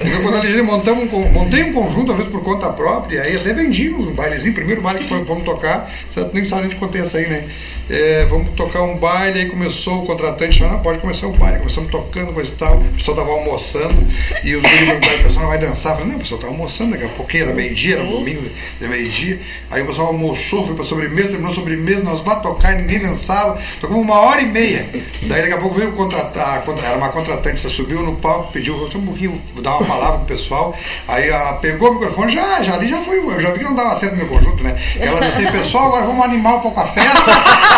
[0.00, 3.36] Eu, quando eu liguei, montamos um, montei um conjunto, às vezes por conta própria, aí
[3.36, 7.18] até vendimos um bailezinho, primeiro baile que foi, vamos tocar, você nem sabe contei essa
[7.18, 7.44] aí, né?
[7.88, 11.88] É, vamos tocar um baile, aí começou o contratante, não, pode começar o baile, começamos
[11.90, 13.94] tocando, coisa e tal, o pessoal tava almoçando,
[14.42, 16.46] e os meninos perguntaram, o pessoal não vai dançar, eu falei, não, o pessoal tá
[16.48, 18.50] almoçando, daqui a pouquinho, era meio-dia, era domingo,
[18.80, 19.40] de meio-dia,
[19.70, 22.98] aí o pessoal almoçou, foi pra sobremesa, terminou a sobremesa, nós vamos tocar e ninguém
[22.98, 24.90] dançava, tocamos uma hora e meia,
[25.22, 28.76] daí daqui a pouco veio o contratar, era uma contratante, ela subiu no palco, pediu,
[28.90, 30.76] "Só um pouquinho, dar uma palavra pro pessoal.
[31.08, 33.74] Aí ela pegou o microfone, já, já ali já foi, eu já vi que não
[33.74, 34.76] dava certo no meu conjunto, né?
[34.98, 37.75] Ela disse assim, pessoal, agora vamos animar um pouco a festa.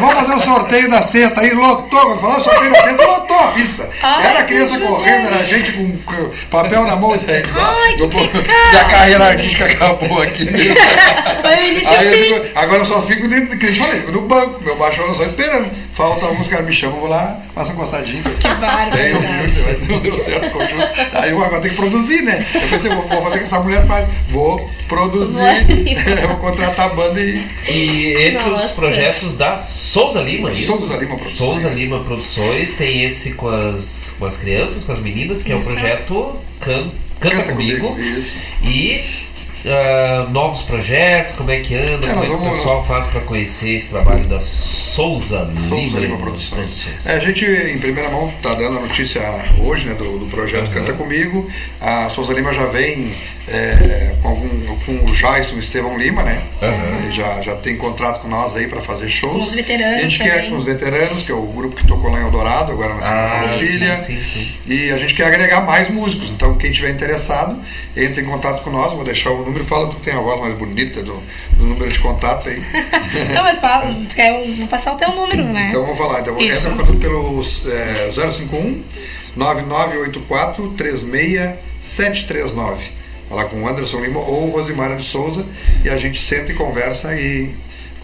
[0.00, 1.40] Vamos fazer o sorteio da cesta.
[1.40, 3.90] Aí lotou, quando falou sorteio da cesta, lotou a pista.
[4.02, 5.98] Ai, era criança que correndo, era gente com,
[6.50, 7.12] papel na mão.
[7.12, 10.46] Ai, do, e a carreira artística acabou aqui.
[11.42, 12.34] Foi o início Aí eu fim.
[12.44, 15.14] fico- agora eu só fico dentro do que eu falei, fico no banco, meu baixão
[15.14, 15.70] só esperando.
[15.98, 18.22] Falta alguns caras me chamam, eu vou lá, faço um costadinho.
[18.22, 19.88] Que barbaridade.
[19.88, 20.84] Não deu certo o conjunto.
[21.12, 22.46] Aí eu agora tenho que produzir, né?
[22.54, 24.08] Eu pensei, vou, vou fazer o que essa mulher faz.
[24.30, 25.42] Vou produzir,
[26.28, 27.44] vou contratar a banda e.
[27.68, 28.68] E entre os Nossa.
[28.74, 30.68] projetos da Souza Lima, isso?
[30.76, 31.36] Souza Lima Produções.
[31.62, 35.56] Souza Lima Produções tem esse com as, com as crianças, com as meninas, que é
[35.58, 35.68] Isso.
[35.68, 37.88] o projeto Can- Canta, Canta Comigo.
[37.88, 38.36] Comigo, isso.
[38.62, 39.02] E
[39.68, 42.84] ah, novos projetos, como é que anda, É, como é nós que o vamos- pessoal
[42.86, 46.16] faz para conhecer esse trabalho da Souza Lima, Souza Lima?
[46.18, 46.88] Produções.
[47.04, 49.20] É, a gente, em primeira mão, está dando a notícia
[49.60, 51.48] hoje né, do, do projeto Canta Comigo.
[51.80, 53.12] A Souza Lima já vem
[53.52, 56.42] é, com, algum, com o Jason Estevão Lima, né?
[57.02, 59.36] Ele já, já tem contrato com nós aí para fazer shows.
[59.36, 60.50] Com os veteranos A gente quer também.
[60.50, 63.26] com os veteranos, que é o grupo que tocou lá em Eldorado, agora na Semana
[63.26, 63.96] Ah, Farroupilha.
[63.96, 64.48] sim, sim, sim.
[64.66, 66.30] E a gente quer agregar mais músicos.
[66.30, 67.58] Então, quem tiver interessado,
[67.96, 68.92] entre em contato com nós.
[68.92, 69.64] Vou deixar o número.
[69.64, 71.22] Fala tu tem a voz mais bonita do,
[71.52, 72.62] do número de contato aí.
[73.34, 75.68] Não, mas fala, tu quer, vou passar o teu número, né?
[75.70, 76.20] Então vamos falar.
[76.20, 76.68] Então, Isso.
[76.68, 78.82] entra em contato pelo é, 051
[79.36, 82.97] 9984 36739.
[83.28, 85.44] Falar com o Anderson Lima ou Rosimara de Souza
[85.84, 87.50] e a gente senta e conversa e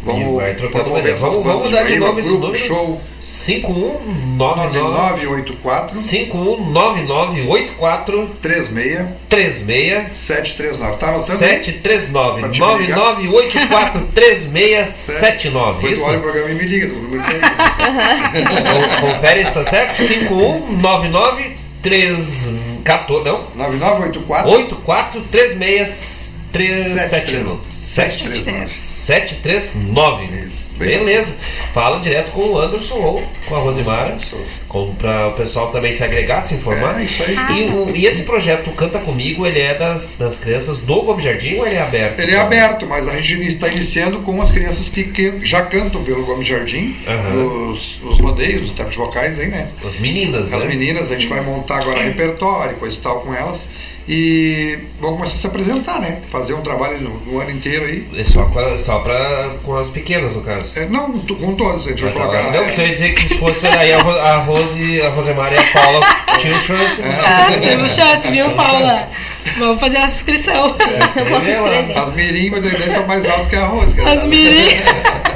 [0.02, 2.62] vamos E promover essas Vamos, bandas vamos dar de novo esse grupo, número.
[2.62, 10.96] show 519984 519984 36 36 739.
[10.98, 11.38] Tá anotando?
[11.38, 12.96] 739 Pra te ligar?
[12.98, 15.74] 9984 3679.
[15.80, 16.08] Depois tu Isso?
[16.10, 16.90] olha o programa e me liga é.
[19.00, 20.02] Con- Confere se tá certo?
[21.84, 23.44] 5199 314 não?
[23.54, 28.70] 9984 84 36 379 739.
[28.74, 31.34] 739 Beleza.
[31.72, 34.16] Fala direto com o Anderson ou com a Rosimara.
[34.98, 37.00] Para o pessoal também se agregar, se informar.
[37.00, 37.36] É, isso aí.
[37.60, 41.56] E, o- e esse projeto Canta Comigo, ele é das, das crianças do Gomes Jardim
[41.58, 42.18] ou ele é aberto?
[42.18, 46.02] Ele é aberto, mas a gente está iniciando com as crianças que, que já cantam
[46.02, 47.70] pelo Gomes Jardim, Aham.
[47.70, 49.68] os, os rodeios, os intérpretes vocais aí, né?
[49.86, 50.66] As meninas, As né?
[50.66, 53.66] meninas, a gente vai montar agora repertório, coisa e tal com elas.
[54.06, 56.18] E vamos começar a se apresentar, né?
[56.30, 58.06] Fazer um trabalho no, no ano inteiro aí.
[58.18, 60.72] É só, com a- só pra, com as pequenas, no caso.
[60.78, 62.42] É, não, com todas, a gente vai Vai colocar.
[62.52, 65.56] Não, porque eu ia dizer que se fosse aí a, Ro- a Rose, a Rosemary
[65.56, 66.06] e a Paula
[66.38, 67.00] tinham chance.
[67.00, 67.16] né?
[67.24, 69.08] Ah, temos chance, viu, Paula?
[69.58, 70.66] Vamos fazer essa inscrição.
[71.96, 74.00] As mirim, mas a ideia são mais altas que a Rose.
[74.00, 74.68] As mirim.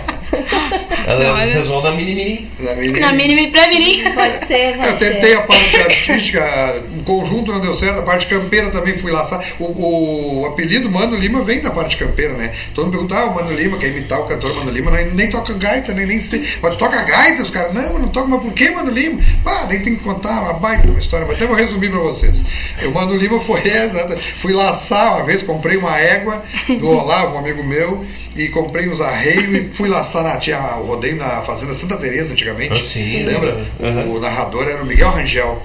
[1.08, 1.46] Ela-.
[1.46, 2.48] Vocês vão na mini mini.
[2.58, 3.00] Na mini.
[3.00, 4.12] Na mínima e pré-mirim.
[4.12, 8.70] Pode ser, Eu tentei a parte artística, o conjunto não deu certo, a parte campeira
[8.70, 9.24] também fui lá.
[9.24, 9.46] sabe?
[9.58, 12.52] O, o apelido Mano Lima vem da parte campeira, né?
[12.74, 15.30] Todo mundo pergunta, ah, o Mano Lima, quer imitar o cantor Mano Lima, não, nem
[15.30, 16.46] toca gaita, nem, nem sei.
[16.60, 17.42] Mas tu toca gaita?
[17.42, 19.22] Os caras, não, eu não toco, mas por que Mano Lima?
[19.46, 22.42] Ah, daí tem que contar uma baita uma história, mas até vou resumir pra vocês.
[22.84, 26.42] O Mano Lima foi essa, fui laçar uma vez, comprei uma égua
[26.78, 28.04] do Olavo, um amigo meu,
[28.36, 32.32] e comprei uns arreios e fui laçar na tinha o rodeio na Fazenda Santa Teresa
[32.32, 32.82] antigamente.
[32.82, 33.64] Ah, sim, lembra?
[33.78, 34.16] Uhum.
[34.16, 35.62] O narrador era o Miguel Rangel.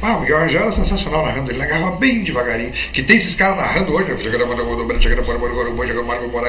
[0.00, 2.72] Ah, o Miguel Rangel era sensacional narrando, ele narrava bem devagarinho.
[2.92, 4.16] Que tem esses caras narrando hoje, né?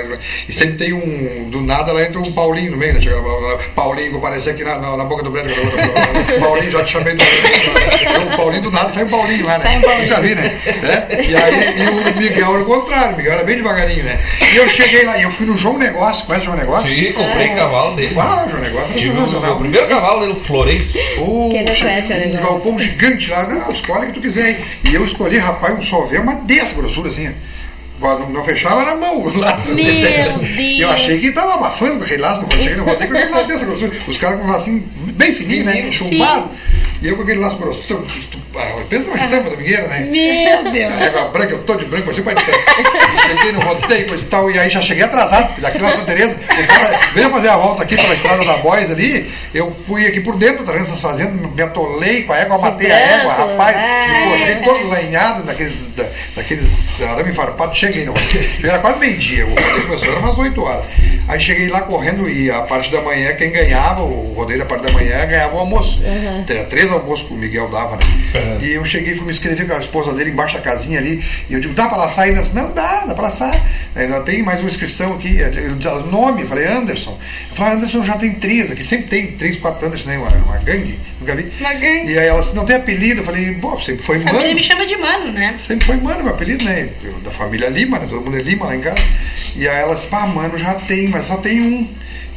[0.08, 0.20] Né?
[0.48, 3.00] e sempre tem um, do nada lá entra um Paulinho no meio, né?
[3.76, 5.50] Paulinho, vou aparecer aqui na, na, na boca do Breno,
[6.40, 9.64] Paulinho, já te chamei do o Paulinho do nada sai um Paulinho lá, né?
[9.64, 10.10] Sai um Paulinho.
[10.10, 10.60] Nunca vi, né?
[10.66, 11.26] É?
[11.26, 14.20] E aí e o Miguel era o contrário, o Miguel era bem devagarinho, né?
[14.54, 16.90] E eu cheguei lá, e eu fui no João Negócio, conhece o João Negócio?
[16.90, 18.14] Sim, comprei cavalo dele.
[18.28, 20.86] Ah, Negócio é Tive o, primeiro cavalo dele no Floreio.
[21.20, 22.42] Oh, Quem não conhece o um negócio?
[22.48, 24.60] galpão gigante lá, não, escolhe o que tu quiser.
[24.90, 27.30] E eu escolhi, rapaz, um solvê, uma dessa grossura assim.
[28.00, 29.70] Não, não fechava na mão o laço.
[29.70, 30.92] Meu E Eu Deus.
[30.92, 33.66] achei que tava abafando com aquele laço, quando cheguei no rodeio com aquele laço dessa
[33.66, 33.92] grossura.
[34.08, 34.84] Os caras com um lacinho
[35.14, 35.92] bem fininho, né?
[35.92, 36.50] Chumbado.
[37.02, 37.82] E eu com aquele laço grosso.
[38.18, 40.00] estu- ah, Pensa numa estampa da Migueira, né?
[40.00, 40.94] Meu Deus.
[40.94, 42.56] A égua branca, eu tô de branco, assim, pai do céu.
[43.28, 46.06] Cheguei no rodeio, coisa e tal, e aí já cheguei atrasado, porque daqui na Santa
[46.06, 50.08] Teresa, o cara veio fazer a volta aqui pela estrada da Boys ali, eu fui
[50.08, 53.34] aqui por dentro, tá vendo essas fazendas, me atolei com a égua, matei a égua,
[53.34, 53.76] rapaz,
[54.40, 56.06] cheguei todo lanhado, daqueles, da,
[56.36, 58.50] daqueles arame farpado, cheguei no rodeio.
[58.64, 60.86] Era quase meio-dia, o rodeio começou, era umas 8 horas.
[61.28, 64.86] Aí cheguei lá correndo e a parte da manhã, quem ganhava, o rodeio da parte
[64.86, 66.02] da manhã, ganhava o almoço.
[66.02, 66.46] Uhum.
[66.48, 68.58] Era três almoços que o Miguel dava, né?
[68.62, 71.24] E eu cheguei, fui me inscrever com a esposa dele embaixo da casinha ali.
[71.50, 72.38] E eu digo, dá pra laçar ainda?
[72.38, 73.66] Ela disse, Não, dá, dá pra laçar.
[73.96, 75.38] Ainda tem mais uma inscrição aqui.
[75.38, 77.18] Eu disse, o nome, eu falei, Anderson.
[77.50, 80.18] Eu falei, Anderson já tem três aqui, sempre tem três, quatro Anderson, né?
[80.18, 81.52] Uma, uma gangue, nunca vi.
[81.60, 82.12] Uma gangue.
[82.12, 83.22] E aí ela disse, não tem apelido?
[83.22, 84.40] Eu falei, pô, sempre foi Mano.
[84.40, 85.56] Ele me chama de mano, né?
[85.60, 86.90] Sempre foi Mano, meu apelido, né?
[87.04, 88.08] Eu, da família Lima, né?
[88.10, 89.02] Todo mundo é Lima lá em casa.
[89.56, 91.88] E aí ela disse, pá, Mano, já tem, mas só tem um.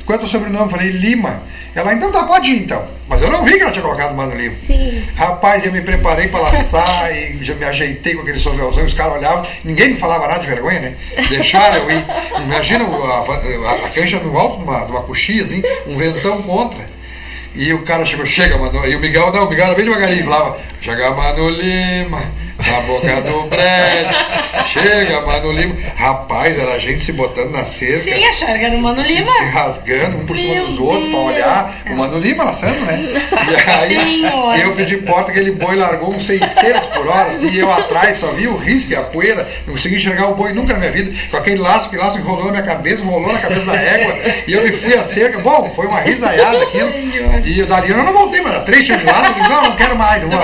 [0.05, 0.65] Qual é o teu sobrenome?
[0.65, 1.43] Eu falei, Lima.
[1.75, 2.85] Ela, então tá, pode ir então.
[3.09, 4.51] Mas eu não vi que ela tinha colocado Mano Lima.
[4.51, 5.05] Sim.
[5.15, 9.15] Rapaz, eu me preparei pra laçar e já me ajeitei com aquele sovelzão, os caras
[9.15, 10.95] olhavam, ninguém me falava nada de vergonha, né?
[11.29, 12.05] Deixaram eu ir.
[12.43, 16.43] Imagina a, a, a cancha no alto de uma, de uma coxinha, assim, um ventão
[16.43, 16.81] contra.
[17.55, 18.87] E o cara chegou, chega, mano.
[18.87, 22.23] E o Miguel, não, o Miguel era bem devagarinho, falava, chega, Mano Lima,
[22.69, 25.75] na boca do brete, chega, Mano Lima.
[25.97, 28.05] Rapaz, era a gente se botando na cerca.
[28.05, 29.33] Sim, acharam que era o Mano se- Lima.
[29.33, 31.73] Se rasgando um por cima Meu dos outros pra Deus olhar.
[31.91, 32.99] O Mano Lima laçando, né?
[33.51, 34.59] E aí Senhor.
[34.59, 38.29] eu pedi porta, aquele boi largou uns 600 por hora, assim, e eu atrás só
[38.33, 41.13] vi o risco e a poeira, não consegui enxergar o boi nunca na minha vida,
[41.31, 44.15] com aquele laço, que laço enrolou na minha cabeça, enrolou na cabeça da égua,
[44.47, 46.91] e eu me fui a cerca, bom, foi uma risaiada aquilo,
[47.45, 49.77] e dali eu não voltei, mas era três tiros de laço, eu disse, não, não
[49.77, 50.39] quero mais, eu vou,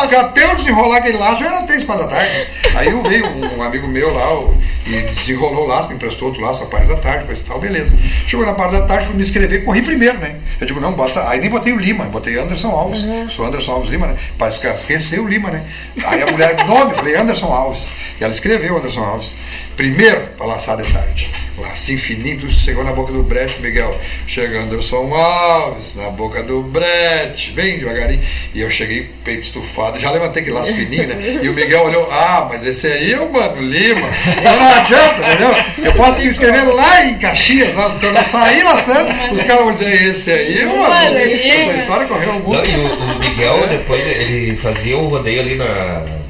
[0.00, 3.26] porque até eu desenrolar aquele laço, já era três para da tarde, aí eu veio
[3.26, 4.56] um, amigo meu lá, o-
[4.86, 7.60] e desenrolou o laço, me emprestou outro laço a parte da tarde, coisa e tal,
[7.60, 7.96] beleza.
[8.26, 10.36] Chegou na parte da tarde, fui me inscrever, corri primeiro, né?
[10.60, 11.28] Eu digo, não, bota.
[11.28, 13.04] Aí nem botei o Lima, botei Anderson Alves.
[13.28, 14.16] Sou Anderson Alves Lima, né?
[14.36, 15.62] Parece que esqueceu o Lima, né?
[16.04, 17.92] Aí a mulher, nome, falei Anderson Alves.
[18.20, 19.34] E ela escreveu Anderson Alves.
[19.76, 21.30] Primeiro, para laçar de tarde.
[21.58, 23.98] Lacinho fininho, tudo chegou na boca do brete, Miguel.
[24.26, 28.20] Chega Anderson Alves, na boca do brete, bem devagarinho.
[28.54, 31.40] E eu cheguei, peito estufado, já levantei aquele laço fininho, né?
[31.42, 34.08] E o Miguel olhou, ah, mas esse aí é o Mano Lima.
[34.38, 35.84] Então não adianta, entendeu?
[35.84, 39.72] Eu posso me inscrever lá em Caxias, lá, quando eu sair laçando, os caras vão
[39.72, 41.18] dizer, esse aí é o Mano.
[41.18, 42.70] Essa história correu muito.
[42.70, 46.21] Não, e o, o Miguel, depois, ele fazia um rodeio ali na.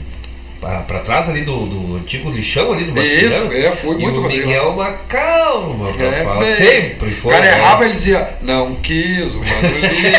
[0.62, 3.52] Pra, pra trás ali do, do antigo lixão ali do Isso, Marcelo.
[3.52, 6.44] é, fui muito E o Miguel uma calma, pra É, falar.
[6.44, 6.54] bem.
[6.54, 7.32] Sempre O foi.
[7.32, 7.58] cara né?
[7.58, 10.18] errava, ele dizia, não quis, o Mano Lima.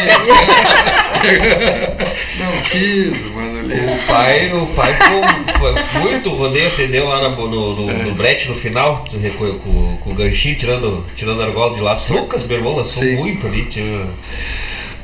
[2.39, 3.93] não quis, o Mano Lima.
[3.93, 8.49] O pai, o pai foi, foi muito rodeio, atendeu lá no, no, no, no brete
[8.49, 9.05] no final,
[9.37, 12.13] com, com, com o ganchinho, tirando, tirando argola de laço.
[12.13, 13.63] Lucas, meu irmão, lançou muito ali.
[13.63, 14.05] Tinha...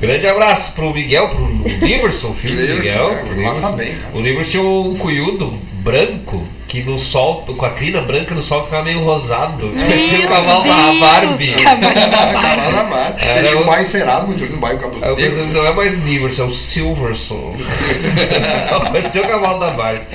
[0.00, 1.46] Grande abraço pro Miguel, pro
[1.86, 3.10] Liverson, filho do Miguel.
[3.10, 3.76] é, Liverson.
[3.76, 4.02] bem, né?
[4.14, 8.64] O Liverson tinha um cunhudo branco que no sol, com a crina branca no sol
[8.64, 9.70] ficava meio rosado.
[9.78, 11.52] Parecia o cavalo da Deus, Barbie.
[11.52, 12.32] cavalo da Barbie.
[12.32, 13.22] Cavalo da Barbie.
[13.24, 14.78] Era Ele tinha um o- bairro cerado, muito um bairro
[15.16, 17.54] pensei, não é mais Liverson, é o Silverson.
[18.92, 20.06] Vai ser o cavalo da Barbie.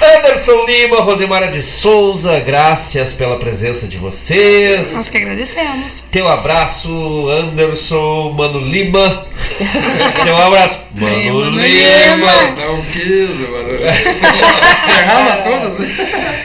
[0.00, 4.94] Anderson Lima, Rosemara de Souza, graças pela presença de vocês.
[4.94, 6.04] Nós que agradecemos.
[6.10, 9.26] Teu abraço, Anderson, Mano Lima.
[10.24, 12.32] Teu abraço, Mano Mano Lima.
[12.56, 14.98] Não quis, Mano Lima.
[14.98, 15.88] Errava todas.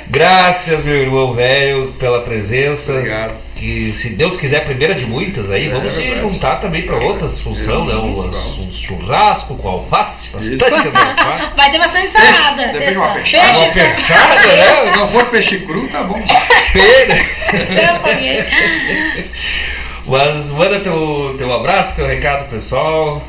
[0.09, 2.93] Graças, meu irmão velho, pela presença.
[2.93, 3.50] Obrigado.
[3.61, 6.19] Que se Deus quiser, a primeira de muitas aí, É, vamos é se verdade.
[6.21, 7.93] juntar também para outras funções, né?
[7.93, 8.27] Um,
[8.65, 11.55] um churrasco com alface, bastante alface.
[11.55, 12.67] Vai ter bastante salada.
[12.73, 13.59] Depende de uma Peixe, peixada.
[13.59, 14.91] Uma peixada, né?
[14.97, 16.19] Não for peixe cru, tá bom.
[16.73, 17.23] Pena.
[20.07, 23.21] Mas manda teu, teu abraço, teu recado pessoal.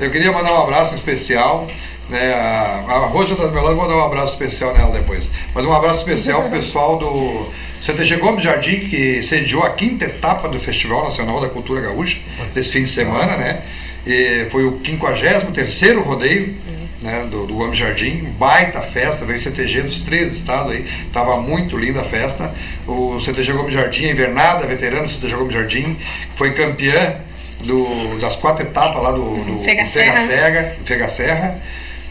[0.00, 1.68] Eu queria mandar um abraço especial.
[2.08, 5.30] Né, a, a meu lado, eu vou dar um abraço especial nela depois.
[5.54, 7.52] Mas um abraço especial pro pessoal do
[7.86, 12.18] CTG Gomes Jardim, que sediou a quinta etapa do Festival Nacional da Cultura Gaúcha,
[12.52, 13.62] desse fim de semana, né?
[14.04, 16.56] E foi o 53 rodeio
[17.00, 21.78] né, do, do Gomes Jardim, baita festa, veio CTG dos três estados aí, tava muito
[21.78, 22.52] linda a festa.
[22.88, 25.96] O CTG Gomes Jardim, a Invernada, veterano do CTG Gomes Jardim,
[26.34, 27.16] foi campeã
[27.60, 30.26] do, das quatro etapas lá do, do Fega do Serra.
[30.26, 31.62] Serra, Fega Serra.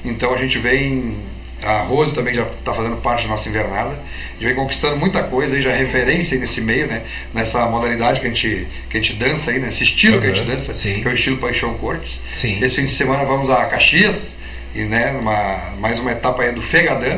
[0.05, 1.17] Então a gente vem,
[1.63, 5.23] a Rose também já está fazendo parte da nossa invernada, a gente vem conquistando muita
[5.23, 7.01] coisa aí, já é referência aí nesse meio, né?
[7.33, 10.41] Nessa modalidade que a gente, que a gente dança aí, nesse estilo que a gente
[10.41, 11.01] Uhum, dança, sim.
[11.01, 12.19] que é o estilo Paixão Cortes.
[12.31, 12.59] Sim.
[12.61, 14.35] Esse fim de semana vamos a Caxias,
[14.75, 17.17] e né, numa, mais uma etapa aí do Fegadã.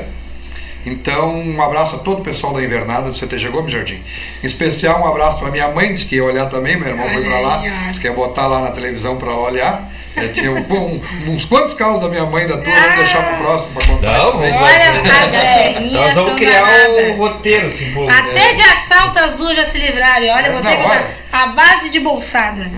[0.85, 4.01] Então, um abraço a todo o pessoal da Invernada do CTG Gomes Jardim.
[4.41, 7.23] Em especial, um abraço para minha mãe, disse que ia olhar também, meu irmão foi
[7.23, 9.91] para lá, disse que ia botar lá na televisão para olhar.
[10.17, 11.01] É, tinha um- um-
[11.33, 14.17] uns quantos carros da minha mãe da tua, vamos deixar pro próximo para contar.
[14.17, 14.51] Não, também.
[14.51, 15.81] vamos- Olha.
[15.91, 17.09] Nós vamos criar danadas.
[17.09, 18.07] um roteiro assim, pô.
[18.09, 20.27] Até de assalto azul já se livraram.
[20.27, 21.07] Olha, É, vou não, ter que olha.
[21.31, 22.67] a base de bolsada.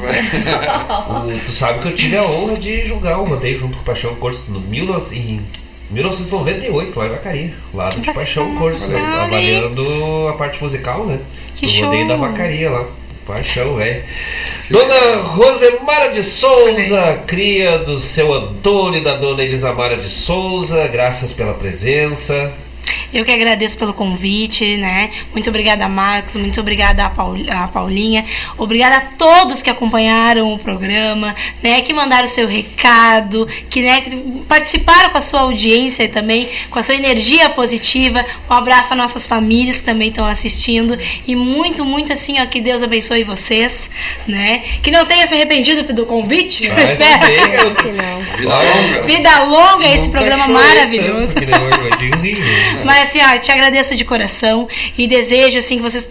[1.09, 3.85] O- tu sabe que eu tive a honra de julgar o rodeio junto com o
[3.85, 5.41] Paixão Corso no 19, em
[5.91, 7.53] 1998, lá em Vacaria.
[7.73, 8.99] Lá do Paixão Corso, né?
[9.21, 11.19] Avaliando a parte musical, né?
[11.55, 11.85] Que do show.
[11.85, 12.85] rodeio da Vacaria lá.
[13.25, 14.03] Paixão, velho.
[14.69, 21.33] Dona Rosemara de Souza, cria do seu Antônio e da dona Elisamara de Souza, graças
[21.33, 22.53] pela presença.
[23.13, 25.09] Eu que agradeço pelo convite, né?
[25.33, 26.35] Muito obrigada, Marcos.
[26.35, 28.25] Muito obrigada a, Paul, a Paulinha.
[28.57, 31.81] Obrigada a todos que acompanharam o programa, né?
[31.81, 34.15] Que mandaram seu recado, que, né, que
[34.47, 38.23] participaram com a sua audiência também com a sua energia positiva.
[38.49, 40.97] Um abraço a nossas famílias que também estão assistindo.
[41.27, 43.89] E muito, muito assim, ó, que Deus abençoe vocês,
[44.27, 44.63] né?
[44.81, 47.19] Que não tenha se arrependido do convite, eu Mas espero.
[47.19, 48.19] dizer, Que não.
[48.37, 49.01] Vida longa.
[49.03, 51.33] Vida longa esse Nunca programa maravilhoso.
[51.33, 52.81] tanto que hoje, eu digo rir, né?
[52.85, 56.07] Mas assim, ó, eu te agradeço de coração e desejo assim que vocês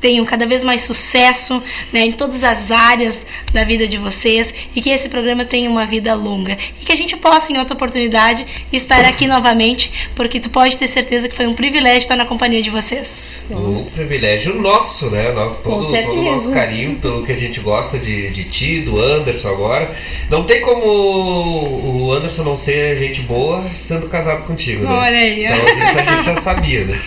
[0.00, 4.82] tenham cada vez mais sucesso né, em todas as áreas da vida de vocês e
[4.82, 8.46] que esse programa tenha uma vida longa e que a gente possa em outra oportunidade
[8.72, 12.62] estar aqui novamente, porque tu pode ter certeza que foi um privilégio estar na companhia
[12.62, 13.22] de vocês.
[13.50, 15.30] Um privilégio nosso, né?
[15.32, 19.00] Nós, todo, todo o nosso carinho pelo que a gente gosta de, de ti, do
[19.00, 19.94] Anderson agora.
[20.28, 24.90] Não tem como o Anderson não ser gente boa sendo casado contigo, né?
[24.90, 25.44] Olha aí.
[25.44, 27.00] Então a gente, a gente já sabia, né?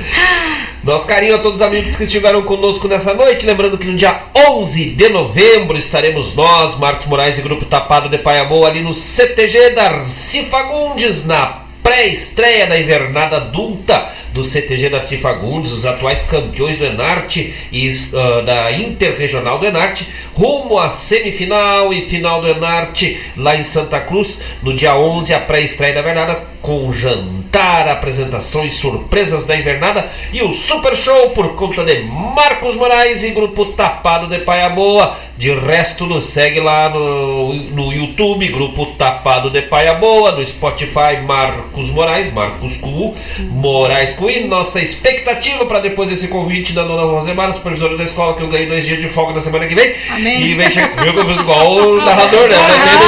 [0.81, 3.45] Nosso carinho a todos os amigos que estiveram conosco nessa noite.
[3.45, 8.17] Lembrando que no dia 11 de novembro estaremos nós, Marcos Moraes e Grupo Tapado de
[8.17, 15.71] Paiamô, ali no CTG Darcy Fagundes, na pré-estreia da invernada adulta do CTG da Cifagundes,
[15.71, 22.07] os atuais campeões do Enarte e ah, da Interregional do Enarte, rumo à semifinal e
[22.07, 26.91] final do Enarte lá em Santa Cruz, no dia 11, a pré-estreia da invernada, com
[26.91, 33.31] jantar, apresentações, surpresas da invernada e o super show por conta de Marcos Moraes e
[33.31, 35.17] Grupo Tapado de Paiaboa.
[35.37, 41.89] De resto, nos segue lá no, no YouTube, Grupo Tapado de Paiaboa, no Spotify, Marcos
[41.89, 47.95] Moraes, Marcos Cu, Moraes E nossa expectativa para depois desse convite da dona Rosemara, supervisora
[47.95, 49.93] da escola, que eu ganhei dois dias de folga na semana que vem.
[50.09, 50.43] Amém.
[50.43, 52.57] E vem chegar comigo igual o narrador, né?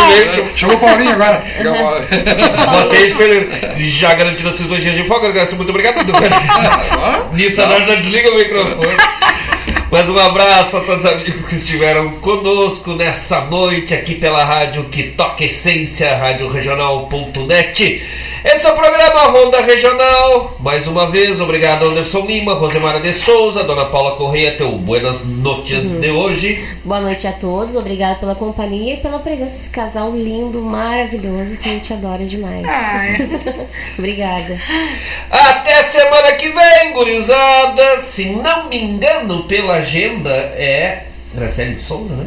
[0.10, 1.44] Vem, vem, Chamou o Paulinho agora.
[2.84, 3.90] Botei ele.
[3.90, 6.06] Já garantindo esses dois dias de folga, muito obrigado.
[7.34, 8.98] Nisso a já desliga o microfone.
[9.92, 14.86] Mas um abraço a todos os amigos que estiveram conosco nessa noite aqui pela rádio
[14.86, 18.02] que toca essência, radioregional.net.
[18.44, 20.56] Esse é o programa Ronda Regional.
[20.61, 25.92] Mais uma vez, obrigado Anderson Lima, Rosemara de Souza, Dona Paula Correia, teu buenas notícias
[26.00, 26.66] de hoje.
[26.84, 31.70] Boa noite a todos, obrigada pela companhia e pela presença desse casal lindo, maravilhoso, que
[31.70, 32.66] a gente adora demais.
[34.00, 34.58] obrigada.
[35.30, 38.00] Até semana que vem, gurizada.
[38.00, 41.03] Se não me engano, pela agenda é.
[41.34, 42.26] Graciele de Souza, né?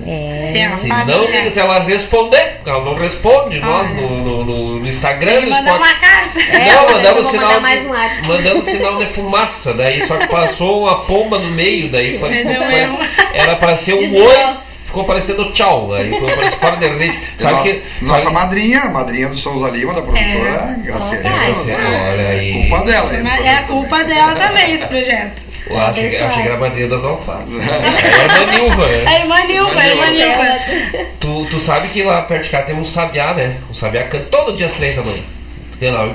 [0.56, 0.76] É.
[0.78, 4.08] Se, não, me- se ela responder, ela não responde, nós no,
[4.44, 5.76] no- no- Instagram, no Mandar Spotify.
[5.76, 6.40] uma carta.
[6.40, 7.60] É, não, mandamos sinal.
[7.60, 8.28] mais um WhatsApp.
[8.28, 12.60] mandamos sinal de fumaça, daí só que passou uma pomba no meio, daí foi, Deu
[12.60, 12.98] parece-
[13.34, 14.26] era para ser um Desviou.
[14.26, 14.54] oi,
[14.86, 17.18] ficou parecendo tchau, aí ficou parecendo fora de rede.
[17.36, 17.82] Sabe que.
[18.06, 21.28] Nossa sabe- madrinha, a madrinha do Souza Lima, da produtora Graciela.
[21.28, 21.72] Nossa, Souza.
[21.76, 22.68] Olha aí.
[22.70, 23.10] Culpa dela.
[23.44, 24.14] é a culpa também.
[24.16, 25.42] dela também, esse projeto.
[25.66, 27.54] Eu achei, que- achei que era a madrinha das alfaces.
[27.58, 27.66] Aí
[28.20, 29.04] é da Nilva, né?
[29.06, 31.06] A irmã Nilva, a irmã Nilva.
[31.20, 33.56] Tu, tu sabe que lá perto de cá tem um sabiá, né?
[33.70, 35.22] Um sabiá canta todo dia às três da manhã.
[35.80, 36.06] Tem lá.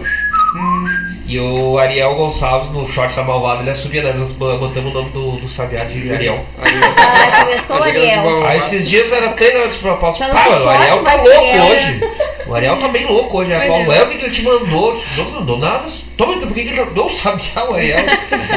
[1.30, 4.14] E o Ariel Gonçalves, no short da Malvada, ele assobia, né?
[4.18, 6.44] Nós botamos o nome do, do sabiá de Ariel.
[6.58, 8.48] Ah, começou o Ariel.
[8.48, 10.28] Aí esses dias era treino de propósito.
[10.28, 11.66] Pá, o Ariel tá louco ser Ariel.
[11.66, 12.04] hoje.
[12.48, 13.54] O Ariel tá bem louco hoje.
[13.54, 15.00] Aí falou, é o que que ele te mandou?
[15.16, 15.86] Não, não mandou nada.
[16.18, 18.00] Toma, então, por que que ele não sabiá o Ariel?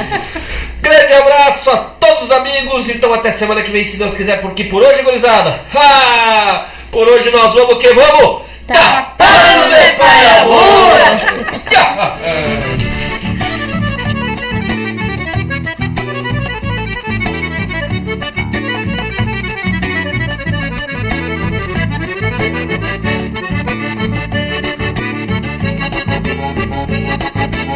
[0.81, 2.89] Grande abraço a todos os amigos.
[2.89, 5.61] Então até semana que vem, se Deus quiser, porque por hoje, gurizada.
[5.75, 6.69] Ha!
[6.91, 8.52] Por hoje nós vamos o que vamos?
[8.67, 11.43] Tá tapando de palabra!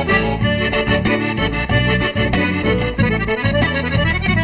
[0.06, 0.45] Thank